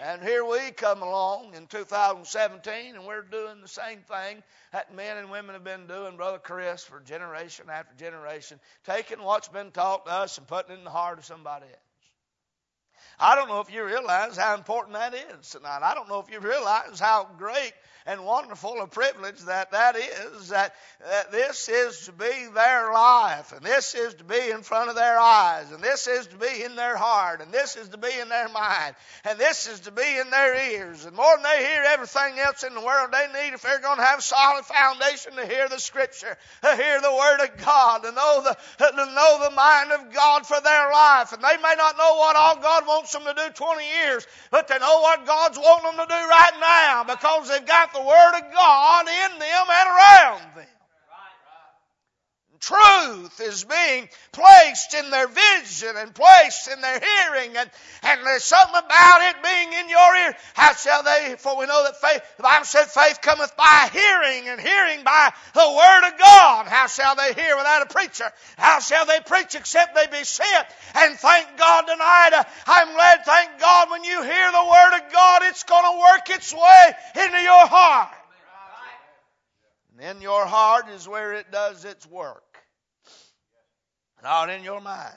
And 0.00 0.22
here 0.22 0.44
we 0.44 0.70
come 0.70 1.02
along 1.02 1.54
in 1.54 1.66
2017, 1.66 2.94
and 2.94 3.04
we're 3.04 3.22
doing 3.22 3.60
the 3.60 3.68
same 3.68 3.98
thing 4.02 4.44
that 4.72 4.94
men 4.94 5.16
and 5.16 5.28
women 5.28 5.54
have 5.54 5.64
been 5.64 5.88
doing, 5.88 6.16
Brother 6.16 6.38
Chris, 6.38 6.84
for 6.84 7.00
generation 7.00 7.66
after 7.68 7.96
generation, 7.96 8.60
taking 8.84 9.20
what's 9.20 9.48
been 9.48 9.72
taught 9.72 10.06
to 10.06 10.12
us 10.12 10.38
and 10.38 10.46
putting 10.46 10.76
it 10.76 10.78
in 10.78 10.84
the 10.84 10.90
heart 10.90 11.18
of 11.18 11.24
somebody 11.24 11.66
else. 11.66 11.87
I 13.20 13.34
don't 13.34 13.48
know 13.48 13.60
if 13.60 13.72
you 13.72 13.84
realize 13.84 14.36
how 14.36 14.54
important 14.54 14.94
that 14.94 15.14
is 15.14 15.50
tonight. 15.50 15.80
I 15.82 15.94
don't 15.94 16.08
know 16.08 16.20
if 16.20 16.30
you 16.30 16.38
realize 16.40 17.00
how 17.00 17.28
great 17.36 17.72
and 18.08 18.24
wonderful 18.24 18.80
a 18.80 18.86
privilege 18.86 19.38
that 19.40 19.70
that 19.72 19.94
is, 19.94 20.48
that, 20.48 20.74
that 21.06 21.30
this 21.30 21.68
is 21.68 22.06
to 22.06 22.12
be 22.12 22.48
their 22.54 22.90
life, 22.90 23.52
and 23.52 23.60
this 23.60 23.94
is 23.94 24.14
to 24.14 24.24
be 24.24 24.50
in 24.50 24.62
front 24.62 24.88
of 24.88 24.96
their 24.96 25.18
eyes, 25.18 25.70
and 25.72 25.84
this 25.84 26.06
is 26.06 26.26
to 26.28 26.36
be 26.36 26.64
in 26.64 26.74
their 26.74 26.96
heart, 26.96 27.42
and 27.42 27.52
this 27.52 27.76
is 27.76 27.90
to 27.90 27.98
be 27.98 28.08
in 28.18 28.30
their 28.30 28.48
mind, 28.48 28.94
and 29.24 29.38
this 29.38 29.68
is 29.68 29.80
to 29.80 29.90
be 29.90 30.18
in 30.18 30.30
their 30.30 30.54
ears. 30.72 31.04
And 31.04 31.14
more 31.14 31.36
than 31.36 31.42
they 31.42 31.66
hear 31.66 31.82
everything 31.84 32.38
else 32.38 32.62
in 32.62 32.72
the 32.72 32.80
world, 32.80 33.10
they 33.12 33.26
need, 33.44 33.52
if 33.52 33.60
they're 33.60 33.78
going 33.78 33.98
to 33.98 34.04
have 34.04 34.22
solid 34.22 34.64
foundation, 34.64 35.36
to 35.36 35.46
hear 35.46 35.68
the 35.68 35.78
Scripture, 35.78 36.34
to 36.62 36.76
hear 36.76 37.02
the 37.02 37.12
Word 37.12 37.44
of 37.44 37.62
God, 37.62 38.04
to 38.04 38.12
know 38.12 38.42
the, 38.42 38.56
to 38.78 38.96
know 38.96 39.38
the 39.44 39.54
mind 39.54 39.92
of 39.92 40.14
God 40.14 40.46
for 40.46 40.60
their 40.62 40.90
life. 40.90 41.34
And 41.34 41.44
they 41.44 41.56
may 41.62 41.74
not 41.76 41.98
know 41.98 42.14
what 42.16 42.36
all 42.36 42.56
God 42.56 42.86
wants 42.86 43.12
them 43.12 43.24
to 43.24 43.34
do 43.34 43.52
20 43.52 43.84
years, 43.84 44.26
but 44.50 44.66
they 44.66 44.78
know 44.78 45.00
what 45.02 45.26
God's 45.26 45.58
wanting 45.58 45.94
them 45.94 46.06
to 46.06 46.14
do 46.14 46.14
right 46.14 46.56
now 46.58 47.04
because 47.04 47.50
they've 47.50 47.66
got 47.66 47.92
the 47.92 47.97
the 47.98 48.04
Word 48.04 48.34
of 48.36 48.52
God 48.52 49.06
in 49.08 49.38
them 49.38 49.66
and 49.70 49.88
around 49.88 50.56
them. 50.56 50.77
Truth 52.60 53.40
is 53.40 53.64
being 53.64 54.08
placed 54.32 54.94
in 54.94 55.10
their 55.10 55.28
vision 55.28 55.96
and 55.96 56.12
placed 56.12 56.68
in 56.68 56.80
their 56.80 56.98
hearing, 56.98 57.56
and, 57.56 57.70
and 58.02 58.26
there's 58.26 58.42
something 58.42 58.74
about 58.74 59.30
it 59.30 59.42
being 59.42 59.72
in 59.74 59.88
your 59.88 60.16
ear. 60.16 60.34
How 60.54 60.74
shall 60.74 61.04
they? 61.04 61.36
For 61.38 61.56
we 61.56 61.66
know 61.66 61.84
that 61.84 62.00
faith, 62.00 62.20
the 62.36 62.42
Bible 62.42 62.64
said, 62.64 62.86
faith 62.86 63.20
cometh 63.22 63.56
by 63.56 63.88
hearing, 63.92 64.48
and 64.48 64.60
hearing 64.60 65.04
by 65.04 65.32
the 65.54 65.60
Word 65.60 66.08
of 66.08 66.18
God. 66.18 66.66
How 66.66 66.88
shall 66.88 67.14
they 67.14 67.32
hear 67.32 67.56
without 67.56 67.82
a 67.82 67.86
preacher? 67.86 68.30
How 68.56 68.80
shall 68.80 69.06
they 69.06 69.20
preach 69.24 69.54
except 69.54 69.94
they 69.94 70.06
be 70.06 70.24
sent? 70.24 70.66
And 70.96 71.16
thank 71.16 71.56
God 71.56 71.82
tonight, 71.82 72.30
uh, 72.34 72.44
I'm 72.66 72.92
glad, 72.92 73.24
thank 73.24 73.60
God, 73.60 73.90
when 73.90 74.02
you 74.02 74.20
hear 74.20 74.52
the 74.52 74.66
Word 74.68 74.96
of 74.96 75.12
God, 75.12 75.42
it's 75.44 75.62
going 75.62 75.84
to 75.84 76.00
work 76.00 76.30
its 76.30 76.52
way 76.52 76.92
into 77.14 77.40
your 77.40 77.66
heart. 77.68 78.08
And 79.92 80.16
in 80.16 80.22
your 80.22 80.44
heart 80.44 80.88
is 80.88 81.06
where 81.06 81.34
it 81.34 81.52
does 81.52 81.84
its 81.84 82.04
work 82.06 82.47
not 84.22 84.50
in 84.50 84.64
your 84.64 84.80
mind. 84.80 85.14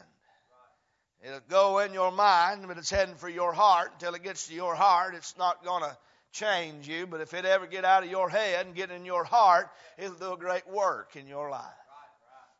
It'll 1.24 1.40
go 1.50 1.80
in 1.80 1.94
your 1.94 2.12
mind, 2.12 2.66
but 2.68 2.78
it's 2.78 2.90
heading 2.90 3.16
for 3.16 3.30
your 3.30 3.54
heart. 3.54 3.92
Until 3.94 4.16
it 4.16 4.24
gets 4.24 4.48
to 4.48 4.56
your 4.56 4.74
heart, 4.74 5.14
it's 5.14 5.38
not 5.38 5.64
going 5.64 5.84
to 5.84 5.96
change 6.32 6.88
you. 6.88 7.06
But 7.06 7.22
if 7.22 7.34
it 7.34 7.46
ever 7.46 7.68
get 7.68 7.86
out 7.86 8.04
of 8.04 8.10
your 8.10 8.30
head 8.30 8.66
and 8.66 8.76
get 8.76 8.90
in 8.90 9.06
your 9.06 9.24
heart, 9.24 9.70
it'll 10.00 10.16
do 10.16 10.34
a 10.34 10.38
great 10.38 10.68
work 10.68 11.16
in 11.16 11.28
your 11.28 11.50
life. 11.50 11.81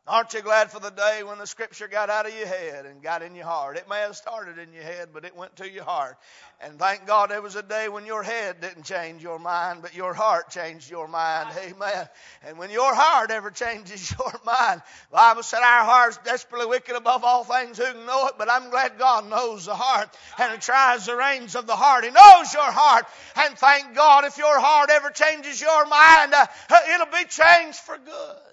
Aren't 0.04 0.34
you 0.34 0.42
glad 0.42 0.72
for 0.72 0.80
the 0.80 0.90
day 0.90 1.22
when 1.22 1.38
the 1.38 1.46
scripture 1.46 1.86
got 1.86 2.10
out 2.10 2.26
of 2.26 2.36
your 2.36 2.48
head 2.48 2.86
and 2.86 3.00
got 3.00 3.22
in 3.22 3.36
your 3.36 3.44
heart? 3.44 3.76
It 3.76 3.88
may 3.88 4.00
have 4.00 4.16
started 4.16 4.58
in 4.58 4.72
your 4.72 4.82
head, 4.82 5.10
but 5.12 5.24
it 5.24 5.36
went 5.36 5.54
to 5.56 5.70
your 5.70 5.84
heart. 5.84 6.16
And 6.60 6.76
thank 6.76 7.06
God 7.06 7.30
there 7.30 7.40
was 7.40 7.54
a 7.54 7.62
day 7.62 7.88
when 7.88 8.04
your 8.04 8.24
head 8.24 8.60
didn't 8.60 8.82
change 8.82 9.22
your 9.22 9.38
mind, 9.38 9.80
but 9.80 9.94
your 9.94 10.12
heart 10.12 10.50
changed 10.50 10.90
your 10.90 11.06
mind. 11.06 11.50
Amen. 11.56 12.08
And 12.44 12.58
when 12.58 12.70
your 12.70 12.92
heart 12.92 13.30
ever 13.30 13.52
changes 13.52 14.10
your 14.18 14.32
mind, 14.44 14.82
the 15.12 15.16
Bible 15.16 15.44
said 15.44 15.60
our 15.60 15.84
heart's 15.84 16.18
desperately 16.24 16.66
wicked 16.66 16.96
above 16.96 17.22
all 17.22 17.44
things. 17.44 17.78
Who 17.78 17.84
can 17.84 18.04
know 18.04 18.26
it? 18.26 18.34
But 18.38 18.50
I'm 18.50 18.70
glad 18.70 18.98
God 18.98 19.30
knows 19.30 19.66
the 19.66 19.76
heart 19.76 20.08
and 20.40 20.52
He 20.52 20.58
tries 20.58 21.06
the 21.06 21.14
reins 21.14 21.54
of 21.54 21.68
the 21.68 21.76
heart. 21.76 22.02
He 22.02 22.10
knows 22.10 22.52
your 22.52 22.72
heart. 22.72 23.06
And 23.36 23.56
thank 23.56 23.94
God 23.94 24.24
if 24.24 24.36
your 24.36 24.58
heart 24.58 24.90
ever 24.90 25.10
changes 25.10 25.60
your 25.60 25.86
mind, 25.86 26.34
uh, 26.34 26.46
it'll 26.92 27.06
be 27.06 27.24
changed 27.28 27.78
for 27.78 27.96
good. 27.98 28.51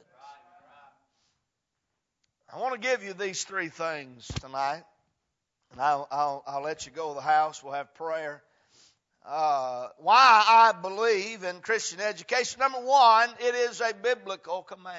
I 2.51 2.57
want 2.57 2.73
to 2.73 2.79
give 2.79 3.03
you 3.03 3.13
these 3.13 3.43
three 3.43 3.69
things 3.69 4.27
tonight, 4.41 4.81
and 5.71 5.79
I'll, 5.79 6.07
I'll, 6.09 6.43
I'll 6.47 6.63
let 6.63 6.87
you 6.87 6.91
go 6.91 7.09
to 7.09 7.13
the 7.13 7.21
house. 7.21 7.63
We'll 7.63 7.73
have 7.73 7.93
prayer. 7.93 8.41
Uh, 9.23 9.89
why 9.99 10.43
I 10.47 10.71
believe 10.81 11.43
in 11.43 11.59
Christian 11.59 11.99
education. 11.99 12.59
Number 12.59 12.79
one, 12.79 13.29
it 13.39 13.53
is 13.53 13.81
a 13.81 13.93
biblical 13.93 14.63
command. 14.63 14.95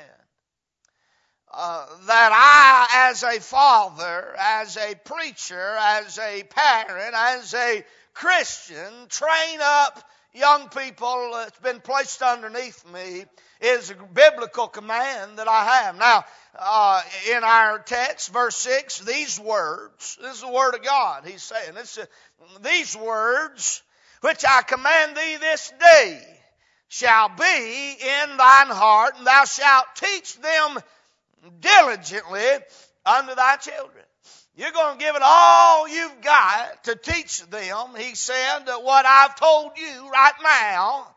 Uh, 1.53 1.87
that 2.07 2.31
I, 2.33 3.11
as 3.11 3.25
a 3.25 3.41
father, 3.41 4.37
as 4.39 4.77
a 4.77 4.95
preacher, 5.05 5.77
as 5.81 6.21
a 6.21 6.45
parent, 6.45 7.15
as 7.17 7.53
a 7.53 7.85
Christian, 8.15 9.09
train 9.09 9.59
up 9.61 10.09
young 10.33 10.69
people 10.69 11.33
that's 11.35 11.59
been 11.61 11.81
placed 11.81 12.23
underneath 12.23 12.85
me 12.93 13.25
is 13.61 13.90
a 13.90 13.95
biblical 13.95 14.69
command 14.69 15.38
that 15.38 15.49
I 15.49 15.64
have. 15.64 15.99
Now, 15.99 16.25
uh, 16.59 17.03
in 17.31 17.45
our 17.45 17.79
text, 17.79 18.33
verse 18.33 18.57
6, 18.57 19.01
these 19.01 19.38
words, 19.38 20.19
this 20.21 20.37
is 20.37 20.40
the 20.40 20.49
word 20.49 20.75
of 20.75 20.83
God, 20.83 21.27
he's 21.27 21.43
saying, 21.43 21.75
this, 21.75 21.99
uh, 21.99 22.07
these 22.62 22.97
words 22.97 23.83
which 24.21 24.45
I 24.49 24.62
command 24.62 25.16
thee 25.16 25.37
this 25.40 25.73
day 25.81 26.23
shall 26.88 27.29
be 27.29 27.97
in 28.01 28.37
thine 28.37 28.69
heart, 28.69 29.14
and 29.16 29.27
thou 29.27 29.45
shalt 29.45 29.87
teach 29.95 30.38
them 30.40 30.79
diligently 31.61 32.40
unto 33.07 33.35
thy 33.35 33.57
children. 33.57 34.00
You're 34.61 34.73
going 34.73 34.99
to 34.99 35.03
give 35.03 35.16
it 35.16 35.23
all 35.25 35.88
you've 35.88 36.20
got 36.20 36.85
to 36.85 36.94
teach 36.94 37.40
them, 37.46 37.94
he 37.96 38.14
said, 38.14 38.66
what 38.66 39.07
I've 39.07 39.35
told 39.37 39.70
you 39.79 40.11
right 40.11 40.35
now 40.42 41.09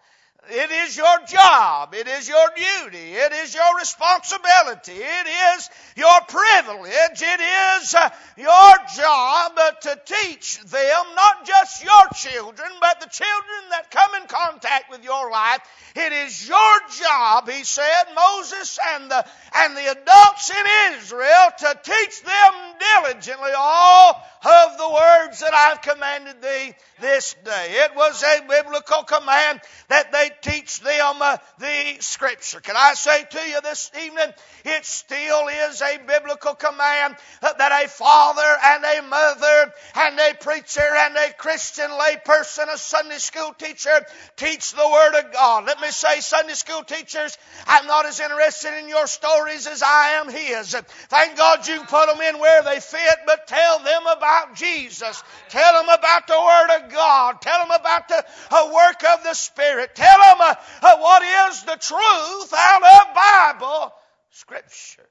it 0.50 0.72
is 0.72 0.98
your 0.98 1.20
job. 1.28 1.94
It 1.96 2.08
is 2.08 2.28
your 2.28 2.48
duty. 2.56 3.14
It 3.14 3.32
is 3.32 3.56
your 3.56 3.78
responsibility. 3.78 4.92
It 4.92 5.28
is 5.56 5.70
your 5.96 6.20
privilege. 6.28 7.22
It 7.22 7.40
is 7.40 7.96
uh, 7.96 8.10
your 8.36 8.74
job 8.98 9.58
to 9.82 10.02
teach 10.06 10.60
them, 10.60 11.04
not 11.16 11.46
just 11.46 11.84
your 11.84 12.08
children, 12.14 12.70
but 12.82 13.00
the 13.00 13.08
children 13.08 13.70
that 13.72 13.90
come 13.90 14.22
in 14.22 14.28
contact 14.28 14.92
with 14.92 15.04
your 15.04 15.32
life. 15.32 15.62
It 15.96 16.12
is 16.12 16.48
your 16.48 16.80
job, 17.02 17.50
he 17.50 17.64
said, 17.64 18.04
Moses 18.16 18.80
and 18.96 19.12
the, 19.12 19.26
and 19.56 19.78
the 19.78 19.92
adults 19.92 20.50
in 20.50 20.98
Israel, 20.98 21.52
to 21.60 21.80
teach 21.84 22.22
them 22.24 22.54
diligently 22.80 23.52
all 23.56 24.22
of 24.44 24.78
the 24.78 24.90
words 24.90 25.40
that 25.40 25.54
I've 25.54 25.82
commanded 25.82 26.42
thee 26.42 26.74
this 27.00 27.36
day. 27.46 27.68
It 27.86 27.96
was 27.96 28.22
a 28.24 28.48
biblical 28.48 29.04
command 29.04 29.62
that 29.90 30.12
they 30.12 30.32
teach 30.42 30.80
them 30.80 31.16
uh, 31.22 31.38
the 31.60 31.98
Scripture. 32.00 32.60
Can 32.60 32.76
I 32.78 32.94
say 32.94 33.24
to 33.24 33.40
you 33.40 33.62
this 33.62 33.92
evening, 34.04 34.34
it 34.66 34.86
still 34.86 35.48
is 35.48 35.82
a 35.82 36.00
biblical 36.06 36.56
command 36.56 37.16
that 37.42 37.84
a 37.84 37.88
father 37.88 38.42
and 38.66 38.84
a 38.84 39.02
mother 39.08 39.74
and 39.96 40.20
a 40.20 40.34
preacher 40.36 40.82
and 40.82 41.16
a 41.16 41.34
Christian 41.34 41.90
layperson, 41.90 42.74
a 42.74 42.78
Sunday 42.78 43.18
school 43.18 43.54
teacher, 43.58 44.06
teach 44.36 44.72
the 44.74 44.90
Word 44.90 45.20
of 45.20 45.34
God. 45.34 45.66
Let 45.66 45.80
me 45.82 45.90
say, 45.90 46.20
Sunday 46.20 46.54
school 46.54 46.84
teachers, 46.84 47.38
I'm 47.68 47.88
not 47.88 48.06
as 48.06 48.20
interested 48.20 48.80
in 48.80 48.90
your 48.90 49.08
stories 49.08 49.68
as 49.68 49.84
I 49.84 50.22
am 50.22 50.30
His. 50.30 50.74
Thank 51.10 51.38
God 51.38 51.68
you 51.68 51.82
put 51.82 52.08
them 52.08 52.22
in 52.22 52.40
where 52.40 52.64
they 52.64 52.80
fit, 52.80 53.18
but 53.26 53.48
tell 53.48 53.80
them 53.80 54.04
about 54.08 54.56
Jesus. 54.56 55.24
Tell 55.50 55.74
them 55.74 55.90
about 55.90 56.28
the 56.28 56.40
Word 56.40 56.84
of 56.84 56.92
God. 56.92 57.42
Tell 57.42 57.60
them 57.60 57.80
about 57.80 58.08
the 58.08 58.26
work 58.74 59.04
of 59.14 59.24
the 59.24 59.34
Spirit. 59.34 59.96
Tell 59.96 60.20
them 60.24 60.38
uh, 60.42 60.56
uh, 60.82 60.98
what 60.98 61.24
is 61.50 61.64
the 61.64 61.78
truth 61.78 62.54
out 62.54 62.84
of 62.84 63.16
Bible 63.16 63.94
Scripture. 64.30 65.10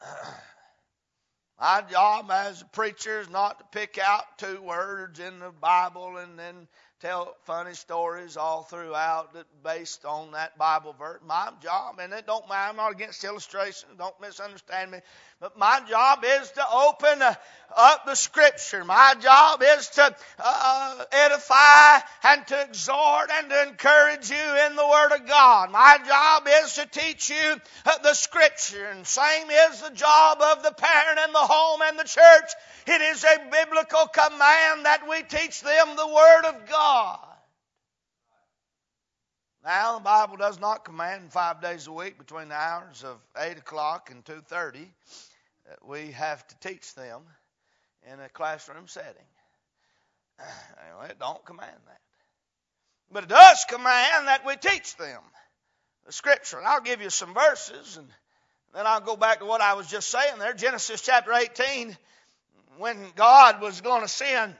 My 1.58 1.82
job 1.90 2.30
as 2.30 2.60
a 2.60 2.66
preacher 2.66 3.20
is 3.20 3.30
not 3.30 3.58
to 3.58 3.64
pick 3.72 3.98
out 3.98 4.24
two 4.36 4.60
words 4.60 5.20
in 5.20 5.38
the 5.38 5.50
Bible 5.50 6.18
and 6.18 6.38
then 6.38 6.68
tell 7.00 7.36
funny 7.44 7.74
stories 7.74 8.36
all 8.36 8.62
throughout 8.62 9.36
based 9.62 10.04
on 10.04 10.32
that 10.32 10.56
Bible 10.56 10.94
verse. 10.98 11.20
My 11.26 11.50
job, 11.62 11.98
and 12.00 12.12
it 12.12 12.26
don't 12.26 12.48
matter, 12.48 12.70
I'm 12.70 12.76
not 12.76 12.92
against 12.92 13.22
illustration, 13.24 13.90
don't 13.98 14.18
misunderstand 14.20 14.90
me, 14.90 14.98
but 15.38 15.58
my 15.58 15.80
job 15.86 16.24
is 16.24 16.50
to 16.52 16.64
open 16.72 17.20
uh, 17.20 17.34
up 17.76 18.06
the 18.06 18.14
Scripture. 18.14 18.84
My 18.84 19.14
job 19.20 19.62
is 19.62 19.88
to 19.90 20.16
uh, 20.38 21.04
edify 21.12 22.00
and 22.24 22.46
to 22.46 22.62
exhort 22.62 23.30
and 23.30 23.50
to 23.50 23.68
encourage 23.68 24.30
you 24.30 24.66
in 24.66 24.76
the 24.76 24.86
Word 24.86 25.12
of 25.12 25.26
God. 25.26 25.70
My 25.70 25.98
job 26.06 26.48
is 26.64 26.74
to 26.74 26.86
teach 26.86 27.28
you 27.28 27.56
uh, 27.84 27.98
the 28.02 28.14
Scripture, 28.14 28.86
and 28.86 29.06
same 29.06 29.50
is 29.50 29.82
the 29.82 29.90
job 29.90 30.40
of 30.40 30.62
the 30.62 30.72
parent 30.72 31.18
and 31.20 31.34
the 31.34 31.38
home 31.38 31.82
and 31.82 31.98
the 31.98 32.04
church. 32.04 32.50
It 32.86 33.00
is 33.02 33.24
a 33.24 33.50
biblical 33.50 34.06
command 34.06 34.86
that 34.86 35.02
we 35.10 35.22
teach 35.22 35.60
them 35.60 35.96
the 35.96 36.06
Word 36.06 36.44
of 36.46 36.66
God. 36.70 36.85
Now, 39.66 39.98
the 39.98 40.04
Bible 40.04 40.36
does 40.36 40.60
not 40.60 40.84
command 40.84 41.32
five 41.32 41.60
days 41.60 41.88
a 41.88 41.92
week 41.92 42.18
between 42.18 42.50
the 42.50 42.54
hours 42.54 43.02
of 43.02 43.18
8 43.36 43.58
o'clock 43.58 44.10
and 44.12 44.24
2.30 44.24 44.86
that 45.66 45.72
uh, 45.72 45.86
we 45.86 46.12
have 46.12 46.46
to 46.46 46.68
teach 46.68 46.94
them 46.94 47.22
in 48.12 48.20
a 48.20 48.28
classroom 48.28 48.86
setting. 48.86 49.26
It 51.10 51.18
don't 51.18 51.44
command 51.44 51.76
that. 51.86 52.00
But 53.12 53.24
it 53.24 53.28
does 53.28 53.64
command 53.68 54.28
that 54.28 54.46
we 54.46 54.56
teach 54.56 54.96
them 54.96 55.22
the 56.06 56.12
Scripture. 56.12 56.58
And 56.58 56.66
I'll 56.66 56.80
give 56.80 57.02
you 57.02 57.10
some 57.10 57.34
verses, 57.34 57.96
and 57.96 58.06
then 58.74 58.86
I'll 58.86 59.00
go 59.00 59.16
back 59.16 59.40
to 59.40 59.46
what 59.46 59.60
I 59.60 59.74
was 59.74 59.88
just 59.88 60.08
saying 60.08 60.38
there. 60.38 60.52
Genesis 60.52 61.00
chapter 61.02 61.32
18, 61.32 61.96
when 62.78 62.98
God 63.16 63.60
was 63.60 63.80
going 63.80 64.02
to 64.02 64.08
send 64.08 64.54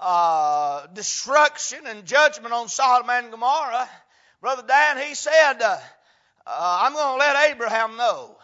uh, 0.00 0.86
destruction 0.88 1.86
and 1.86 2.04
judgment 2.04 2.52
on 2.52 2.68
Sodom 2.68 3.10
and 3.10 3.30
Gomorrah, 3.30 3.88
Brother 4.40 4.64
Dan, 4.66 4.98
he 4.98 5.14
said, 5.14 5.60
uh, 5.60 5.78
uh, 6.46 6.80
I'm 6.82 6.92
going 6.92 7.14
to 7.14 7.18
let 7.18 7.50
Abraham 7.50 7.96
know 7.96 8.36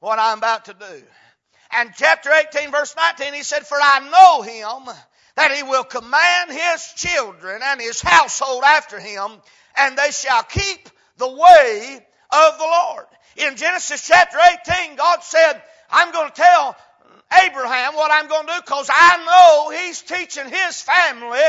what 0.00 0.18
I'm 0.18 0.38
about 0.38 0.66
to 0.66 0.74
do. 0.74 1.02
And 1.76 1.90
chapter 1.96 2.30
18, 2.30 2.70
verse 2.70 2.94
19, 2.96 3.34
he 3.34 3.42
said, 3.42 3.66
For 3.66 3.78
I 3.80 4.00
know 4.00 4.42
him 4.42 4.94
that 5.36 5.52
he 5.52 5.62
will 5.62 5.84
command 5.84 6.50
his 6.50 6.92
children 6.96 7.60
and 7.62 7.80
his 7.80 8.00
household 8.00 8.64
after 8.64 8.98
him, 8.98 9.30
and 9.76 9.96
they 9.96 10.10
shall 10.10 10.42
keep 10.42 10.88
the 11.18 11.28
way 11.28 12.06
of 12.30 12.58
the 12.58 12.64
Lord. 12.64 13.06
In 13.36 13.56
Genesis 13.56 14.06
chapter 14.06 14.38
18, 14.68 14.96
God 14.96 15.22
said, 15.22 15.62
I'm 15.90 16.12
going 16.12 16.30
to 16.30 16.34
tell 16.34 16.76
Abraham 17.44 17.94
what 17.94 18.10
I'm 18.12 18.28
going 18.28 18.46
to 18.46 18.52
do 18.52 18.60
because 18.60 18.88
I 18.92 19.24
know 19.24 19.76
he's 19.76 20.02
teaching 20.02 20.48
his 20.48 20.80
family 20.80 21.40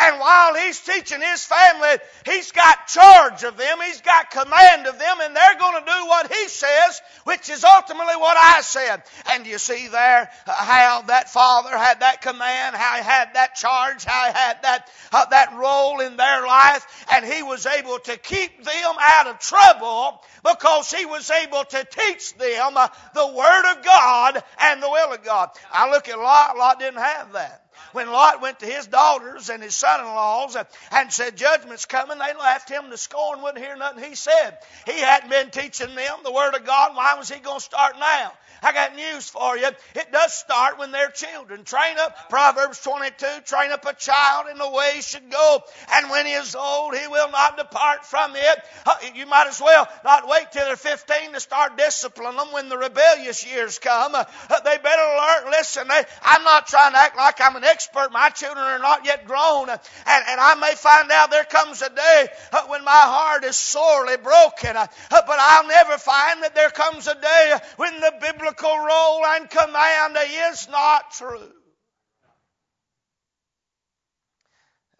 and 0.00 0.20
while 0.20 0.54
he's 0.54 0.80
teaching 0.80 1.20
his 1.20 1.44
family, 1.44 1.98
he's 2.24 2.52
got 2.52 2.86
charge 2.86 3.42
of 3.42 3.56
them, 3.56 3.78
he's 3.84 4.00
got 4.00 4.30
command 4.30 4.86
of 4.86 4.96
them, 4.98 5.16
and 5.20 5.34
they're 5.34 5.58
going 5.58 5.84
to 5.84 5.90
do 5.90 6.06
what 6.06 6.32
he 6.32 6.48
says, 6.48 7.00
which 7.24 7.50
is 7.50 7.64
ultimately 7.64 8.14
what 8.14 8.36
I 8.36 8.60
said. 8.60 9.02
And 9.32 9.44
you 9.46 9.58
see 9.58 9.88
there 9.88 10.30
how 10.46 11.02
that 11.02 11.30
father 11.30 11.76
had 11.76 12.00
that 12.00 12.22
command, 12.22 12.76
how 12.76 12.96
he 12.96 13.02
had 13.02 13.34
that 13.34 13.56
charge, 13.56 14.04
how 14.04 14.26
he 14.26 14.32
had 14.32 14.62
that, 14.62 14.88
uh, 15.12 15.26
that 15.30 15.54
role 15.56 16.00
in 16.00 16.16
their 16.16 16.46
life, 16.46 17.06
and 17.12 17.24
he 17.24 17.42
was 17.42 17.66
able 17.66 17.98
to 17.98 18.16
keep 18.16 18.64
them 18.64 18.94
out 19.00 19.26
of 19.26 19.40
trouble 19.40 20.22
because 20.44 20.92
he 20.92 21.06
was 21.06 21.28
able 21.30 21.64
to 21.64 21.84
teach 21.90 22.36
them 22.36 22.76
uh, 22.76 22.88
the 23.14 23.26
Word 23.26 23.72
of 23.72 23.84
God 23.84 24.42
and 24.60 24.80
the 24.80 24.88
will 24.88 25.12
of 25.12 25.24
God. 25.24 25.50
I 25.72 25.90
look 25.90 26.08
at 26.08 26.18
Lot, 26.18 26.56
Lot 26.56 26.78
didn't 26.78 27.00
have 27.00 27.32
that 27.32 27.67
when 27.92 28.10
Lot 28.10 28.40
went 28.40 28.60
to 28.60 28.66
his 28.66 28.86
daughters 28.86 29.50
and 29.50 29.62
his 29.62 29.74
son-in-laws 29.74 30.56
and 30.92 31.12
said 31.12 31.36
judgment's 31.36 31.84
coming, 31.84 32.18
they 32.18 32.34
laughed 32.38 32.70
him 32.70 32.90
to 32.90 32.96
scorn, 32.96 33.42
wouldn't 33.42 33.64
hear 33.64 33.76
nothing 33.76 34.04
he 34.04 34.14
said. 34.14 34.58
He 34.86 35.00
hadn't 35.00 35.30
been 35.30 35.50
teaching 35.50 35.94
them 35.94 36.18
the 36.24 36.32
Word 36.32 36.54
of 36.54 36.64
God. 36.64 36.96
Why 36.96 37.14
was 37.14 37.30
he 37.30 37.40
going 37.40 37.58
to 37.58 37.64
start 37.64 37.94
now? 37.98 38.32
I 38.60 38.72
got 38.72 38.96
news 38.96 39.28
for 39.28 39.56
you. 39.56 39.68
It 39.94 40.10
does 40.10 40.34
start 40.34 40.80
when 40.80 40.90
they're 40.90 41.10
children. 41.10 41.62
Train 41.62 41.96
up, 42.00 42.28
Proverbs 42.28 42.80
22, 42.82 43.26
train 43.44 43.70
up 43.70 43.86
a 43.86 43.94
child 43.94 44.46
in 44.50 44.58
the 44.58 44.68
way 44.68 44.94
he 44.96 45.02
should 45.02 45.30
go, 45.30 45.62
and 45.94 46.10
when 46.10 46.26
he 46.26 46.32
is 46.32 46.56
old, 46.56 46.96
he 46.96 47.06
will 47.06 47.30
not 47.30 47.56
depart 47.56 48.04
from 48.04 48.32
it. 48.34 49.14
You 49.14 49.26
might 49.26 49.46
as 49.46 49.60
well 49.60 49.86
not 50.04 50.26
wait 50.28 50.50
till 50.50 50.64
they're 50.64 50.74
15 50.76 51.34
to 51.34 51.40
start 51.40 51.76
disciplining 51.78 52.36
them 52.36 52.52
when 52.52 52.68
the 52.68 52.76
rebellious 52.76 53.46
years 53.46 53.78
come. 53.78 54.12
They 54.12 54.78
better 54.78 55.02
learn. 55.02 55.52
Listen, 55.52 55.88
I'm 56.22 56.42
not 56.42 56.66
trying 56.66 56.92
to 56.94 56.98
act 56.98 57.16
like 57.16 57.40
I'm 57.40 57.54
an 57.54 57.64
expert. 57.68 58.10
My 58.12 58.30
children 58.30 58.64
are 58.64 58.78
not 58.78 59.04
yet 59.04 59.26
grown, 59.26 59.68
and, 59.68 59.80
and 60.06 60.40
I 60.40 60.54
may 60.60 60.74
find 60.74 61.10
out 61.10 61.30
there 61.30 61.44
comes 61.44 61.82
a 61.82 61.90
day 61.90 62.28
uh, 62.52 62.62
when 62.66 62.84
my 62.84 62.90
heart 62.90 63.44
is 63.44 63.56
sorely 63.56 64.16
broken, 64.16 64.74
but 65.10 65.38
I'll 65.38 65.68
never 65.68 65.98
find 65.98 66.42
that 66.42 66.54
there 66.54 66.70
comes 66.70 67.06
a 67.06 67.14
day 67.14 67.54
when 67.76 68.00
the 68.00 68.12
biblical 68.20 68.76
role 68.76 69.26
and 69.26 69.48
command 69.50 70.16
is 70.50 70.68
not 70.68 71.12
true. 71.12 71.52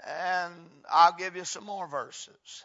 And 0.07 0.55
I'll 0.91 1.15
give 1.17 1.37
you 1.37 1.45
some 1.45 1.65
more 1.65 1.87
verses. 1.87 2.65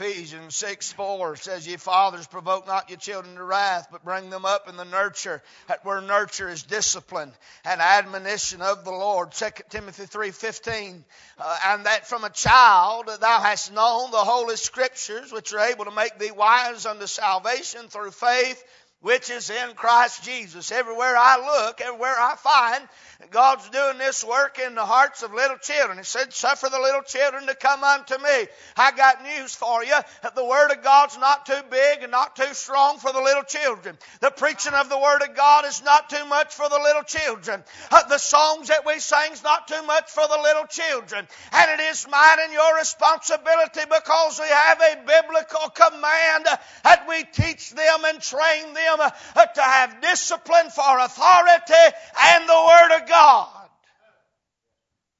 Ephesians 0.00 0.56
6 0.56 0.92
4 0.92 1.36
says, 1.36 1.66
Ye 1.66 1.76
fathers, 1.76 2.26
provoke 2.26 2.66
not 2.66 2.88
your 2.88 2.98
children 2.98 3.34
to 3.34 3.44
wrath, 3.44 3.88
but 3.92 4.02
bring 4.02 4.30
them 4.30 4.46
up 4.46 4.66
in 4.66 4.78
the 4.78 4.84
nurture. 4.84 5.42
That 5.68 5.84
nurture 5.84 6.48
is 6.48 6.62
discipline 6.62 7.32
and 7.66 7.82
admonition 7.82 8.62
of 8.62 8.84
the 8.84 8.92
Lord. 8.92 9.32
2 9.32 9.46
Timothy 9.68 10.06
three 10.06 10.30
fifteen, 10.30 11.04
uh, 11.38 11.58
and 11.66 11.84
that 11.84 12.06
from 12.06 12.24
a 12.24 12.30
child 12.30 13.10
thou 13.20 13.40
hast 13.40 13.74
known 13.74 14.10
the 14.10 14.16
holy 14.16 14.56
scriptures, 14.56 15.32
which 15.32 15.52
are 15.52 15.70
able 15.70 15.84
to 15.84 15.90
make 15.90 16.18
thee 16.18 16.30
wise 16.30 16.86
unto 16.86 17.06
salvation 17.06 17.88
through 17.88 18.12
faith 18.12 18.64
which 19.00 19.30
is 19.30 19.48
in 19.48 19.74
Christ 19.74 20.24
Jesus. 20.24 20.72
Everywhere 20.72 21.16
I 21.16 21.38
look, 21.38 21.80
everywhere 21.80 22.16
I 22.18 22.36
find 22.36 22.86
God's 23.30 23.68
doing 23.70 23.98
this 23.98 24.24
work 24.24 24.58
in 24.58 24.74
the 24.74 24.84
hearts 24.84 25.22
of 25.22 25.32
little 25.32 25.56
children. 25.56 25.98
He 25.98 26.04
said, 26.04 26.32
Suffer 26.32 26.68
the 26.68 26.80
little 26.80 27.02
children 27.02 27.46
to 27.46 27.54
come 27.54 27.82
unto 27.82 28.16
me. 28.18 28.46
I 28.76 28.92
got 28.92 29.22
news 29.22 29.54
for 29.54 29.84
you. 29.84 29.94
The 30.34 30.44
Word 30.44 30.70
of 30.70 30.82
God's 30.82 31.18
not 31.18 31.46
too 31.46 31.60
big 31.70 32.02
and 32.02 32.10
not 32.10 32.36
too 32.36 32.52
strong 32.52 32.98
for 32.98 33.12
the 33.12 33.20
little 33.20 33.42
children. 33.42 33.96
The 34.20 34.30
preaching 34.30 34.74
of 34.74 34.88
the 34.88 34.98
Word 34.98 35.22
of 35.22 35.34
God 35.34 35.64
is 35.66 35.82
not 35.82 36.10
too 36.10 36.24
much 36.26 36.54
for 36.54 36.68
the 36.68 36.78
little 36.78 37.02
children. 37.02 37.62
Uh, 37.90 38.02
the 38.08 38.18
songs 38.18 38.68
that 38.68 38.86
we 38.86 38.98
sing 38.98 39.32
is 39.32 39.42
not 39.42 39.68
too 39.68 39.82
much 39.86 40.10
for 40.10 40.26
the 40.26 40.40
little 40.42 40.66
children. 40.66 41.26
And 41.52 41.80
it 41.80 41.84
is 41.84 42.06
mine 42.08 42.38
and 42.42 42.52
your 42.52 42.76
responsibility 42.76 43.80
because 43.88 44.40
we 44.40 44.48
have 44.48 44.80
a 44.80 44.96
biblical 45.06 45.70
command 45.70 46.46
that 46.84 47.06
we 47.08 47.24
teach 47.32 47.70
them 47.70 48.04
and 48.04 48.20
train 48.20 48.74
them 48.74 48.89
uh, 48.98 49.46
to 49.46 49.62
have 49.62 50.00
discipline 50.00 50.70
for 50.70 50.98
authority 50.98 51.96
and 52.22 52.48
the 52.48 52.66
Word 52.66 53.02
of 53.02 53.08
God. 53.08 53.68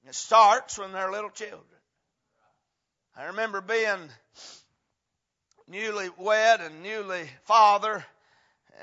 It 0.08 0.14
starts 0.14 0.78
when 0.78 0.92
they're 0.92 1.12
little 1.12 1.30
children. 1.30 1.60
I 3.16 3.26
remember 3.26 3.60
being 3.60 4.08
newly 5.68 6.08
wed 6.18 6.60
and 6.60 6.82
newly 6.82 7.28
father, 7.44 8.04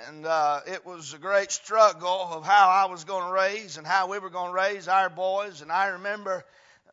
and 0.07 0.25
uh, 0.25 0.61
it 0.67 0.85
was 0.85 1.13
a 1.13 1.17
great 1.17 1.51
struggle 1.51 2.29
of 2.31 2.45
how 2.45 2.69
I 2.69 2.89
was 2.91 3.03
going 3.03 3.27
to 3.27 3.33
raise 3.33 3.77
and 3.77 3.87
how 3.87 4.07
we 4.07 4.19
were 4.19 4.29
going 4.29 4.51
to 4.51 4.55
raise 4.55 4.87
our 4.87 5.09
boys. 5.09 5.61
And 5.61 5.71
I 5.71 5.87
remember 5.87 6.45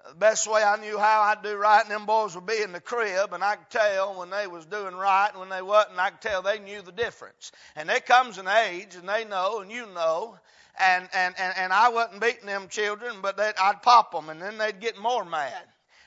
the 0.08 0.14
best 0.14 0.50
way 0.50 0.62
I 0.62 0.76
knew 0.76 0.98
how 0.98 1.22
I'd 1.22 1.42
do 1.42 1.56
right, 1.56 1.82
and 1.82 1.90
them 1.90 2.06
boys 2.06 2.34
would 2.34 2.46
be 2.46 2.60
in 2.62 2.72
the 2.72 2.80
crib, 2.80 3.32
and 3.32 3.42
I 3.42 3.56
could 3.56 3.70
tell 3.70 4.18
when 4.18 4.30
they 4.30 4.46
was 4.46 4.66
doing 4.66 4.94
right 4.94 5.30
and 5.30 5.40
when 5.40 5.48
they 5.48 5.62
wasn't. 5.62 5.98
I 5.98 6.10
could 6.10 6.20
tell 6.20 6.42
they 6.42 6.58
knew 6.58 6.82
the 6.82 6.92
difference. 6.92 7.52
And 7.74 7.88
there 7.88 8.00
comes 8.00 8.38
an 8.38 8.46
age, 8.46 8.94
and 8.96 9.08
they 9.08 9.24
know, 9.24 9.60
and 9.60 9.70
you 9.70 9.86
know, 9.86 10.38
and, 10.78 11.08
and, 11.14 11.34
and, 11.38 11.54
and 11.56 11.72
I 11.72 11.88
wasn't 11.88 12.20
beating 12.20 12.46
them 12.46 12.68
children, 12.68 13.16
but 13.22 13.40
I'd 13.40 13.82
pop 13.82 14.12
them, 14.12 14.28
and 14.28 14.42
then 14.42 14.58
they'd 14.58 14.80
get 14.80 14.98
more 14.98 15.24
mad. 15.24 15.52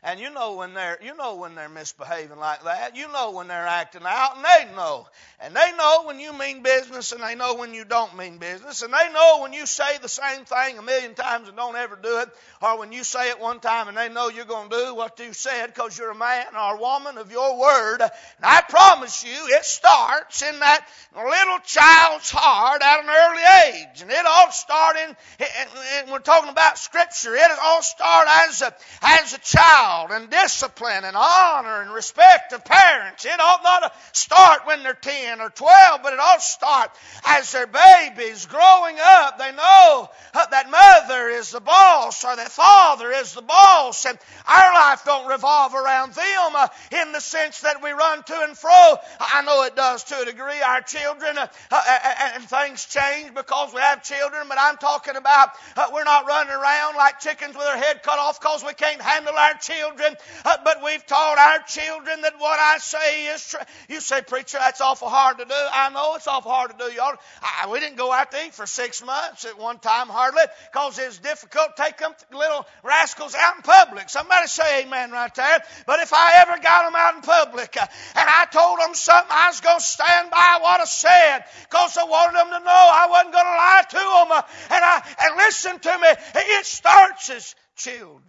And 0.04 0.20
you 0.20 0.30
know 0.30 0.56
when 0.56 0.74
they're 0.74 1.00
you 1.04 1.16
know 1.16 1.36
when 1.36 1.56
they're 1.56 1.70
misbehaving 1.70 2.38
like 2.38 2.64
that. 2.64 2.96
You 2.96 3.12
know 3.12 3.32
when 3.32 3.48
they're 3.48 3.68
acting 3.68 4.04
out, 4.06 4.36
and 4.36 4.46
they 4.46 4.76
know. 4.76 5.08
And 5.40 5.56
they 5.56 5.72
know 5.78 6.04
when 6.06 6.20
you 6.20 6.34
mean 6.34 6.62
business, 6.62 7.12
and 7.12 7.22
they 7.22 7.36
know 7.36 7.56
when 7.56 7.74
you 7.74 7.84
don't 7.84 8.16
mean 8.16 8.38
business, 8.38 8.84
and 8.84 8.94
they 8.94 9.12
know 9.12 9.40
when 9.42 9.54
you 9.54 9.66
say 9.66 9.98
the 10.02 10.10
same 10.10 10.46
thing 10.46 10.78
a 10.78 10.82
million 10.82 11.16
times 11.16 11.48
and 11.48 11.58
don't 11.58 11.76
ever 11.76 11.98
do 12.02 12.20
it, 12.20 12.30
or 12.62 12.78
when 12.80 12.92
you 12.92 13.04
say 13.04 13.30
it 13.30 13.40
one 13.40 13.60
time 13.60 13.88
and 13.88 13.98
they 13.98 14.10
know 14.10 14.30
you're 14.30 14.46
going 14.46 14.70
to 14.70 14.76
do 14.76 14.96
what 14.96 15.20
you 15.20 15.34
said 15.34 15.68
because 15.68 15.98
you're 15.98 16.12
a 16.12 16.16
man 16.16 16.46
or 16.56 16.76
a 16.76 16.80
woman 16.80 17.18
of 17.18 17.32
your 17.32 17.60
word. 17.60 18.02
And 18.02 18.12
I 18.44 18.62
promise 18.62 19.24
you, 19.24 19.56
it 19.58 19.66
starts 19.66 20.42
in 20.44 20.60
that 20.60 20.88
little 21.16 21.60
child's 21.66 22.30
heart 22.30 22.82
at 22.82 23.04
an 23.04 23.10
early 23.10 23.82
age, 23.82 24.02
and 24.02 24.12
it 24.12 24.26
all 24.26 24.52
started. 24.52 25.16
And 25.40 26.12
we're 26.12 26.20
talking 26.20 26.50
about 26.50 26.78
Scripture. 26.78 27.36
It 27.36 27.52
all 27.64 27.82
started 27.82 28.32
as 28.50 28.62
a 28.62 28.74
as 29.02 29.34
a 29.34 29.40
child 29.40 29.87
child 29.88 30.12
and 30.12 30.30
discipline 30.30 31.04
and 31.04 31.16
honor 31.16 31.82
and 31.82 31.92
respect 31.92 32.54
of 32.54 32.64
parents. 32.66 33.26
It 33.26 33.40
ought 33.40 33.64
not 33.64 33.84
to 33.84 33.92
start 34.20 34.66
when 34.66 34.84
they're 34.84 34.94
10 34.94 35.42
or 35.42 35.50
12, 35.50 36.00
but 36.04 36.14
it 36.14 36.20
ought 36.20 36.40
to 36.40 36.46
start 36.46 36.92
as 37.26 37.52
they're 37.52 37.68
babies 37.68 38.46
growing 38.46 38.98
up. 39.02 39.38
They 39.38 39.52
know 39.52 40.10
that 40.34 40.70
mother 40.70 41.30
is 41.30 41.52
the 41.52 41.60
boss 41.60 42.26
or 42.26 42.36
that 42.36 42.50
father 42.50 43.12
is 43.12 43.34
the 43.34 43.42
boss 43.42 44.06
and 44.06 44.18
our 44.48 44.74
life 44.74 45.04
don't 45.06 45.28
revolve 45.28 45.74
around 45.74 46.14
them 46.14 46.52
uh, 46.56 46.68
in 46.92 47.12
the 47.12 47.22
sense 47.22 47.62
that 47.62 47.82
we 47.82 47.92
run 47.92 48.24
to 48.24 48.42
and 48.44 48.58
fro. 48.58 48.96
I 49.20 49.42
know 49.44 49.64
it 49.64 49.76
does 49.76 50.04
to 50.06 50.22
a 50.22 50.26
degree. 50.26 50.62
Our 50.62 50.82
children 50.82 51.38
uh, 51.38 51.48
uh, 51.72 52.32
and 52.36 52.44
things 52.44 52.86
change 52.86 53.34
because 53.34 53.74
we 53.74 53.82
have 53.82 54.04
children, 54.04 54.48
but 54.50 54.58
I'm 54.60 54.78
talking 54.78 55.16
about 55.16 55.50
we're 55.94 56.04
not 56.04 56.28
running 56.28 56.54
around 56.54 56.96
like 56.96 57.20
chickens 57.20 57.56
with 57.56 57.66
our 57.66 57.78
head 57.78 58.04
cut 58.04 58.20
off 58.20 58.40
because 58.40 58.64
we 58.66 58.74
can't 58.74 59.02
handle 59.02 59.36
our 59.36 59.54
children. 59.54 59.77
Uh, 59.82 60.58
but 60.64 60.84
we've 60.84 61.06
taught 61.06 61.38
our 61.38 61.60
children 61.60 62.22
that 62.22 62.34
what 62.38 62.60
I 62.60 62.78
say 62.78 63.28
is 63.28 63.48
true. 63.50 63.60
You 63.90 64.00
say, 64.02 64.22
preacher, 64.22 64.58
that's 64.60 64.82
awful 64.82 65.10
hard 65.10 65.38
to 65.40 65.46
do. 65.46 65.54
I 65.54 65.90
know 65.90 66.16
it's 66.16 66.28
awful 66.28 66.52
hard 66.52 66.72
to 66.72 66.78
do, 66.78 66.92
y'all. 66.94 67.16
I, 67.42 67.68
we 67.70 67.80
didn't 67.80 67.98
go 67.98 68.12
out 68.12 68.32
to 68.32 68.46
eat 68.46 68.54
for 68.54 68.66
six 68.66 69.04
months 69.04 69.46
at 69.46 69.58
one 69.58 69.80
time 69.80 70.08
hardly 70.08 70.44
because 70.72 70.98
it 71.00 71.08
was 71.08 71.20
difficult 71.20 71.76
to 71.76 71.84
take 71.84 71.98
them 71.98 72.14
little 72.32 72.66
rascals 72.84 73.36
out 73.36 73.58
in 73.58 73.62
public. 73.62 74.10
Somebody 74.10 74.48
say 74.48 74.84
amen 74.84 75.12
right 75.12 75.34
there. 75.36 75.60
But 75.86 76.00
if 76.00 76.14
I 76.14 76.42
ever 76.42 76.62
got 76.62 76.86
them 76.86 76.96
out 76.96 77.16
in 77.16 77.22
public 77.22 77.76
uh, 77.80 77.86
and 78.16 78.30
I 78.30 78.46
told 78.52 78.80
them 78.80 78.94
something, 78.94 79.32
I 79.32 79.48
was 79.48 79.62
going 79.62 79.80
to 79.80 79.86
stand 79.86 80.32
by 80.32 80.60
what 80.62 80.82
I 80.82 80.86
said 80.86 81.46
because 81.70 81.98
I 81.98 82.06
wanted 82.06 82.38
them 82.38 82.48
to 82.48 82.60
know 82.66 82.72
I 82.72 83.08
wasn't 83.10 83.34
going 83.34 83.46
to 83.46 83.52
lie 83.52 83.84
to 83.90 83.96
them. 83.96 84.32
Uh, 84.32 84.42
and 84.76 84.84
I 84.84 85.04
and 85.22 85.38
listen 85.38 85.80
to 85.80 85.98
me. 86.00 86.08
It 86.36 86.66
starts 86.66 87.30
as 87.30 87.56
children. 87.76 88.24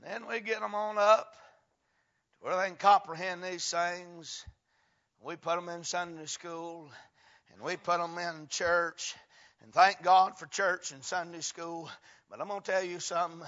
then 0.11 0.27
we 0.27 0.41
get 0.41 0.59
them 0.59 0.75
on 0.75 0.97
up 0.97 1.33
to 1.33 2.45
where 2.45 2.57
they 2.57 2.67
can 2.67 2.75
comprehend 2.75 3.41
these 3.41 3.69
things. 3.69 4.43
We 5.23 5.37
put 5.37 5.55
them 5.55 5.69
in 5.69 5.85
Sunday 5.85 6.25
school 6.25 6.91
and 7.53 7.61
we 7.63 7.77
put 7.77 7.99
them 7.99 8.17
in 8.17 8.47
church. 8.49 9.15
And 9.63 9.71
thank 9.71 10.01
God 10.03 10.37
for 10.37 10.47
church 10.47 10.91
and 10.91 11.01
Sunday 11.01 11.39
school. 11.39 11.89
But 12.29 12.41
I'm 12.41 12.49
going 12.49 12.61
to 12.61 12.71
tell 12.71 12.83
you 12.83 12.99
something. 12.99 13.39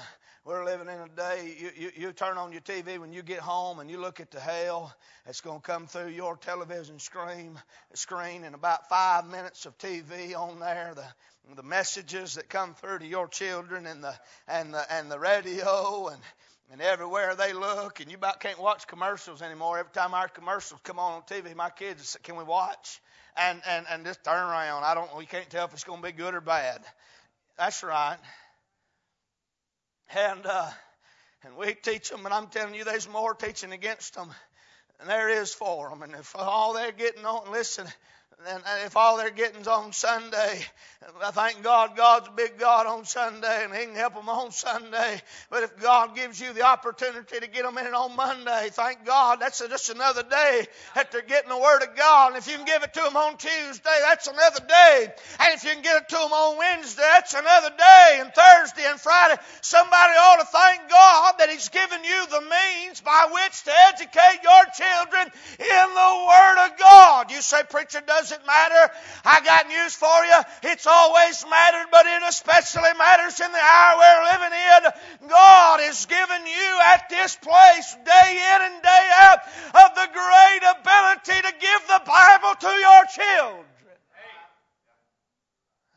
We're 0.46 0.64
living 0.64 0.88
in 0.88 1.00
a 1.00 1.10
day, 1.10 1.56
you, 1.58 1.70
you, 1.76 1.92
you, 1.96 2.12
turn 2.12 2.38
on 2.38 2.52
your 2.52 2.62
TV 2.62 2.98
when 2.98 3.14
you 3.14 3.24
get 3.24 3.40
home 3.40 3.80
and 3.80 3.90
you 3.90 4.00
look 4.00 4.20
at 4.20 4.30
the 4.30 4.42
hell 4.42 4.94
that's 5.26 5.40
going 5.40 5.62
to 5.62 5.66
come 5.66 5.88
through 5.88 6.10
your 6.10 6.36
television 6.36 7.00
screen, 7.00 7.58
screen 7.94 8.44
in 8.44 8.54
about 8.54 8.90
five 8.90 9.26
minutes 9.26 9.66
of 9.66 9.78
TV 9.78 10.36
on 10.38 10.60
there. 10.60 10.94
The, 10.96 11.56
the 11.56 11.64
messages 11.64 12.36
that 12.36 12.50
come 12.50 12.74
through 12.74 13.00
to 13.00 13.06
your 13.06 13.28
children 13.28 13.86
and 13.86 14.04
the, 14.04 14.14
and 14.48 14.74
the, 14.74 14.94
and 14.94 15.10
the 15.10 15.20
radio 15.20 16.08
and, 16.08 16.22
and 16.74 16.82
everywhere 16.82 17.36
they 17.36 17.54
look, 17.54 18.00
and 18.00 18.10
you 18.10 18.18
about 18.18 18.40
can't 18.40 18.60
watch 18.60 18.88
commercials 18.88 19.44
anymore. 19.44 19.78
Every 19.78 19.92
time 19.92 20.16
our 20.16 20.28
commercials 20.28 20.82
come 20.84 20.98
on 20.98 21.14
on 21.14 21.22
TV, 21.22 21.56
my 21.56 21.70
kids 21.70 22.10
say, 22.10 22.20
"Can 22.24 22.36
we 22.36 22.44
watch?" 22.44 23.00
And 23.38 23.62
and 23.68 23.86
and 23.88 24.04
just 24.04 24.24
turn 24.24 24.50
around. 24.50 24.84
I 24.84 24.96
don't. 24.96 25.08
You 25.22 25.28
can't 25.28 25.48
tell 25.52 25.66
if 25.66 25.74
it's 25.74 25.84
going 25.84 26.02
to 26.02 26.08
be 26.08 26.12
good 26.12 26.34
or 26.34 26.42
bad. 26.42 26.82
That's 27.60 27.84
right. 27.84 28.18
And 30.16 30.44
uh, 30.48 30.72
and 31.44 31.56
we 31.58 31.76
teach 31.76 32.10
them, 32.10 32.26
and 32.26 32.34
I'm 32.34 32.48
telling 32.48 32.74
you, 32.74 32.84
there's 32.84 33.08
more 33.08 33.36
teaching 33.36 33.72
against 33.72 34.16
them 34.16 34.30
than 34.98 35.08
there 35.08 35.30
is 35.30 35.54
for 35.54 35.90
them. 35.90 36.02
And 36.02 36.16
if 36.16 36.36
all 36.36 36.74
they're 36.74 36.92
getting 36.92 37.24
on, 37.24 37.52
listen, 37.52 37.86
and 38.48 38.64
if 38.86 38.98
all 38.98 39.18
they're 39.18 39.30
getting's 39.30 39.68
on 39.68 39.92
Sunday, 39.94 40.66
I 41.22 41.32
thank 41.32 41.64
God 41.64 41.96
God's 41.96 42.28
a 42.28 42.32
big 42.32 42.58
God 42.58 42.88
on 42.88 43.06
Sunday 43.06 43.64
and 43.64 43.74
He 43.74 43.86
can 43.86 43.96
help 43.96 44.16
them 44.16 44.30
on 44.30 44.52
Sunday. 44.52 45.22
But 45.50 45.64
if 45.64 45.80
God 45.80 46.16
gives 46.16 46.40
you 46.40 46.54
the 46.54 46.64
opportunity 46.64 47.40
to 47.40 47.48
get 47.48 47.64
them 47.64 47.78
in 47.78 47.94
on 47.94 48.16
Monday, 48.16 48.70
thank 48.72 49.06
God 49.06 49.40
that's 49.40 49.60
just 49.60 49.90
another 49.90 50.24
day 50.24 50.66
that 50.96 51.12
they're 51.12 51.22
getting 51.22 51.50
the 51.50 51.58
Word 51.58 51.84
of 51.84 51.96
God. 51.96 52.30
And 52.30 52.38
if 52.38 52.48
you 52.48 52.56
can 52.56 52.66
give 52.66 52.84
it 52.84 52.94
to 52.94 53.02
them 53.02 53.18
on 53.18 53.38
Tuesday, 53.38 53.98
that's 54.02 54.28
another 54.28 54.66
day. 54.68 55.08
And 55.40 55.54
if 55.56 55.64
you 55.64 55.72
can 55.72 55.82
get 55.82 56.04
it 56.04 56.10
to 56.10 56.16
them 56.16 56.32
on 56.32 56.58
Wednesday, 56.58 57.02
that's 57.02 57.34
another 57.34 57.72
day. 57.78 58.20
And 58.20 58.32
Thursday 58.34 58.86
and 58.86 59.00
Friday, 59.00 59.42
somebody 59.62 60.14
ought 60.14 60.40
to 60.40 60.46
thank 60.46 60.90
God 60.90 61.36
that 61.40 61.50
He's 61.50 61.70
given 61.70 62.04
you 62.04 62.26
the 62.28 62.42
means 62.42 63.02
by 63.02 63.30
which 63.32 63.64
to 63.64 63.72
educate 63.94 64.40
your 64.44 64.64
children 64.76 65.32
in 65.60 65.88
the 65.94 66.12
Word 66.28 66.66
of 66.68 66.80
God. 66.80 67.32
You 67.32 67.42
say, 67.42 67.64
preacher, 67.70 68.02
does 68.06 68.33
it 68.34 68.46
matter? 68.46 68.94
I 69.24 69.42
got 69.42 69.68
news 69.68 69.96
for 69.96 70.26
you. 70.26 70.40
It's 70.74 70.88
always 70.88 71.46
mattered, 71.50 71.88
but 71.92 72.06
it 72.06 72.24
especially 72.28 72.94
matters 72.98 73.40
in 73.40 73.52
the 73.52 73.58
hour 73.62 73.98
we're 73.98 74.24
living 74.34 74.58
in. 74.58 75.30
God 75.30 75.80
has 75.80 76.06
given 76.06 76.46
you 76.46 76.80
at 76.86 77.10
this 77.10 77.36
place, 77.38 77.96
day 78.06 78.30
in 78.34 78.60
and 78.74 78.82
day 78.82 79.06
out, 79.22 79.40
of 79.74 79.96
the 79.96 80.08
great 80.12 80.64
ability 80.66 81.42
to 81.48 81.54
give 81.60 81.82
the 81.88 82.02
Bible 82.06 82.56
to 82.60 82.68
your 82.68 83.04
children. 83.06 83.66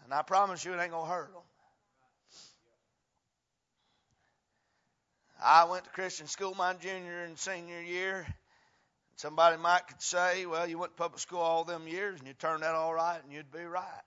And 0.04 0.14
I 0.14 0.22
promise 0.22 0.64
you 0.64 0.72
it 0.72 0.80
ain't 0.80 0.92
going 0.92 1.04
to 1.04 1.10
hurt 1.10 1.32
them. 1.32 1.42
I 5.42 5.64
went 5.64 5.84
to 5.84 5.90
Christian 5.90 6.28
school 6.28 6.54
my 6.54 6.74
junior 6.74 7.24
and 7.24 7.38
senior 7.38 7.80
year. 7.82 8.26
Somebody 9.16 9.56
might 9.56 9.86
could 9.88 10.02
say, 10.02 10.46
well, 10.46 10.68
you 10.68 10.78
went 10.78 10.92
to 10.92 11.02
public 11.02 11.20
school 11.20 11.40
all 11.40 11.64
them 11.64 11.88
years 11.88 12.18
and 12.18 12.28
you 12.28 12.34
turned 12.34 12.62
out 12.62 12.74
all 12.74 12.94
right 12.94 13.18
and 13.24 13.32
you'd 13.32 13.50
be 13.50 13.64
right. 13.64 14.05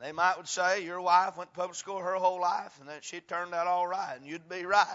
They 0.00 0.12
might 0.12 0.38
would 0.38 0.48
say 0.48 0.84
your 0.84 1.00
wife 1.00 1.36
went 1.36 1.52
to 1.52 1.60
public 1.60 1.76
school 1.76 1.98
her 1.98 2.14
whole 2.14 2.40
life 2.40 2.78
and 2.80 2.88
that 2.88 3.04
she 3.04 3.20
turned 3.20 3.52
out 3.52 3.66
all 3.66 3.86
right 3.86 4.16
and 4.16 4.26
you'd 4.26 4.48
be 4.48 4.64
right. 4.64 4.86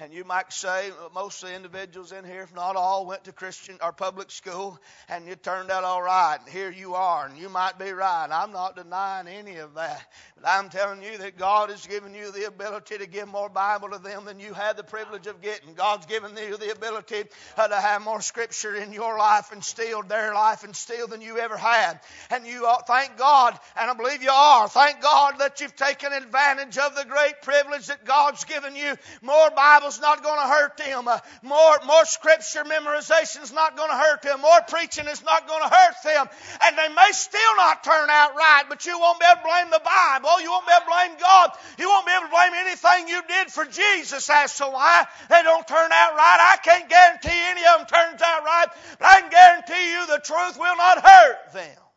And 0.00 0.12
you 0.12 0.24
might 0.24 0.52
say 0.52 0.90
most 1.14 1.42
of 1.42 1.48
the 1.48 1.54
individuals 1.54 2.12
in 2.12 2.24
here, 2.24 2.42
if 2.42 2.54
not 2.54 2.74
all, 2.74 3.06
went 3.06 3.24
to 3.24 3.32
Christian 3.32 3.78
or 3.82 3.92
public 3.92 4.30
school 4.30 4.78
and 5.08 5.26
you 5.26 5.36
turned 5.36 5.70
out 5.70 5.84
all 5.84 6.02
right. 6.02 6.38
And 6.40 6.48
here 6.48 6.70
you 6.70 6.94
are 6.94 7.26
and 7.26 7.38
you 7.38 7.48
might 7.48 7.78
be 7.78 7.92
right. 7.92 8.28
I'm 8.30 8.52
not 8.52 8.74
denying 8.74 9.28
any 9.28 9.58
of 9.58 9.74
that. 9.74 10.04
But 10.34 10.48
I'm 10.48 10.68
telling 10.70 11.02
you 11.02 11.18
that 11.18 11.38
God 11.38 11.70
has 11.70 11.86
given 11.86 12.14
you 12.14 12.32
the 12.32 12.46
ability 12.46 12.98
to 12.98 13.06
give 13.06 13.28
more 13.28 13.48
Bible 13.48 13.90
to 13.90 13.98
them 13.98 14.24
than 14.24 14.40
you 14.40 14.54
had 14.54 14.76
the 14.76 14.84
privilege 14.84 15.26
of 15.26 15.40
getting. 15.40 15.74
God's 15.74 16.06
given 16.06 16.36
you 16.36 16.56
the 16.56 16.72
ability 16.72 17.24
uh, 17.56 17.68
to 17.68 17.76
have 17.76 18.02
more 18.02 18.20
Scripture 18.20 18.74
in 18.74 18.92
your 18.92 19.18
life 19.18 19.52
and 19.52 19.62
still 19.62 20.02
their 20.02 20.34
life 20.34 20.64
and 20.64 20.74
still 20.74 21.06
than 21.06 21.20
you 21.20 21.38
ever 21.38 21.56
had. 21.56 22.00
And 22.30 22.46
you 22.46 22.66
ought, 22.66 22.86
thank 22.86 23.16
God, 23.16 23.58
and 23.76 23.90
I 23.90 23.94
believe 23.94 24.22
you 24.22 24.30
are. 24.48 24.68
Thank 24.68 25.02
God 25.02 25.38
that 25.40 25.60
you've 25.60 25.76
taken 25.76 26.12
advantage 26.12 26.78
of 26.78 26.94
the 26.94 27.04
great 27.04 27.42
privilege 27.42 27.86
that 27.86 28.04
God's 28.04 28.44
given 28.44 28.74
you. 28.74 28.96
More 29.20 29.50
Bible's 29.54 30.00
not 30.00 30.22
going 30.22 30.40
to 30.40 30.48
hurt 30.48 30.76
them. 30.78 31.06
Uh, 31.06 31.18
more, 31.42 31.76
more 31.86 32.04
Scripture 32.04 32.64
memorization's 32.64 33.52
not 33.52 33.76
going 33.76 33.90
to 33.90 33.96
hurt 33.96 34.22
them. 34.22 34.40
More 34.40 34.60
preaching 34.68 35.06
is 35.06 35.22
not 35.22 35.46
going 35.46 35.62
to 35.62 35.68
hurt 35.68 35.96
them. 36.02 36.26
And 36.64 36.78
they 36.78 36.88
may 36.88 37.10
still 37.12 37.56
not 37.56 37.84
turn 37.84 38.08
out 38.08 38.34
right, 38.36 38.64
but 38.68 38.86
you 38.86 38.98
won't 38.98 39.20
be 39.20 39.26
able 39.26 39.42
to 39.42 39.48
blame 39.48 39.70
the 39.70 39.82
Bible. 39.84 40.40
You 40.40 40.50
won't 40.50 40.66
be 40.66 40.72
able 40.72 40.86
to 40.86 40.92
blame 40.96 41.18
God. 41.20 41.50
You 41.78 41.88
won't 41.88 42.06
be 42.06 42.12
able 42.12 42.26
to 42.26 42.32
blame 42.32 42.54
anything 42.56 43.08
you 43.08 43.20
did 43.28 43.52
for 43.52 43.64
Jesus 43.64 44.30
as 44.30 44.56
to 44.58 44.64
why 44.64 45.06
they 45.28 45.42
don't 45.42 45.66
turn 45.68 45.92
out 45.92 46.16
right. 46.16 46.40
I 46.40 46.56
can't 46.64 46.88
guarantee 46.88 47.40
any 47.52 47.62
of 47.68 47.84
them 47.84 47.86
turns 47.86 48.22
out 48.22 48.44
right, 48.44 48.68
but 48.98 49.06
I 49.06 49.20
can 49.20 49.30
guarantee 49.30 49.92
you 49.92 50.06
the 50.06 50.22
truth 50.24 50.58
will 50.58 50.76
not 50.76 51.04
hurt 51.04 51.52
them. 51.52 51.87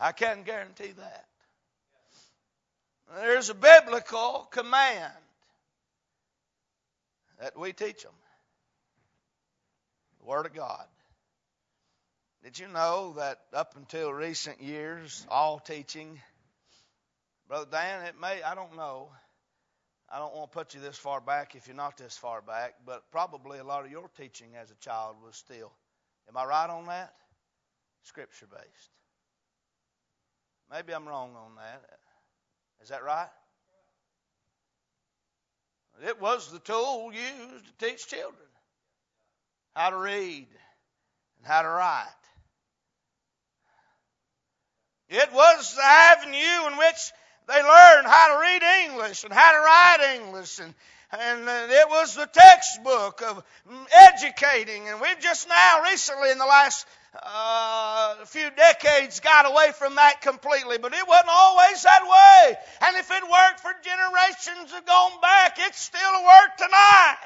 I 0.00 0.12
can't 0.12 0.46
guarantee 0.46 0.92
that. 0.96 1.26
There's 3.16 3.50
a 3.50 3.54
biblical 3.54 4.48
command 4.50 5.12
that 7.38 7.58
we 7.58 7.72
teach 7.72 8.02
them. 8.02 8.12
The 10.20 10.26
Word 10.26 10.46
of 10.46 10.54
God. 10.54 10.86
Did 12.42 12.58
you 12.58 12.68
know 12.68 13.14
that 13.18 13.40
up 13.52 13.76
until 13.76 14.12
recent 14.12 14.62
years, 14.62 15.26
all 15.28 15.58
teaching, 15.58 16.18
Brother 17.48 17.66
Dan, 17.70 18.06
it 18.06 18.14
may, 18.18 18.42
I 18.42 18.54
don't 18.54 18.76
know. 18.76 19.08
I 20.08 20.18
don't 20.18 20.34
want 20.34 20.50
to 20.50 20.56
put 20.56 20.74
you 20.74 20.80
this 20.80 20.96
far 20.96 21.20
back 21.20 21.54
if 21.54 21.66
you're 21.66 21.76
not 21.76 21.98
this 21.98 22.16
far 22.16 22.40
back, 22.40 22.74
but 22.86 23.02
probably 23.10 23.58
a 23.58 23.64
lot 23.64 23.84
of 23.84 23.90
your 23.90 24.08
teaching 24.16 24.50
as 24.60 24.70
a 24.70 24.74
child 24.76 25.16
was 25.24 25.36
still, 25.36 25.72
am 26.28 26.36
I 26.36 26.44
right 26.46 26.70
on 26.70 26.86
that? 26.86 27.12
Scripture 28.04 28.46
based. 28.50 28.90
Maybe 30.70 30.92
I'm 30.94 31.08
wrong 31.08 31.34
on 31.36 31.56
that. 31.56 31.82
Is 32.82 32.88
that 32.90 33.02
right? 33.02 33.28
It 36.02 36.20
was 36.20 36.50
the 36.50 36.60
tool 36.60 37.12
used 37.12 37.66
to 37.66 37.86
teach 37.86 38.06
children 38.06 38.48
how 39.74 39.90
to 39.90 39.96
read 39.96 40.46
and 41.38 41.46
how 41.46 41.62
to 41.62 41.68
write. 41.68 42.06
It 45.08 45.32
was 45.32 45.74
the 45.74 45.84
avenue 45.84 46.72
in 46.72 46.78
which 46.78 47.12
they 47.48 47.62
learned 47.62 48.06
how 48.06 48.34
to 48.34 48.40
read 48.40 48.62
English 48.86 49.24
and 49.24 49.32
how 49.32 49.52
to 49.52 49.58
write 49.58 50.16
English 50.16 50.58
and 50.60 50.74
and 51.12 51.48
it 51.48 51.88
was 51.88 52.14
the 52.14 52.26
textbook 52.26 53.20
of 53.22 53.42
educating. 54.12 54.88
And 54.88 55.00
we've 55.00 55.18
just 55.18 55.48
now, 55.48 55.82
recently, 55.82 56.30
in 56.30 56.38
the 56.38 56.46
last 56.46 56.86
uh, 57.20 58.24
few 58.26 58.48
decades, 58.50 59.18
got 59.18 59.50
away 59.50 59.72
from 59.76 59.96
that 59.96 60.20
completely. 60.20 60.78
But 60.78 60.92
it 60.92 61.06
wasn't 61.08 61.30
always 61.32 61.82
that 61.82 62.02
way. 62.04 62.56
And 62.82 62.96
if 62.96 63.10
it 63.10 63.22
worked 63.24 63.58
for 63.60 63.72
generations 63.82 64.72
have 64.72 64.86
gone 64.86 65.20
back, 65.20 65.58
it 65.58 65.74
still 65.74 66.24
work 66.24 66.56
tonight. 66.56 67.16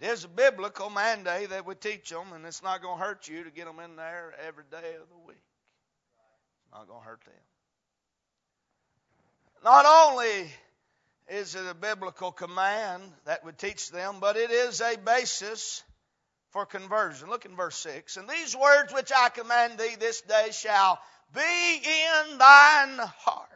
It 0.00 0.08
is 0.08 0.24
a 0.24 0.28
biblical 0.28 0.90
mandate 0.90 1.48
that 1.48 1.64
we 1.64 1.76
teach 1.76 2.10
them, 2.10 2.34
and 2.34 2.44
it's 2.44 2.62
not 2.62 2.82
going 2.82 2.98
to 2.98 3.04
hurt 3.04 3.26
you 3.26 3.44
to 3.44 3.50
get 3.50 3.64
them 3.64 3.80
in 3.80 3.96
there 3.96 4.34
every 4.46 4.64
day 4.70 4.96
of 5.00 5.08
the 5.08 5.26
week. 5.26 5.38
Not 6.74 6.88
going 6.88 7.00
to 7.00 7.06
hurt 7.06 7.24
them. 7.24 7.34
Not 9.62 9.86
only 9.86 10.50
is 11.28 11.54
it 11.54 11.64
a 11.70 11.74
biblical 11.74 12.32
command 12.32 13.02
that 13.24 13.44
would 13.44 13.56
teach 13.56 13.90
them, 13.90 14.16
but 14.20 14.36
it 14.36 14.50
is 14.50 14.80
a 14.80 14.96
basis 14.98 15.82
for 16.50 16.66
conversion. 16.66 17.30
Look 17.30 17.46
in 17.46 17.56
verse 17.56 17.76
6. 17.76 18.16
And 18.16 18.28
these 18.28 18.54
words 18.56 18.92
which 18.92 19.10
I 19.16 19.28
command 19.28 19.78
thee 19.78 19.96
this 19.98 20.20
day 20.22 20.48
shall 20.52 20.98
be 21.34 21.40
in 21.40 22.38
thine 22.38 22.98
heart. 22.98 23.48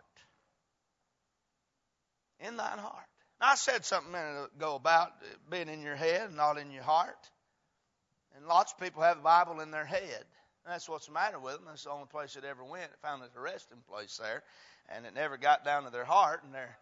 In 2.40 2.56
thine 2.56 2.78
heart. 2.78 3.04
Now, 3.40 3.48
I 3.48 3.54
said 3.56 3.84
something 3.84 4.14
a 4.14 4.16
minute 4.16 4.50
ago 4.56 4.76
about 4.76 5.12
being 5.50 5.68
in 5.68 5.82
your 5.82 5.94
head, 5.96 6.28
and 6.28 6.36
not 6.36 6.58
in 6.58 6.70
your 6.70 6.82
heart. 6.82 7.30
And 8.36 8.46
lots 8.46 8.72
of 8.72 8.80
people 8.80 9.02
have 9.02 9.18
the 9.18 9.22
Bible 9.22 9.60
in 9.60 9.70
their 9.70 9.84
head. 9.84 10.24
And 10.68 10.74
that's 10.74 10.86
what's 10.86 11.06
the 11.06 11.12
matter 11.12 11.38
with 11.38 11.54
them. 11.54 11.64
That's 11.66 11.84
the 11.84 11.90
only 11.90 12.08
place 12.08 12.36
it 12.36 12.44
ever 12.44 12.62
went. 12.62 12.84
It 12.84 12.98
found 13.00 13.24
its 13.24 13.34
resting 13.34 13.78
place 13.88 14.20
there. 14.22 14.42
And 14.90 15.06
it 15.06 15.14
never 15.14 15.38
got 15.38 15.64
down 15.64 15.84
to 15.84 15.90
their 15.90 16.04
heart. 16.04 16.42
And 16.44 16.52
they're 16.52 16.76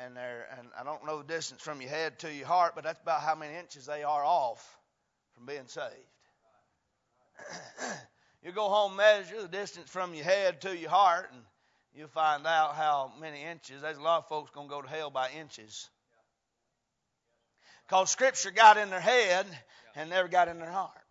and 0.00 0.16
they're 0.16 0.46
and 0.56 0.68
I 0.78 0.84
don't 0.84 1.04
know 1.04 1.18
the 1.18 1.24
distance 1.24 1.60
from 1.60 1.80
your 1.80 1.90
head 1.90 2.20
to 2.20 2.32
your 2.32 2.46
heart, 2.46 2.74
but 2.76 2.84
that's 2.84 3.02
about 3.02 3.20
how 3.20 3.34
many 3.34 3.56
inches 3.56 3.86
they 3.86 4.04
are 4.04 4.24
off 4.24 4.64
from 5.34 5.46
being 5.46 5.66
saved. 5.66 5.90
you 8.44 8.52
go 8.52 8.68
home 8.68 8.94
measure 8.94 9.42
the 9.42 9.48
distance 9.48 9.90
from 9.90 10.14
your 10.14 10.24
head 10.24 10.60
to 10.60 10.76
your 10.76 10.90
heart, 10.90 11.28
and 11.32 11.42
you'll 11.96 12.06
find 12.06 12.46
out 12.46 12.76
how 12.76 13.10
many 13.20 13.42
inches. 13.42 13.82
There's 13.82 13.98
a 13.98 14.02
lot 14.02 14.18
of 14.18 14.28
folks 14.28 14.52
gonna 14.54 14.68
go 14.68 14.82
to 14.82 14.88
hell 14.88 15.10
by 15.10 15.30
inches. 15.30 15.90
Because 17.88 18.08
Scripture 18.08 18.52
got 18.52 18.76
in 18.76 18.88
their 18.88 19.00
head 19.00 19.46
and 19.96 20.10
never 20.10 20.28
got 20.28 20.46
in 20.46 20.60
their 20.60 20.70
heart 20.70 21.01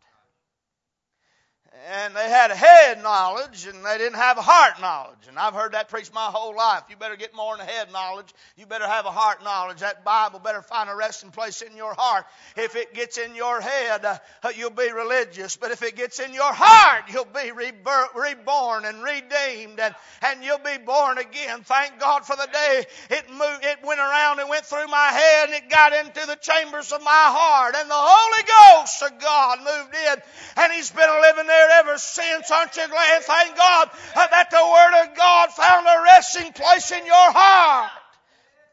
and 1.74 2.16
they 2.16 2.30
had 2.42 2.52
head 2.52 3.04
knowledge 3.04 3.68
and 3.68 3.86
they 3.86 3.98
didn't 3.98 4.16
have 4.16 4.38
heart 4.38 4.82
knowledge. 4.82 5.28
And 5.28 5.38
I've 5.38 5.54
heard 5.54 5.74
that 5.74 5.90
preached 5.90 6.14
my 6.14 6.26
whole 6.26 6.56
life. 6.56 6.84
You 6.90 6.96
better 6.96 7.16
get 7.16 7.36
more 7.36 7.56
than 7.56 7.68
head 7.68 7.92
knowledge. 7.92 8.34
You 8.58 8.66
better 8.66 8.88
have 8.88 9.06
a 9.06 9.12
heart 9.12 9.44
knowledge. 9.44 9.80
That 9.80 10.04
Bible 10.04 10.40
better 10.40 10.62
find 10.62 10.90
a 10.90 10.96
resting 10.96 11.30
place 11.32 11.62
in 11.62 11.76
your 11.76 11.94
heart. 11.94 12.26
If 12.58 12.76
it 12.76 12.94
gets 12.94 13.18
in 13.18 13.36
your 13.36 13.62
head, 13.62 14.06
uh, 14.06 14.18
you'll 14.56 14.72
be 14.72 14.92
religious. 14.92 15.56
But 15.56 15.72
if 15.72 15.84
it 15.84 15.96
gets 15.96 16.20
in 16.20 16.34
your 16.34 16.52
heart, 16.52 17.04
you'll 17.12 17.26
be 17.26 17.52
reborn 17.52 18.86
and 18.86 19.04
redeemed 19.04 19.80
and, 19.80 19.94
and 20.24 20.44
you'll 20.44 20.58
be 20.58 20.78
born 20.84 21.20
again. 21.20 21.62
Thank 21.62 22.00
God 22.00 22.26
for 22.26 22.36
the 22.36 22.50
day 22.52 22.86
it 23.12 23.30
moved, 23.30 23.64
it 23.64 23.86
went 23.86 24.00
around 24.00 24.40
and 24.40 24.50
went 24.50 24.66
through 24.66 24.88
my 24.88 25.08
head 25.08 25.50
and 25.50 25.64
it 25.64 25.70
got 25.70 25.94
into 25.94 26.26
the 26.26 26.38
chambers 26.42 26.92
of 26.92 27.04
my 27.04 27.12
heart 27.12 27.76
and 27.78 27.90
the 27.90 27.94
Holy 27.96 28.82
Ghost 28.82 29.04
of 29.04 29.22
God 29.22 29.60
moved 29.60 29.96
in 29.96 30.16
and 30.58 30.74
He's 30.74 30.90
been 30.90 31.22
living 31.22 31.48
there 31.48 31.70
ever 31.80 31.98
since. 31.98 32.31
Aren't 32.52 32.76
you 32.78 32.88
glad? 32.88 33.24
Thank 33.24 33.58
God 33.58 33.90
that 34.16 34.50
the 34.52 34.58
Word 34.58 35.10
of 35.10 35.18
God 35.18 35.50
found 35.52 35.88
a 35.88 36.04
resting 36.04 36.54
place 36.54 36.92
in 36.92 37.06
your 37.06 37.16
heart. 37.16 37.92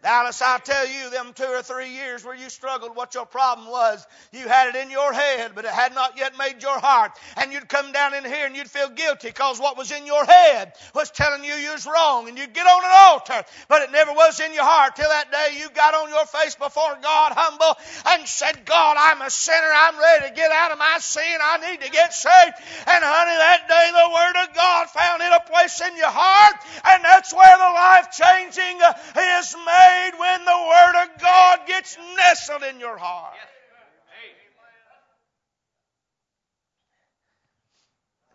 Dallas, 0.01 0.41
I 0.41 0.59
tell 0.59 0.87
you, 0.87 1.11
them 1.11 1.33
two 1.35 1.43
or 1.43 1.63
three 1.63 1.91
years 1.91 2.25
where 2.25 2.37
you 2.37 2.49
struggled, 2.51 2.95
what 2.95 3.15
your 3.17 3.27
problem 3.27 3.67
was, 3.69 4.07
you 4.33 4.47
had 4.47 4.69
it 4.69 4.77
in 4.77 4.93
your 4.93 5.13
head, 5.13 5.53
but 5.57 5.65
it 5.65 5.73
had 5.73 5.93
not 5.93 6.17
yet 6.17 6.39
made 6.39 6.63
your 6.63 6.79
heart. 6.79 7.19
And 7.37 7.53
you'd 7.53 7.69
come 7.69 7.91
down 7.91 8.15
in 8.15 8.25
here 8.25 8.47
and 8.47 8.55
you'd 8.55 8.71
feel 8.71 8.91
guilty 8.91 9.27
because 9.27 9.59
what 9.59 9.77
was 9.77 9.91
in 9.91 10.07
your 10.07 10.25
head 10.25 10.73
was 10.95 11.11
telling 11.11 11.43
you 11.43 11.53
you 11.55 11.73
was 11.73 11.85
wrong. 11.85 12.29
And 12.29 12.39
you'd 12.39 12.55
get 12.55 12.65
on 12.65 12.85
an 12.85 12.91
altar, 13.11 13.43
but 13.67 13.83
it 13.83 13.91
never 13.91 14.13
was 14.13 14.39
in 14.39 14.55
your 14.55 14.63
heart 14.63 14.95
till 14.95 15.09
that 15.09 15.33
day 15.33 15.59
you 15.59 15.69
got 15.71 15.95
on 15.95 16.09
your 16.11 16.27
face 16.27 16.55
before 16.55 16.95
God 17.03 17.33
humble 17.35 17.75
and 18.07 18.29
said, 18.29 18.65
God, 18.65 18.97
I'm 18.99 19.21
a 19.21 19.31
sinner. 19.31 19.73
I'm 19.75 19.99
ready 19.99 20.29
to 20.29 20.35
get 20.35 20.53
out 20.53 20.71
of 20.71 20.79
my 20.79 20.99
sin. 21.01 21.39
I 21.43 21.59
need 21.71 21.81
to 21.81 21.91
get 21.91 22.15
saved. 22.15 22.55
And 22.87 23.03
honey, 23.03 23.35
that 23.35 23.67
day 23.67 23.91
the 23.91 24.15
Word 24.15 24.47
of 24.47 24.55
God 24.55 24.91
found 24.91 25.23
it 25.23 25.33
a 25.35 25.51
place 25.51 25.81
in 25.83 25.97
your 25.97 26.15
heart. 26.15 26.55
And 26.87 27.03
that's 27.03 27.35
where 27.35 27.59
the 27.59 27.73
life 27.75 28.15
changing 28.15 28.79
uh, 28.79 28.95
is 29.43 29.57
made 29.59 29.88
made 29.89 30.19
when 30.19 30.45
the 30.45 30.67
Word 30.69 31.03
of 31.03 31.21
God 31.21 31.59
gets 31.67 31.97
nestled 32.17 32.63
in 32.63 32.81
your 32.81 32.97
heart. 32.97 33.35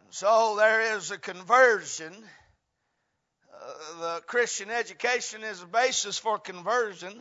So 0.10 0.56
there 0.58 0.96
is 0.96 1.10
a 1.10 1.18
conversion. 1.18 2.13
Uh, 3.52 4.00
the 4.00 4.22
Christian 4.28 4.70
education 4.70 5.44
is 5.44 5.63
a 5.63 5.66
basis 5.66 6.20
for 6.20 6.38
conversion. 6.38 7.13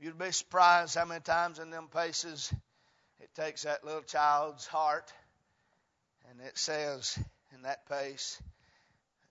You'd 0.00 0.18
be 0.18 0.32
surprised 0.32 0.96
how 0.96 1.04
many 1.04 1.20
times 1.20 1.60
in 1.60 1.70
them 1.70 1.86
places 1.86 2.52
it 3.20 3.30
takes 3.36 3.62
that 3.62 3.84
little 3.84 4.02
child's 4.02 4.66
heart 4.66 5.12
and 6.30 6.40
it 6.40 6.58
says 6.58 7.18
in 7.54 7.62
that 7.62 7.88
pace, 7.88 8.42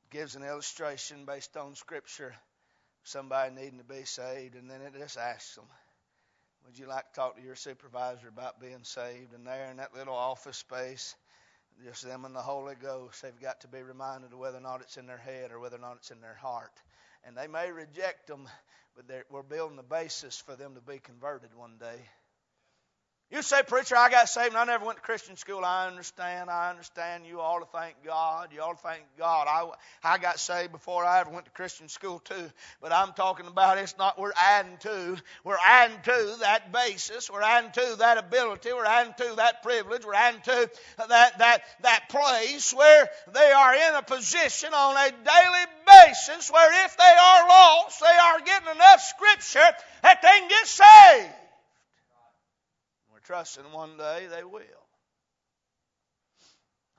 gives 0.10 0.36
an 0.36 0.44
illustration 0.44 1.26
based 1.26 1.58
on 1.58 1.76
Scripture 1.76 2.34
somebody 3.04 3.54
needing 3.54 3.80
to 3.80 3.84
be 3.84 4.06
saved, 4.06 4.56
and 4.56 4.70
then 4.70 4.82
it 4.82 4.94
just 4.98 5.18
asks 5.18 5.56
them, 5.56 5.66
Would 6.66 6.78
you 6.78 6.88
like 6.88 7.08
to 7.10 7.14
talk 7.14 7.36
to 7.38 7.44
your 7.44 7.56
supervisor 7.56 8.28
about 8.28 8.62
being 8.62 8.84
saved? 8.84 9.34
And 9.34 9.46
there 9.46 9.70
in 9.72 9.78
that 9.78 9.96
little 9.96 10.16
office 10.16 10.58
space, 10.58 11.16
just 11.84 12.04
them 12.04 12.26
and 12.26 12.36
the 12.36 12.42
Holy 12.42 12.76
Ghost, 12.76 13.22
they've 13.22 13.42
got 13.42 13.62
to 13.62 13.68
be 13.68 13.82
reminded 13.82 14.32
of 14.32 14.40
whether 14.40 14.58
or 14.58 14.62
not 14.62 14.82
it's 14.82 14.98
in 14.98 15.08
their 15.08 15.18
head 15.18 15.52
or 15.52 15.60
whether 15.60 15.78
or 15.78 15.82
not 15.82 15.98
it's 15.98 16.12
in 16.12 16.22
their 16.22 16.36
heart. 16.36 16.72
And 17.26 17.38
they 17.38 17.48
may 17.48 17.72
reject 17.72 18.28
them, 18.28 18.48
but 18.96 19.06
we're 19.30 19.44
building 19.44 19.78
the 19.78 19.84
basis 19.84 20.38
for 20.38 20.56
them 20.56 20.76
to 20.76 20.82
be 20.82 21.00
converted 21.00 21.50
one 21.56 21.78
day. 21.80 22.00
You 23.34 23.42
say, 23.42 23.64
preacher, 23.64 23.98
I 23.98 24.12
got 24.12 24.30
saved 24.30 24.50
and 24.50 24.58
I 24.58 24.66
never 24.66 24.86
went 24.86 25.00
to 25.00 25.04
Christian 25.04 25.36
school. 25.38 25.66
I 25.66 25.88
understand. 25.88 26.52
I 26.52 26.70
understand. 26.70 27.26
You 27.26 27.40
ought 27.40 27.62
to 27.62 27.66
thank 27.76 27.96
God. 28.06 28.50
You 28.54 28.62
ought 28.62 28.78
to 28.78 28.88
thank 28.88 29.02
God. 29.18 29.48
I, 29.50 29.72
I 30.04 30.20
got 30.20 30.38
saved 30.38 30.72
before 30.72 31.04
I 31.04 31.22
ever 31.22 31.32
went 31.32 31.46
to 31.46 31.52
Christian 31.52 31.90
school 31.90 32.20
too. 32.20 32.52
But 32.80 32.94
I'm 32.94 33.12
talking 33.14 33.48
about 33.48 33.80
it's 33.80 33.98
not, 33.98 34.20
we're 34.20 34.34
adding 34.40 34.78
to. 34.82 35.18
We're 35.44 35.58
adding 35.66 35.98
to 36.04 36.36
that 36.42 36.72
basis. 36.72 37.32
We're 37.32 37.42
adding 37.42 37.72
to 37.72 37.96
that 37.98 38.20
ability. 38.20 38.72
We're 38.72 38.86
adding 38.86 39.16
to 39.18 39.36
that 39.38 39.64
privilege. 39.64 40.06
We're 40.06 40.14
adding 40.14 40.42
to 40.42 40.70
that, 41.10 41.40
that, 41.40 41.64
that 41.82 42.10
place 42.10 42.72
where 42.72 43.10
they 43.34 43.52
are 43.52 43.74
in 43.74 43.96
a 43.96 44.04
position 44.04 44.76
on 44.76 44.96
a 44.96 45.10
daily 45.10 45.66
basis 45.88 46.52
where 46.52 46.86
if 46.86 46.96
they 46.98 47.04
are 47.04 47.50
lost, 47.50 48.00
they 48.00 48.06
are 48.06 48.42
getting 48.42 48.76
enough 48.76 49.02
scripture 49.02 49.76
that 50.04 50.22
they 50.22 50.40
can 50.40 50.50
get 50.50 50.68
saved 50.68 51.34
trusting 53.24 53.72
one 53.72 53.98
day 53.98 54.28
they 54.30 54.44
will. 54.44 54.62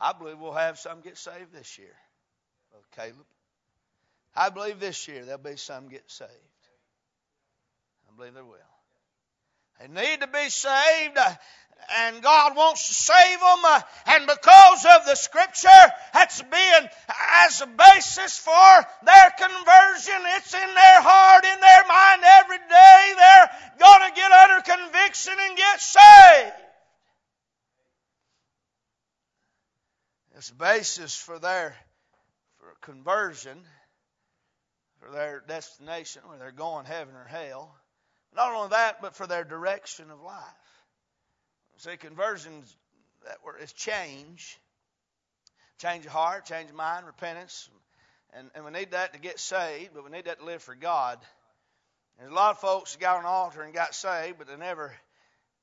I 0.00 0.12
believe 0.12 0.38
we'll 0.38 0.52
have 0.52 0.78
some 0.78 1.00
get 1.00 1.16
saved 1.16 1.52
this 1.52 1.78
year, 1.78 1.94
Brother 2.70 2.87
Caleb. 2.96 3.26
I 4.34 4.50
believe 4.50 4.80
this 4.80 5.06
year 5.06 5.24
there'll 5.24 5.40
be 5.40 5.56
some 5.56 5.88
get 5.88 6.10
saved. 6.10 6.30
I 8.08 8.16
believe 8.16 8.34
there 8.34 8.44
will. 8.44 8.58
They 9.80 9.88
need 9.88 10.20
to 10.20 10.26
be 10.26 10.48
saved 10.50 11.18
and 11.92 12.22
God 12.22 12.56
wants 12.56 12.88
to 12.88 12.94
save 12.94 13.40
them. 13.40 13.62
Uh, 13.64 13.80
and 14.06 14.26
because 14.26 14.87
of 14.96 15.06
the 15.06 15.14
Scripture, 15.14 15.84
that's 16.12 16.40
being 16.42 16.88
as 17.44 17.60
a 17.60 17.66
basis 17.66 18.38
for 18.38 18.72
their 19.04 19.30
conversion. 19.37 20.20
It's 20.37 20.54
in 20.54 20.70
their 20.74 21.00
heart, 21.02 21.44
in 21.44 21.60
their 21.60 21.84
mind 21.87 22.22
every 22.42 22.58
day. 22.58 23.00
They're 23.16 23.50
going 23.78 24.10
to 24.10 24.16
get 24.16 24.32
under 24.32 24.54
conviction 24.64 25.35
and 25.38 25.57
get 25.57 25.81
saved. 25.81 26.53
It's 30.37 30.50
a 30.50 30.55
basis 30.55 31.14
for 31.14 31.38
their 31.38 31.77
for 32.59 32.74
conversion, 32.81 33.59
for 35.00 35.11
their 35.11 35.42
destination, 35.46 36.22
where 36.27 36.38
they're 36.38 36.50
going 36.50 36.87
heaven 36.87 37.14
or 37.14 37.24
hell. 37.24 37.74
Not 38.35 38.53
only 38.53 38.70
that, 38.70 39.00
but 39.00 39.14
for 39.14 39.27
their 39.27 39.44
direction 39.44 40.11
of 40.11 40.20
life. 40.20 40.42
See, 41.77 41.96
conversions 41.96 42.77
that 43.24 43.38
word 43.44 43.61
is 43.62 43.72
change. 43.72 44.59
Change 45.79 46.07
of 46.07 46.12
heart, 46.12 46.46
change 46.46 46.70
of 46.70 46.77
mind, 46.77 47.07
repentance. 47.07 47.68
And, 48.33 48.50
and 48.55 48.64
we 48.64 48.70
need 48.70 48.92
that 48.92 49.12
to 49.12 49.20
get 49.20 49.38
saved, 49.38 49.90
but 49.94 50.05
we 50.05 50.11
need 50.11 50.24
that 50.27 50.40
to 50.40 50.44
live 50.44 50.62
for 50.62 50.74
God. 50.74 51.18
There's 52.18 52.31
a 52.31 52.35
lot 52.35 52.53
of 52.53 52.59
folks 52.59 52.92
that 52.92 53.00
got 53.00 53.16
on 53.16 53.22
an 53.22 53.27
altar 53.27 53.62
and 53.62 53.74
got 53.74 53.94
saved, 53.94 54.38
but 54.38 54.46
they 54.46 54.57
never 54.57 54.92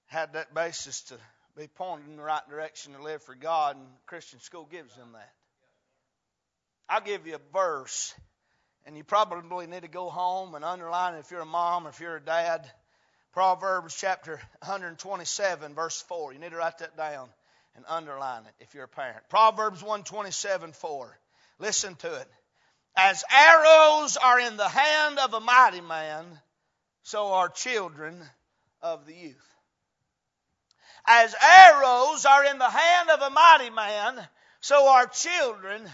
had 0.07 0.33
that 0.33 0.53
basis 0.53 1.01
to 1.03 1.15
be 1.57 1.67
pointed 1.67 2.09
in 2.09 2.17
the 2.17 2.23
right 2.23 2.47
direction 2.49 2.93
to 2.93 3.01
live 3.01 3.23
for 3.23 3.35
God, 3.35 3.77
and 3.77 3.85
Christian 4.05 4.39
school 4.39 4.67
gives 4.69 4.95
them 4.95 5.13
that. 5.13 5.31
I'll 6.89 7.01
give 7.01 7.25
you 7.25 7.35
a 7.35 7.53
verse, 7.53 8.13
and 8.85 8.97
you 8.97 9.03
probably 9.03 9.67
need 9.67 9.83
to 9.83 9.87
go 9.87 10.09
home 10.09 10.55
and 10.55 10.65
underline 10.65 11.15
it 11.15 11.19
if 11.19 11.31
you're 11.31 11.41
a 11.41 11.45
mom 11.45 11.87
or 11.87 11.89
if 11.89 11.99
you're 12.01 12.17
a 12.17 12.21
dad. 12.21 12.69
Proverbs 13.31 13.95
chapter 13.97 14.41
127, 14.59 15.73
verse 15.73 16.01
4. 16.01 16.33
You 16.33 16.39
need 16.39 16.51
to 16.51 16.57
write 16.57 16.79
that 16.79 16.97
down 16.97 17.29
and 17.77 17.85
underline 17.87 18.43
it 18.43 18.53
if 18.59 18.73
you're 18.73 18.83
a 18.83 18.89
parent. 18.89 19.23
Proverbs 19.29 19.81
127, 19.81 20.73
4. 20.73 21.17
Listen 21.59 21.95
to 21.95 22.13
it. 22.15 22.27
As 22.95 23.23
arrows 23.31 24.17
are 24.17 24.39
in 24.39 24.57
the 24.57 24.67
hand 24.67 25.19
of 25.19 25.33
a 25.33 25.39
mighty 25.39 25.81
man, 25.81 26.25
so 27.03 27.33
are 27.33 27.49
children 27.49 28.21
of 28.81 29.05
the 29.05 29.15
youth. 29.15 29.55
As 31.05 31.33
arrows 31.41 32.25
are 32.25 32.45
in 32.45 32.59
the 32.59 32.69
hand 32.69 33.09
of 33.09 33.21
a 33.21 33.29
mighty 33.29 33.69
man, 33.69 34.27
so 34.59 34.89
are 34.89 35.07
children 35.07 35.89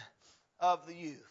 of 0.60 0.86
the 0.86 0.94
youth. 0.94 1.24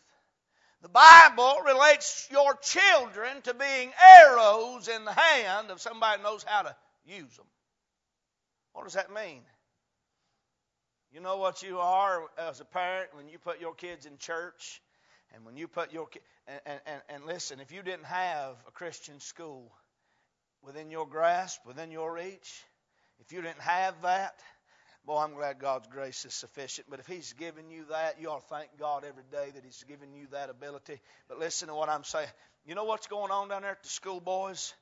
The 0.82 0.88
Bible 0.88 1.56
relates 1.64 2.28
your 2.30 2.54
children 2.56 3.42
to 3.42 3.54
being 3.54 3.92
arrows 4.00 4.88
in 4.88 5.04
the 5.04 5.12
hand 5.12 5.70
of 5.70 5.80
somebody 5.80 6.18
who 6.18 6.28
knows 6.28 6.44
how 6.44 6.62
to 6.62 6.76
use 7.04 7.36
them. 7.36 7.46
What 8.72 8.84
does 8.84 8.94
that 8.94 9.12
mean? 9.12 9.42
You 11.12 11.20
know 11.20 11.38
what 11.38 11.62
you 11.62 11.78
are 11.78 12.22
as 12.38 12.60
a 12.60 12.64
parent 12.64 13.08
when 13.14 13.28
you 13.28 13.38
put 13.38 13.60
your 13.60 13.74
kids 13.74 14.06
in 14.06 14.18
church 14.18 14.80
and 15.34 15.44
when 15.44 15.56
you 15.56 15.68
put 15.68 15.92
your 15.92 16.08
and, 16.46 16.80
and, 16.86 17.02
and 17.08 17.24
listen, 17.24 17.60
if 17.60 17.72
you 17.72 17.82
didn't 17.82 18.06
have 18.06 18.54
a 18.68 18.70
Christian 18.70 19.20
school 19.20 19.72
within 20.62 20.90
your 20.90 21.06
grasp, 21.06 21.60
within 21.66 21.90
your 21.90 22.12
reach, 22.12 22.64
if 23.20 23.32
you 23.32 23.42
didn't 23.42 23.60
have 23.60 23.94
that, 24.02 24.34
boy, 25.04 25.18
I'm 25.18 25.34
glad 25.34 25.58
God's 25.58 25.88
grace 25.88 26.24
is 26.24 26.34
sufficient. 26.34 26.88
But 26.90 27.00
if 27.00 27.06
He's 27.06 27.32
given 27.32 27.70
you 27.70 27.86
that, 27.90 28.20
you 28.20 28.28
ought 28.28 28.48
to 28.48 28.54
thank 28.54 28.68
God 28.78 29.04
every 29.04 29.24
day 29.30 29.50
that 29.54 29.64
He's 29.64 29.84
given 29.88 30.12
you 30.14 30.26
that 30.32 30.50
ability. 30.50 31.00
But 31.28 31.38
listen 31.38 31.68
to 31.68 31.74
what 31.74 31.88
I'm 31.88 32.04
saying. 32.04 32.28
You 32.64 32.74
know 32.74 32.84
what's 32.84 33.06
going 33.06 33.30
on 33.30 33.48
down 33.48 33.62
there 33.62 33.72
at 33.72 33.82
the 33.82 33.88
school, 33.88 34.20
boys? 34.20 34.74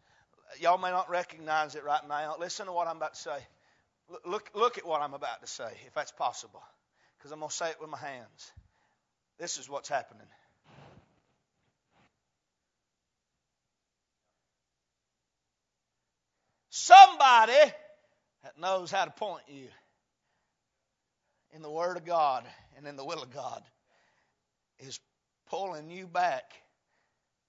Y'all 0.61 0.79
may 0.79 0.91
not 0.91 1.11
recognize 1.11 1.75
it 1.75 1.85
right 1.85 2.07
now. 2.09 2.37
Listen 2.39 2.67
to 2.67 2.73
what 2.73 2.87
I'm 2.87 2.97
about 2.97 3.15
to 3.15 3.21
say. 3.21 3.39
Look, 4.27 4.51
look 4.55 4.79
at 4.79 4.87
what 4.87 5.01
I'm 5.01 5.15
about 5.15 5.41
to 5.41 5.47
say, 5.47 5.71
if 5.87 5.95
that's 5.95 6.13
possible, 6.13 6.63
because 7.17 7.33
I'm 7.33 7.39
going 7.39 7.49
to 7.49 7.55
say 7.55 7.71
it 7.71 7.81
with 7.81 7.89
my 7.89 7.99
hands. 7.99 8.53
This 9.39 9.59
is 9.59 9.69
what's 9.69 9.89
happening. 9.89 10.27
Somebody 16.71 17.53
that 18.43 18.59
knows 18.61 18.91
how 18.91 19.05
to 19.05 19.11
point 19.11 19.45
you 19.49 19.69
in 21.53 21.63
the 21.63 21.71
Word 21.71 21.97
of 21.97 22.05
God 22.05 22.45
and 22.77 22.87
in 22.87 22.97
the 22.97 23.05
will 23.05 23.23
of 23.23 23.33
God 23.33 23.63
is 24.81 24.99
pulling 25.49 25.91
you 25.91 26.07
back 26.07 26.45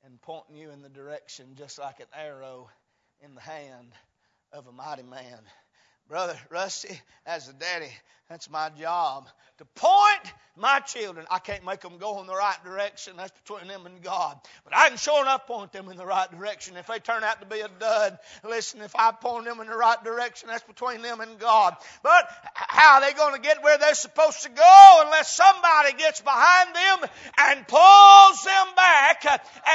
and 0.03 0.21
pointing 0.21 0.55
you 0.55 0.69
in 0.71 0.81
the 0.81 0.89
direction 0.89 1.55
just 1.55 1.79
like 1.79 1.99
an 1.99 2.05
arrow 2.15 2.69
in 3.23 3.35
the 3.35 3.41
hand 3.41 3.93
of 4.53 4.67
a 4.67 4.71
mighty 4.71 5.03
man. 5.03 5.39
Brother 6.07 6.37
Rusty, 6.49 6.99
as 7.25 7.49
a 7.49 7.53
daddy, 7.53 7.91
that's 8.29 8.49
my 8.49 8.69
job 8.69 9.27
to 9.57 9.65
point 9.65 10.33
my 10.57 10.79
children. 10.79 11.25
I 11.29 11.39
can't 11.39 11.65
make 11.65 11.81
them 11.81 11.97
go 11.97 12.19
in 12.21 12.27
the 12.27 12.35
right 12.35 12.57
direction. 12.63 13.15
That's 13.17 13.31
between 13.43 13.67
them 13.67 13.85
and 13.85 14.01
God. 14.01 14.37
But 14.63 14.75
I 14.75 14.89
can 14.89 14.97
sure 14.97 15.21
enough 15.21 15.47
point 15.47 15.71
them 15.71 15.89
in 15.89 15.97
the 15.97 16.05
right 16.05 16.29
direction. 16.29 16.75
If 16.77 16.87
they 16.87 16.99
turn 16.99 17.23
out 17.23 17.39
to 17.41 17.45
be 17.45 17.59
a 17.59 17.69
dud, 17.79 18.17
listen, 18.47 18.81
if 18.81 18.95
I 18.95 19.11
point 19.11 19.45
them 19.45 19.59
in 19.61 19.67
the 19.67 19.75
right 19.75 20.01
direction, 20.03 20.49
that's 20.49 20.63
between 20.63 21.01
them 21.01 21.21
and 21.21 21.39
God. 21.39 21.75
But 22.03 22.27
how 22.53 22.95
are 22.95 23.01
they 23.01 23.13
going 23.13 23.35
to 23.35 23.41
get 23.41 23.63
where 23.63 23.77
they're 23.77 23.95
supposed 23.95 24.43
to 24.43 24.49
go 24.49 25.01
unless 25.05 25.35
somebody 25.35 25.93
gets 25.97 26.21
behind 26.21 26.75
them 26.75 27.09
and 27.37 27.67
pulls 27.67 28.43
them 28.43 28.67
back 28.75 29.25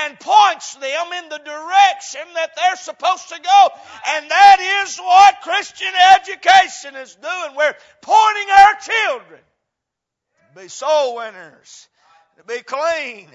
and 0.04 0.20
points 0.20 0.74
them 0.74 1.12
in 1.24 1.28
the 1.28 1.38
direction 1.38 2.22
that 2.34 2.50
they're 2.56 2.76
supposed 2.76 3.28
to 3.30 3.40
go? 3.40 3.68
And 4.08 4.30
that 4.30 4.84
is 4.84 4.98
what 4.98 5.40
Christian 5.42 5.92
is 6.96 7.14
doing. 7.16 7.56
We're 7.56 7.76
pointing 8.02 8.48
our 8.50 8.74
children 8.80 9.40
to 10.54 10.62
be 10.62 10.68
soul 10.68 11.16
winners, 11.16 11.88
to 12.38 12.44
be 12.44 12.62
clean, 12.62 13.28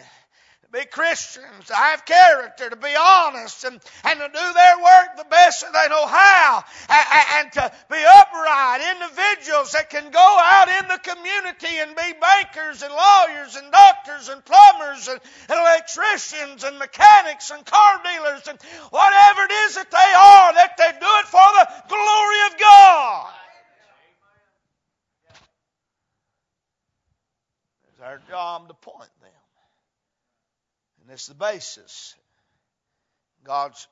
be 0.75 0.83
Christians, 0.85 1.67
to 1.67 1.73
have 1.73 2.03
character, 2.03 2.69
to 2.69 2.75
be 2.75 2.91
honest, 2.99 3.63
and, 3.63 3.79
and 4.03 4.19
to 4.19 4.27
do 4.27 4.45
their 4.53 4.77
work 4.77 5.15
the 5.15 5.25
best 5.29 5.61
that 5.61 5.71
they 5.71 5.87
know 5.87 6.05
how, 6.05 6.63
and, 6.89 7.07
and 7.39 7.51
to 7.53 7.71
be 7.89 8.03
upright 8.03 8.83
individuals 8.91 9.71
that 9.71 9.89
can 9.89 10.11
go 10.11 10.19
out 10.19 10.67
in 10.67 10.87
the 10.89 10.99
community 10.99 11.79
and 11.79 11.95
be 11.95 12.11
bankers 12.19 12.83
and 12.83 12.91
lawyers 12.91 13.55
and 13.55 13.71
doctors 13.71 14.27
and 14.27 14.43
plumbers 14.43 15.07
and, 15.07 15.19
and 15.47 15.59
electricians 15.59 16.65
and 16.65 16.77
mechanics 16.77 17.51
and 17.51 17.65
car 17.65 18.01
dealers 18.03 18.43
and 18.49 18.59
whatever 18.91 19.47
it 19.47 19.53
is 19.63 19.75
that 19.75 19.89
they 19.89 20.11
are, 20.11 20.53
that 20.59 20.75
they 20.75 20.91
do 20.91 21.11
it 21.23 21.27
for 21.31 21.47
the 21.55 21.65
glory 21.87 22.41
of 22.51 22.59
God. 22.59 23.31
It's 27.93 28.01
our 28.03 28.19
job 28.27 28.67
to 28.67 28.73
point. 28.73 29.14
And 31.05 31.13
it's 31.13 31.27
the 31.27 31.35
basis. 31.35 32.15
God's, 33.43 33.87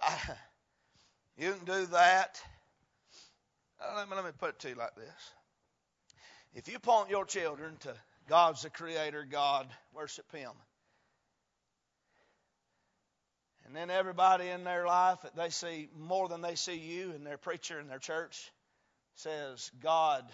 I, 0.00 0.16
you 1.36 1.52
can 1.52 1.66
do 1.66 1.86
that. 1.92 2.40
Let 3.94 4.08
me, 4.08 4.16
let 4.16 4.24
me 4.24 4.30
put 4.38 4.50
it 4.50 4.58
to 4.60 4.70
you 4.70 4.74
like 4.74 4.96
this. 4.96 5.32
If 6.54 6.72
you 6.72 6.78
point 6.78 7.10
your 7.10 7.26
children 7.26 7.76
to 7.80 7.94
God's 8.30 8.62
the 8.62 8.70
creator, 8.70 9.26
God, 9.30 9.68
worship 9.94 10.24
Him. 10.32 10.52
And 13.66 13.76
then 13.76 13.90
everybody 13.90 14.48
in 14.48 14.64
their 14.64 14.86
life 14.86 15.18
that 15.24 15.36
they 15.36 15.50
see 15.50 15.90
more 15.98 16.30
than 16.30 16.40
they 16.40 16.54
see 16.54 16.78
you 16.78 17.10
and 17.10 17.26
their 17.26 17.36
preacher 17.36 17.78
and 17.78 17.90
their 17.90 17.98
church 17.98 18.50
says 19.16 19.70
God 19.82 20.24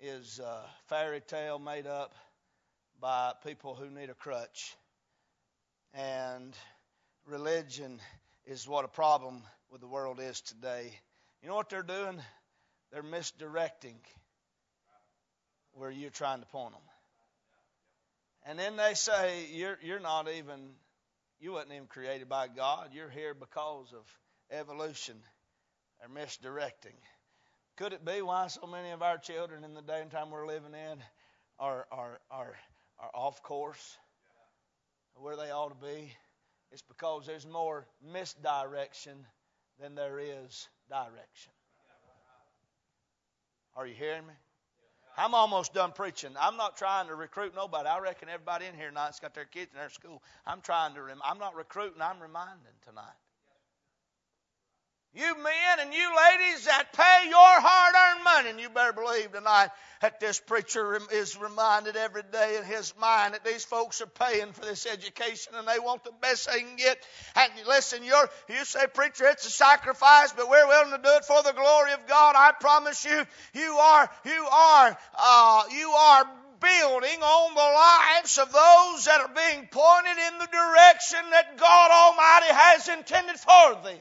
is 0.00 0.38
a 0.38 0.60
fairy 0.88 1.22
tale 1.22 1.58
made 1.58 1.86
up 1.86 2.14
by 3.00 3.32
people 3.42 3.74
who 3.74 3.88
need 3.88 4.10
a 4.10 4.14
crutch. 4.14 4.76
And 5.94 6.54
religion 7.26 8.00
is 8.46 8.68
what 8.68 8.84
a 8.84 8.88
problem 8.88 9.42
with 9.70 9.80
the 9.80 9.86
world 9.86 10.20
is 10.20 10.40
today. 10.40 10.92
You 11.42 11.48
know 11.48 11.56
what 11.56 11.70
they're 11.70 11.82
doing? 11.82 12.20
They're 12.92 13.02
misdirecting 13.02 13.98
where 15.72 15.90
you're 15.90 16.10
trying 16.10 16.40
to 16.40 16.46
point 16.46 16.72
them. 16.72 16.82
And 18.46 18.58
then 18.58 18.76
they 18.76 18.94
say, 18.94 19.46
you're, 19.52 19.78
you're 19.82 20.00
not 20.00 20.28
even, 20.28 20.70
you 21.40 21.52
wasn't 21.52 21.74
even 21.74 21.86
created 21.86 22.28
by 22.28 22.48
God. 22.48 22.90
You're 22.92 23.10
here 23.10 23.34
because 23.34 23.92
of 23.92 24.04
evolution. 24.50 25.16
They're 25.98 26.08
misdirecting. 26.08 26.96
Could 27.76 27.92
it 27.92 28.04
be 28.04 28.22
why 28.22 28.46
so 28.48 28.66
many 28.66 28.90
of 28.90 29.02
our 29.02 29.18
children 29.18 29.64
in 29.64 29.74
the 29.74 29.82
day 29.82 30.00
and 30.00 30.10
time 30.10 30.30
we're 30.30 30.46
living 30.46 30.74
in 30.74 30.98
are, 31.58 31.86
are, 31.92 32.20
are 32.30 32.56
are 33.00 33.10
off 33.14 33.42
course 33.42 33.96
where 35.20 35.36
they 35.36 35.50
ought 35.50 35.68
to 35.68 35.86
be, 35.86 36.12
it's 36.72 36.82
because 36.82 37.26
there's 37.26 37.46
more 37.46 37.86
misdirection 38.12 39.26
than 39.80 39.94
there 39.94 40.18
is 40.18 40.68
direction. 40.88 41.52
Are 43.76 43.86
you 43.86 43.94
hearing 43.94 44.26
me? 44.26 44.34
I'm 45.16 45.34
almost 45.34 45.74
done 45.74 45.92
preaching. 45.92 46.30
I'm 46.40 46.56
not 46.56 46.76
trying 46.76 47.08
to 47.08 47.14
recruit 47.14 47.52
nobody. 47.54 47.88
I 47.88 47.98
reckon 47.98 48.28
everybody 48.28 48.66
in 48.66 48.74
here 48.74 48.88
tonight's 48.88 49.20
got 49.20 49.34
their 49.34 49.44
kids 49.44 49.70
in 49.72 49.78
their 49.78 49.90
school. 49.90 50.22
I'm 50.46 50.60
trying 50.60 50.94
to. 50.94 51.02
Rem- 51.02 51.20
I'm 51.24 51.38
not 51.38 51.54
recruiting. 51.54 52.00
I'm 52.00 52.20
reminding 52.20 52.72
tonight. 52.86 53.16
You 55.12 55.34
men 55.42 55.80
and 55.80 55.92
you 55.92 56.08
ladies 56.08 56.66
that 56.66 56.92
pay 56.92 57.28
your 57.28 57.34
hard 57.34 57.94
earned 57.96 58.24
money, 58.24 58.50
and 58.50 58.60
you 58.60 58.68
better 58.70 58.92
believe 58.92 59.32
tonight 59.32 59.70
that 60.02 60.20
this 60.20 60.38
preacher 60.38 61.00
is 61.12 61.36
reminded 61.36 61.96
every 61.96 62.22
day 62.30 62.56
in 62.56 62.62
his 62.64 62.94
mind 62.96 63.34
that 63.34 63.44
these 63.44 63.64
folks 63.64 64.00
are 64.00 64.06
paying 64.06 64.52
for 64.52 64.60
this 64.60 64.86
education 64.86 65.54
and 65.56 65.66
they 65.66 65.80
want 65.80 66.04
the 66.04 66.12
best 66.22 66.48
they 66.48 66.60
can 66.60 66.76
get. 66.76 67.04
And 67.34 67.50
listen, 67.66 68.04
you're, 68.04 68.30
you 68.48 68.64
say, 68.64 68.86
preacher, 68.86 69.26
it's 69.26 69.46
a 69.46 69.50
sacrifice, 69.50 70.32
but 70.32 70.48
we're 70.48 70.68
willing 70.68 70.92
to 70.92 71.02
do 71.02 71.10
it 71.16 71.24
for 71.24 71.42
the 71.42 71.54
glory 71.54 71.92
of 71.92 72.06
God. 72.06 72.36
I 72.36 72.52
promise 72.60 73.04
you, 73.04 73.24
you 73.54 73.72
are, 73.72 74.08
you 74.24 74.46
are, 74.46 74.98
uh, 75.18 75.62
you 75.76 75.90
are 75.90 76.24
building 76.60 77.20
on 77.20 77.54
the 77.54 77.60
lives 77.60 78.38
of 78.38 78.52
those 78.52 79.04
that 79.06 79.20
are 79.20 79.34
being 79.34 79.66
pointed 79.72 80.18
in 80.32 80.38
the 80.38 80.46
direction 80.46 81.30
that 81.32 81.58
God 81.58 81.90
Almighty 81.90 82.54
has 82.54 82.88
intended 82.88 83.40
for 83.40 83.82
them. 83.82 83.98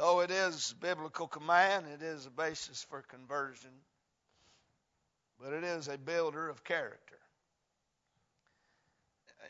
So 0.00 0.20
it 0.20 0.30
is 0.30 0.74
biblical 0.80 1.28
command, 1.28 1.84
it 1.86 2.02
is 2.02 2.24
a 2.24 2.30
basis 2.30 2.82
for 2.88 3.02
conversion, 3.02 3.68
but 5.38 5.52
it 5.52 5.62
is 5.62 5.88
a 5.88 5.98
builder 5.98 6.48
of 6.48 6.64
character. 6.64 7.18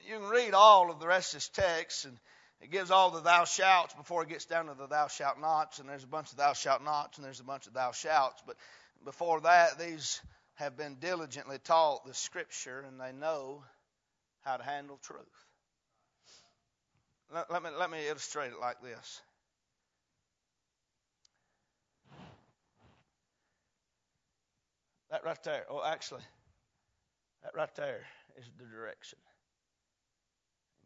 You 0.08 0.18
can 0.18 0.28
read 0.28 0.52
all 0.52 0.90
of 0.90 0.98
the 0.98 1.06
rest 1.06 1.34
of 1.34 1.36
this 1.36 1.50
text, 1.50 2.04
and 2.04 2.18
it 2.60 2.72
gives 2.72 2.90
all 2.90 3.12
the 3.12 3.20
thou 3.20 3.44
shalt 3.44 3.96
before 3.96 4.24
it 4.24 4.28
gets 4.28 4.44
down 4.44 4.66
to 4.66 4.74
the 4.74 4.88
thou 4.88 5.06
shalt 5.06 5.38
nots, 5.38 5.78
and 5.78 5.88
there's 5.88 6.02
a 6.02 6.08
bunch 6.08 6.32
of 6.32 6.36
thou 6.36 6.52
shalt 6.52 6.82
nots, 6.82 7.16
and 7.16 7.24
there's 7.24 7.38
a 7.38 7.44
bunch 7.44 7.68
of 7.68 7.72
thou 7.72 7.92
shalts. 7.92 8.42
But 8.44 8.56
before 9.04 9.42
that, 9.42 9.78
these 9.78 10.20
have 10.54 10.76
been 10.76 10.96
diligently 10.96 11.58
taught 11.62 12.04
the 12.04 12.14
Scripture 12.14 12.84
and 12.88 13.00
they 13.00 13.12
know 13.12 13.62
how 14.40 14.56
to 14.56 14.64
handle 14.64 14.98
truth. 15.00 15.20
Let, 17.32 17.52
let, 17.52 17.62
me, 17.62 17.70
let 17.78 17.88
me 17.88 18.08
illustrate 18.08 18.48
it 18.48 18.58
like 18.60 18.82
this. 18.82 19.22
That 25.10 25.24
right 25.24 25.42
there, 25.42 25.64
oh, 25.68 25.82
actually, 25.84 26.22
that 27.42 27.54
right 27.54 27.74
there 27.74 28.02
is 28.38 28.46
the 28.58 28.64
direction. 28.64 29.18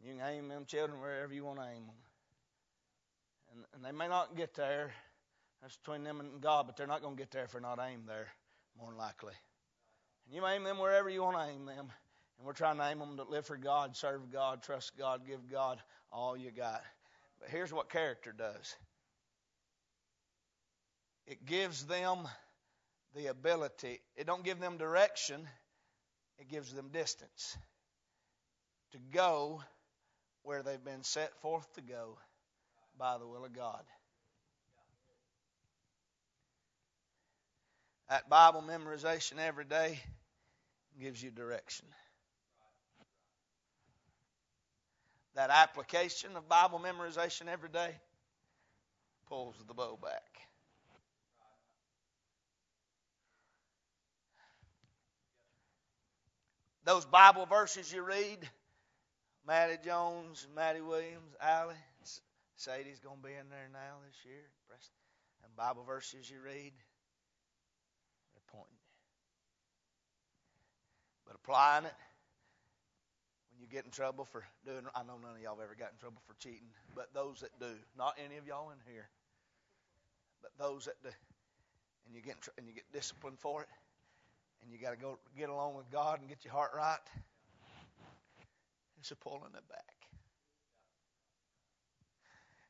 You 0.03 0.13
can 0.13 0.21
aim 0.27 0.47
them 0.49 0.65
children 0.65 0.99
wherever 0.99 1.33
you 1.33 1.45
want 1.45 1.59
to 1.59 1.65
aim 1.65 1.85
them. 1.85 1.95
And, 3.53 3.65
and 3.73 3.85
they 3.85 3.97
may 3.97 4.07
not 4.07 4.35
get 4.35 4.53
there. 4.55 4.91
That's 5.61 5.77
between 5.77 6.03
them 6.03 6.19
and 6.19 6.41
God, 6.41 6.67
but 6.67 6.75
they're 6.75 6.87
not 6.87 7.01
going 7.01 7.15
to 7.15 7.21
get 7.21 7.31
there 7.31 7.43
if 7.43 7.51
they're 7.51 7.61
not 7.61 7.79
aimed 7.79 8.07
there, 8.07 8.27
more 8.77 8.89
than 8.89 8.97
likely. 8.97 9.33
And 10.25 10.35
you 10.35 10.45
aim 10.45 10.63
them 10.63 10.79
wherever 10.79 11.09
you 11.09 11.23
want 11.23 11.37
to 11.37 11.43
aim 11.43 11.65
them. 11.65 11.87
And 12.37 12.45
we're 12.45 12.53
trying 12.53 12.77
to 12.77 12.87
aim 12.87 12.99
them 12.99 13.17
to 13.17 13.23
live 13.23 13.45
for 13.45 13.57
God, 13.57 13.95
serve 13.95 14.31
God, 14.31 14.61
trust 14.61 14.97
God, 14.97 15.21
give 15.25 15.49
God 15.49 15.79
all 16.11 16.35
you 16.35 16.51
got. 16.51 16.81
But 17.39 17.49
here's 17.49 17.71
what 17.71 17.89
character 17.89 18.33
does 18.35 18.75
it 21.27 21.45
gives 21.45 21.85
them 21.85 22.27
the 23.15 23.27
ability, 23.27 24.01
it 24.15 24.27
don't 24.27 24.43
give 24.43 24.59
them 24.59 24.77
direction, 24.77 25.47
it 26.37 26.49
gives 26.49 26.73
them 26.73 26.89
distance 26.91 27.57
to 28.91 28.97
go 29.11 29.61
where 30.43 30.61
they've 30.63 30.83
been 30.83 31.03
set 31.03 31.33
forth 31.41 31.71
to 31.73 31.81
go 31.81 32.17
by 32.97 33.17
the 33.17 33.27
will 33.27 33.45
of 33.45 33.53
God. 33.53 33.83
That 38.09 38.29
Bible 38.29 38.63
memorization 38.67 39.39
every 39.39 39.65
day 39.65 39.99
gives 40.99 41.21
you 41.23 41.31
direction. 41.31 41.87
That 45.33 45.49
application 45.49 46.37
of 46.37 46.47
Bible 46.47 46.79
memorization 46.79 47.47
every 47.51 47.69
day 47.69 47.95
pulls 49.27 49.55
the 49.67 49.73
bow 49.73 49.97
back. 50.01 50.21
Those 56.85 57.05
Bible 57.05 57.47
verses 57.47 57.91
you 57.91 58.03
read, 58.03 58.37
Maddie 59.47 59.77
Jones, 59.83 60.47
Maddie 60.55 60.81
Williams, 60.81 61.35
Allie, 61.41 61.73
Sadie's 62.57 62.99
going 62.99 63.17
to 63.17 63.23
be 63.23 63.33
in 63.33 63.49
there 63.49 63.67
now 63.73 63.97
this 64.07 64.15
year. 64.23 64.45
And 65.43 65.55
Bible 65.55 65.83
verses 65.83 66.29
you 66.29 66.37
read, 66.43 66.71
they're 68.33 68.47
pointing. 68.51 68.77
But 71.25 71.35
applying 71.35 71.85
it, 71.85 71.93
when 73.51 73.61
you 73.61 73.67
get 73.67 73.85
in 73.85 73.91
trouble 73.91 74.25
for 74.25 74.43
doing, 74.65 74.85
I 74.95 75.03
know 75.03 75.17
none 75.21 75.35
of 75.35 75.41
y'all 75.41 75.55
have 75.55 75.63
ever 75.63 75.75
got 75.77 75.91
in 75.91 75.97
trouble 75.99 76.21
for 76.27 76.35
cheating, 76.39 76.69
but 76.95 77.13
those 77.13 77.41
that 77.41 77.59
do, 77.59 77.73
not 77.97 78.15
any 78.23 78.37
of 78.37 78.47
y'all 78.47 78.69
in 78.69 78.77
here, 78.91 79.09
but 80.41 80.51
those 80.57 80.85
that 80.85 81.01
do, 81.03 81.09
and 82.05 82.15
you 82.15 82.21
get 82.21 82.37
and 82.57 82.67
you 82.67 82.73
get 82.73 82.85
disciplined 82.93 83.39
for 83.39 83.63
it, 83.63 83.69
and 84.65 84.73
you 84.73 84.79
got 84.83 84.91
to 84.91 84.97
go 84.97 85.19
get 85.37 85.49
along 85.49 85.75
with 85.75 85.89
God 85.91 86.19
and 86.19 86.27
get 86.27 86.43
your 86.43 86.53
heart 86.53 86.71
right. 86.75 86.97
It's 88.99 89.11
a 89.11 89.15
pulling 89.15 89.53
it 89.55 89.69
back. 89.69 89.95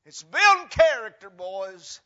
It's 0.05 0.21
building 0.21 0.67
character, 0.69 1.29
boys. 1.29 2.01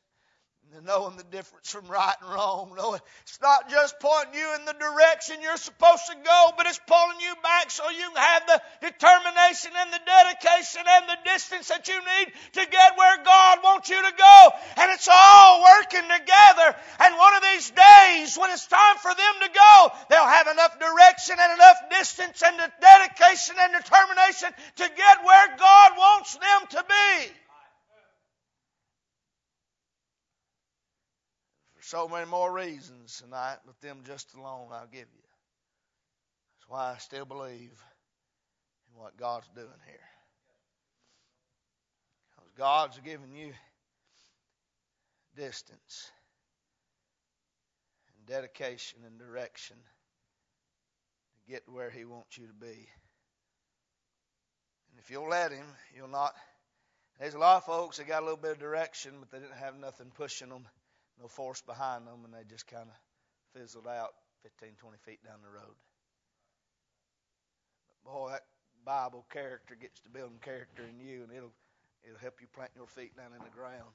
Knowing 0.86 1.18
the 1.18 1.28
difference 1.28 1.72
from 1.72 1.88
right 1.88 2.16
and 2.22 2.32
wrong. 2.32 2.72
Knowing 2.78 3.02
it's 3.24 3.42
not 3.42 3.70
just 3.70 4.00
pointing 4.00 4.40
you 4.40 4.48
in 4.56 4.66
the 4.66 4.74
direction 4.74 5.42
you're 5.42 5.58
supposed 5.58 6.06
to 6.08 6.16
go, 6.16 6.54
but 6.56 6.68
it's 6.68 6.80
pulling 6.88 7.20
you 7.20 7.34
back 7.44 7.70
so 7.70 7.90
you 7.90 8.08
can 8.14 8.16
have 8.16 8.44
the 8.48 8.62
determination 8.88 9.72
and 9.76 9.92
the 9.92 10.00
dedication 10.06 10.82
and 10.88 11.10
the 11.10 11.18
distance 11.26 11.68
that 11.68 11.88
you 11.90 11.98
need 12.00 12.32
to 12.54 12.64
get 12.70 12.98
where 12.98 13.18
God 13.26 13.60
wants 13.64 13.90
you 13.90 13.98
to 13.98 14.14
go. 14.16 14.38
And 14.78 14.92
it's 14.92 15.10
all 15.12 15.62
working 15.62 16.08
together. 16.08 16.76
And 17.02 17.18
one 17.18 17.36
of 17.36 17.44
these 17.44 17.74
days, 17.74 18.38
when 18.38 18.52
it's 18.52 18.68
time 18.68 18.98
for 19.02 19.12
them 19.12 19.36
to 19.42 19.50
go, 19.50 19.92
they'll 20.10 20.32
have 20.32 20.48
enough 20.48 20.80
direction 20.80 21.36
and 21.42 21.54
enough 21.60 21.78
distance 21.92 22.42
and 22.46 22.56
the 22.58 22.72
dedication 22.80 23.56
and 23.60 23.74
determination 23.74 24.50
to 24.80 24.86
get 24.86 25.26
where 25.26 25.48
God 25.58 25.92
wants 25.98 26.38
them 26.38 26.62
to 26.78 26.86
be. 26.88 27.34
So 31.90 32.08
many 32.08 32.28
more 32.28 32.54
reasons 32.54 33.20
tonight, 33.24 33.58
but 33.66 33.82
them 33.82 34.02
just 34.06 34.36
alone 34.36 34.68
I'll 34.72 34.86
give 34.86 35.00
you. 35.00 35.28
That's 36.54 36.70
why 36.70 36.94
I 36.94 36.98
still 37.00 37.26
believe 37.26 37.84
in 38.92 39.02
what 39.02 39.18
God's 39.18 39.50
doing 39.56 39.68
here. 39.88 39.98
Because 42.30 42.52
God's 42.56 43.00
given 43.00 43.34
you 43.34 43.54
distance 45.36 46.12
and 48.08 48.28
dedication 48.28 49.00
and 49.08 49.18
direction 49.18 49.78
to 49.78 51.52
get 51.52 51.64
where 51.68 51.90
He 51.90 52.06
wants 52.06 52.38
you 52.38 52.46
to 52.46 52.54
be. 52.54 52.88
And 54.92 55.00
if 55.00 55.10
you'll 55.10 55.30
let 55.30 55.52
Him, 55.52 55.66
you'll 55.96 56.08
not. 56.08 56.36
There's 57.20 57.34
a 57.34 57.40
lot 57.40 57.58
of 57.58 57.66
folks 57.66 57.98
that 57.98 58.08
got 58.08 58.22
a 58.22 58.26
little 58.26 58.38
bit 58.38 58.52
of 58.52 58.60
direction, 58.60 59.14
but 59.20 59.32
they 59.32 59.40
didn't 59.40 59.58
have 59.58 59.76
nothing 59.76 60.12
pushing 60.16 60.50
them 60.50 60.68
no 61.20 61.28
force 61.28 61.62
behind 61.62 62.08
them, 62.08 62.26
and 62.26 62.34
they 62.34 62.48
just 62.50 62.68
kind 62.68 62.88
of 62.88 63.60
fizzled 63.60 63.88
out 63.88 64.14
15, 64.44 64.70
20 64.78 64.98
feet 65.06 65.20
down 65.24 65.40
the 65.44 65.52
road. 65.52 65.76
But 68.04 68.12
boy, 68.12 68.30
that 68.32 68.46
Bible 68.86 69.26
character 69.32 69.76
gets 69.80 70.00
to 70.02 70.10
building 70.10 70.40
character 70.42 70.84
in 70.88 71.06
you, 71.06 71.24
and 71.24 71.32
it'll 71.32 71.54
it'll 72.04 72.20
help 72.20 72.40
you 72.42 72.48
plant 72.56 72.72
your 72.76 72.88
feet 72.88 73.16
down 73.16 73.34
in 73.38 73.44
the 73.44 73.56
ground. 73.56 73.92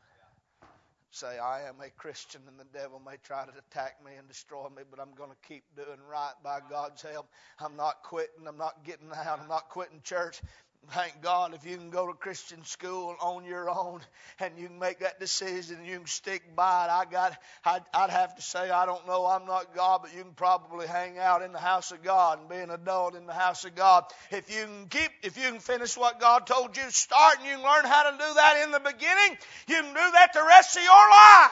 Say, 1.10 1.38
I 1.38 1.68
am 1.68 1.76
a 1.80 1.90
Christian, 1.90 2.40
and 2.48 2.58
the 2.58 2.66
devil 2.76 3.00
may 3.04 3.16
try 3.22 3.44
to 3.44 3.52
attack 3.56 4.04
me 4.04 4.12
and 4.18 4.26
destroy 4.26 4.64
me, 4.64 4.82
but 4.90 4.98
I'm 4.98 5.14
going 5.14 5.30
to 5.30 5.48
keep 5.48 5.62
doing 5.76 6.02
right 6.10 6.34
by 6.42 6.58
God's 6.68 7.02
help. 7.02 7.28
I'm 7.60 7.76
not 7.76 8.02
quitting. 8.02 8.48
I'm 8.48 8.58
not 8.58 8.84
getting 8.84 9.12
out. 9.14 9.38
I'm 9.40 9.48
not 9.48 9.68
quitting 9.68 10.00
church. 10.02 10.42
Thank 10.90 11.22
God 11.22 11.54
if 11.54 11.64
you 11.64 11.76
can 11.76 11.90
go 11.90 12.06
to 12.06 12.12
Christian 12.12 12.64
school 12.64 13.16
on 13.20 13.44
your 13.44 13.70
own 13.70 14.00
and 14.38 14.58
you 14.58 14.68
can 14.68 14.78
make 14.78 15.00
that 15.00 15.18
decision 15.18 15.78
and 15.78 15.86
you 15.86 15.98
can 15.98 16.06
stick 16.06 16.42
by 16.54 16.84
it. 16.84 16.90
I 16.90 17.04
got, 17.04 17.36
I'd, 17.64 17.82
I'd 17.92 18.10
have 18.10 18.36
to 18.36 18.42
say, 18.42 18.70
I 18.70 18.86
don't 18.86 19.06
know, 19.06 19.26
I'm 19.26 19.46
not 19.46 19.74
God, 19.74 20.00
but 20.02 20.14
you 20.14 20.22
can 20.22 20.32
probably 20.32 20.86
hang 20.86 21.18
out 21.18 21.42
in 21.42 21.52
the 21.52 21.58
house 21.58 21.90
of 21.90 22.02
God 22.02 22.40
and 22.40 22.48
be 22.48 22.56
an 22.56 22.70
adult 22.70 23.14
in 23.14 23.26
the 23.26 23.32
house 23.32 23.64
of 23.64 23.74
God. 23.74 24.04
If 24.30 24.54
you 24.54 24.64
can 24.64 24.86
keep, 24.88 25.10
if 25.22 25.36
you 25.36 25.50
can 25.50 25.60
finish 25.60 25.96
what 25.96 26.20
God 26.20 26.46
told 26.46 26.76
you 26.76 26.82
to 26.82 26.92
start 26.92 27.38
and 27.38 27.46
you 27.46 27.54
can 27.56 27.62
learn 27.62 27.84
how 27.84 28.10
to 28.10 28.16
do 28.16 28.34
that 28.34 28.62
in 28.64 28.70
the 28.70 28.80
beginning, 28.80 29.38
you 29.68 29.76
can 29.76 29.88
do 29.88 30.12
that 30.12 30.30
the 30.34 30.44
rest 30.46 30.76
of 30.76 30.82
your 30.82 30.92
life. 30.92 31.50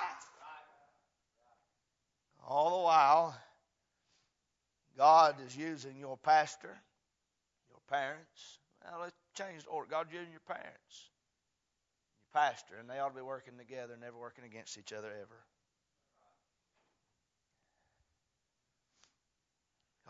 All 2.47 2.79
the 2.79 2.85
while, 2.85 3.37
God 4.99 5.37
is 5.47 5.57
using 5.57 5.97
your 5.99 6.19
pastor, 6.19 6.77
your 7.71 7.81
parents, 7.89 8.59
now 8.85 9.01
let's 9.01 9.15
change 9.35 9.65
the 9.65 9.71
order. 9.71 9.89
God 9.91 10.09
you 10.13 10.19
and 10.21 10.31
your 10.31 10.41
parents, 10.47 11.11
your 12.19 12.43
pastor, 12.43 12.75
and 12.81 12.89
they 12.89 12.99
ought 12.99 13.11
to 13.11 13.15
be 13.15 13.23
working 13.23 13.55
together, 13.59 13.97
never 14.01 14.19
working 14.19 14.45
against 14.45 14.79
each 14.79 14.93
other 14.93 15.09
ever. 15.09 15.41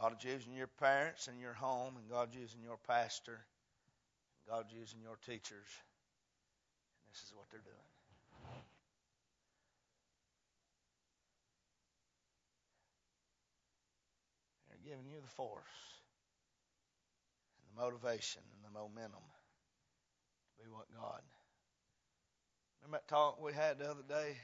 God's 0.00 0.24
using 0.24 0.54
your 0.54 0.66
parents 0.66 1.28
and 1.28 1.38
your 1.38 1.52
home, 1.52 1.94
and 1.96 2.10
God's 2.10 2.34
using 2.34 2.60
your 2.62 2.78
pastor, 2.88 3.38
and 3.38 4.42
God's 4.48 4.72
using 4.72 5.00
your 5.00 5.16
teachers. 5.24 5.70
And 6.98 7.12
this 7.12 7.22
is 7.22 7.32
what 7.36 7.46
they're 7.50 7.60
doing. 7.60 7.76
They're 14.68 14.90
giving 14.90 15.06
you 15.06 15.20
the 15.20 15.28
force 15.28 15.91
the 17.72 17.82
motivation 17.82 18.42
and 18.54 18.64
the 18.64 18.78
momentum 18.78 19.22
to 20.58 20.64
be 20.64 20.70
what 20.70 20.86
God. 20.94 21.22
Remember 22.82 22.98
that 22.98 23.08
talk 23.08 23.42
we 23.42 23.52
had 23.52 23.78
the 23.78 23.90
other 23.90 24.02
day? 24.08 24.36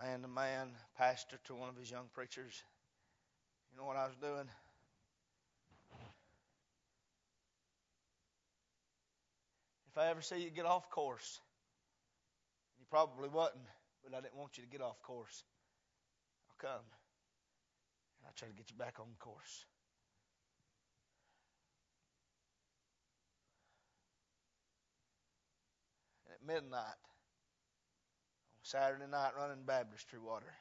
Man 0.00 0.22
to 0.22 0.28
man, 0.28 0.68
pastor 0.96 1.38
to 1.46 1.54
one 1.54 1.68
of 1.68 1.76
his 1.76 1.90
young 1.90 2.06
preachers. 2.14 2.62
You 3.72 3.78
know 3.78 3.84
what 3.84 3.96
I 3.96 4.06
was 4.06 4.16
doing? 4.16 4.48
If 9.90 9.98
I 9.98 10.10
ever 10.10 10.22
see 10.22 10.42
you 10.42 10.50
get 10.50 10.66
off 10.66 10.88
course, 10.90 11.40
you 12.78 12.86
probably 12.90 13.28
wasn't, 13.28 13.64
but 14.04 14.16
I 14.16 14.20
didn't 14.20 14.36
want 14.36 14.56
you 14.56 14.62
to 14.62 14.70
get 14.70 14.80
off 14.80 15.02
course. 15.02 15.42
I'll 16.48 16.70
come. 16.70 16.84
And 18.18 18.26
I'll 18.26 18.34
try 18.36 18.48
to 18.48 18.54
get 18.54 18.70
you 18.70 18.76
back 18.76 19.00
on 19.00 19.06
course. 19.18 19.64
Midnight 26.48 26.96
on 28.56 28.62
Saturday 28.62 29.04
night 29.10 29.32
running 29.38 29.64
baptistry 29.66 30.18
water. 30.18 30.54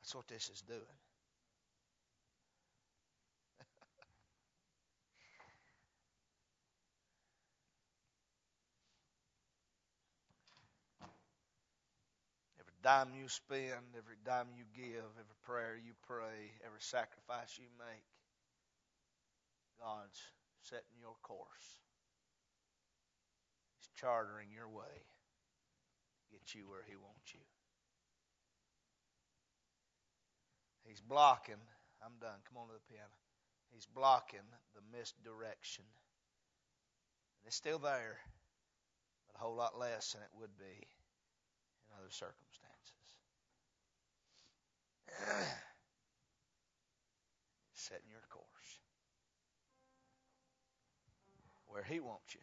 That's 0.00 0.14
what 0.14 0.28
this 0.28 0.48
is 0.54 0.62
doing. 0.62 0.78
every 12.60 12.72
dime 12.84 13.08
you 13.20 13.28
spend, 13.28 13.96
every 13.98 14.14
dime 14.24 14.46
you 14.56 14.64
give, 14.76 14.94
every 14.94 15.36
prayer 15.42 15.76
you 15.84 15.94
pray, 16.06 16.52
every 16.64 16.80
sacrifice 16.80 17.58
you 17.58 17.66
make, 17.80 18.04
God's 19.80 20.37
setting 20.68 21.00
your 21.00 21.16
course. 21.22 21.80
He's 23.78 23.88
chartering 23.96 24.48
your 24.52 24.68
way 24.68 25.08
get 26.30 26.54
you 26.54 26.68
where 26.68 26.84
He 26.86 26.96
wants 26.96 27.32
you. 27.32 27.40
He's 30.84 31.00
blocking. 31.00 31.60
I'm 32.04 32.18
done. 32.20 32.38
Come 32.48 32.58
on 32.62 32.68
to 32.68 32.74
the 32.74 32.84
piano. 32.88 33.08
He's 33.72 33.86
blocking 33.86 34.44
the 34.74 34.80
misdirection. 34.96 35.84
And 37.40 37.46
it's 37.46 37.56
still 37.56 37.78
there, 37.78 38.18
but 39.26 39.36
a 39.36 39.44
whole 39.44 39.56
lot 39.56 39.78
less 39.78 40.12
than 40.12 40.22
it 40.22 40.30
would 40.38 40.56
be 40.56 40.64
in 40.64 41.92
other 41.98 42.10
circumstances. 42.10 43.04
Setting 47.74 48.10
your 48.10 48.24
course 48.30 48.47
where 51.78 51.84
He 51.84 52.00
wants 52.00 52.34
you. 52.34 52.40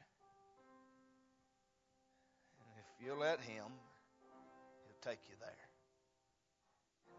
And 2.62 2.80
if 2.80 3.06
you 3.06 3.20
let 3.20 3.42
Him, 3.42 3.66
He'll 3.68 5.12
take 5.12 5.20
you 5.28 5.36
there. 5.42 5.66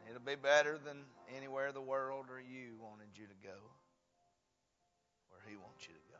And 0.01 0.09
It'll 0.09 0.25
be 0.25 0.41
better 0.41 0.79
than 0.83 0.97
anywhere 1.37 1.73
the 1.73 1.83
world 1.83 2.27
or 2.31 2.41
you 2.41 2.79
wanted 2.81 3.09
you 3.17 3.27
to 3.27 3.47
go. 3.47 3.59
Where 5.29 5.43
He 5.47 5.59
wants 5.59 5.87
you 5.87 5.93
to 5.93 6.01
go. 6.11 6.19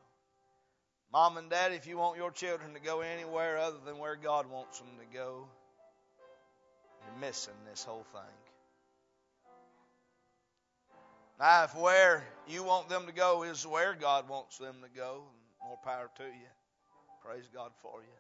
Mom 1.15 1.39
and 1.39 1.49
Dad, 1.49 1.73
if 1.73 1.87
you 1.87 1.97
want 1.97 2.19
your 2.19 2.31
children 2.31 2.75
to 2.75 2.81
go 2.81 3.01
anywhere 3.01 3.57
other 3.57 3.79
than 3.87 3.97
where 3.97 4.17
God 4.17 4.51
wants 4.51 4.79
them 4.79 4.89
to 4.99 5.17
go, 5.17 5.49
you're 7.07 7.21
missing 7.27 7.55
this 7.71 7.85
whole 7.85 8.05
thing. 8.13 8.37
Now, 11.41 11.65
if 11.65 11.75
where 11.75 12.23
you 12.47 12.65
want 12.65 12.91
them 12.91 13.07
to 13.07 13.13
go 13.13 13.45
is 13.45 13.67
where 13.67 13.95
God 13.95 14.29
wants 14.29 14.59
them 14.59 14.77
to 14.83 14.89
go, 14.95 15.23
more 15.63 15.79
power 15.85 16.11
to 16.17 16.25
you. 16.25 16.51
Praise 17.25 17.49
God 17.53 17.73
for 17.83 18.01
you. 18.01 18.19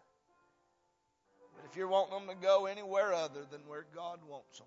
But 1.55 1.64
if 1.70 1.76
you're 1.76 1.89
wanting 1.89 2.26
them 2.26 2.28
to 2.28 2.43
go 2.43 2.66
anywhere 2.66 3.14
other 3.14 3.47
than 3.51 3.61
where 3.66 3.87
God 3.95 4.18
wants 4.28 4.59
them, 4.59 4.66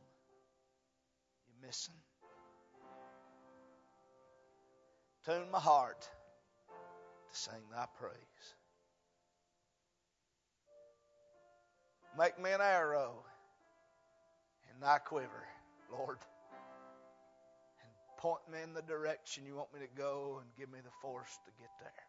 you're 1.48 1.68
missing. 1.68 1.94
Tune 5.26 5.52
my 5.52 5.60
heart 5.60 6.02
to 6.02 7.38
sing 7.38 7.62
thy 7.72 7.86
praise. 8.00 8.16
Make 12.18 12.42
me 12.42 12.52
an 12.52 12.62
arrow 12.62 13.24
in 14.74 14.80
thy 14.80 14.98
quiver, 14.98 15.48
Lord. 15.92 16.18
And 17.82 17.92
point 18.18 18.42
me 18.52 18.62
in 18.64 18.74
the 18.74 18.82
direction 18.82 19.46
you 19.46 19.56
want 19.56 19.74
me 19.74 19.80
to 19.82 20.02
go 20.02 20.40
and 20.42 20.50
give 20.58 20.72
me 20.72 20.80
the 20.84 20.92
force 21.02 21.38
to 21.46 21.52
get 21.62 21.70
there. 21.80 22.09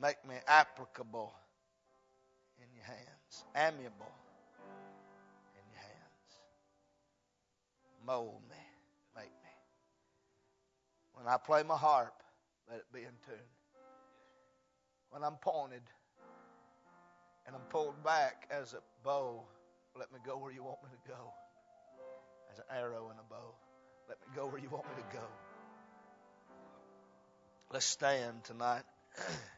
Make 0.00 0.24
me 0.28 0.36
applicable 0.46 1.32
in 2.58 2.66
your 2.74 2.84
hands, 2.84 3.44
amiable 3.56 4.14
in 5.54 5.64
your 5.72 5.82
hands. 5.82 6.32
mold 8.06 8.42
me, 8.48 8.56
make 9.16 9.24
me. 9.24 9.50
When 11.14 11.26
I 11.26 11.36
play 11.36 11.64
my 11.64 11.76
harp, 11.76 12.14
let 12.70 12.78
it 12.78 12.86
be 12.92 13.00
in 13.00 13.16
tune. 13.26 13.36
When 15.10 15.24
I'm 15.24 15.36
pointed 15.36 15.82
and 17.46 17.56
I'm 17.56 17.62
pulled 17.70 18.02
back 18.04 18.46
as 18.52 18.74
a 18.74 18.82
bow, 19.02 19.42
let 19.98 20.12
me 20.12 20.20
go 20.24 20.38
where 20.38 20.52
you 20.52 20.62
want 20.62 20.78
me 20.84 20.90
to 20.90 21.10
go. 21.10 21.32
As 22.52 22.58
an 22.58 22.64
arrow 22.70 23.10
in 23.10 23.18
a 23.18 23.28
bow, 23.28 23.54
let 24.08 24.18
me 24.20 24.26
go 24.36 24.46
where 24.46 24.60
you 24.60 24.68
want 24.68 24.84
me 24.84 25.02
to 25.02 25.16
go. 25.16 25.24
Let's 27.72 27.86
stand 27.86 28.44
tonight. 28.44 28.84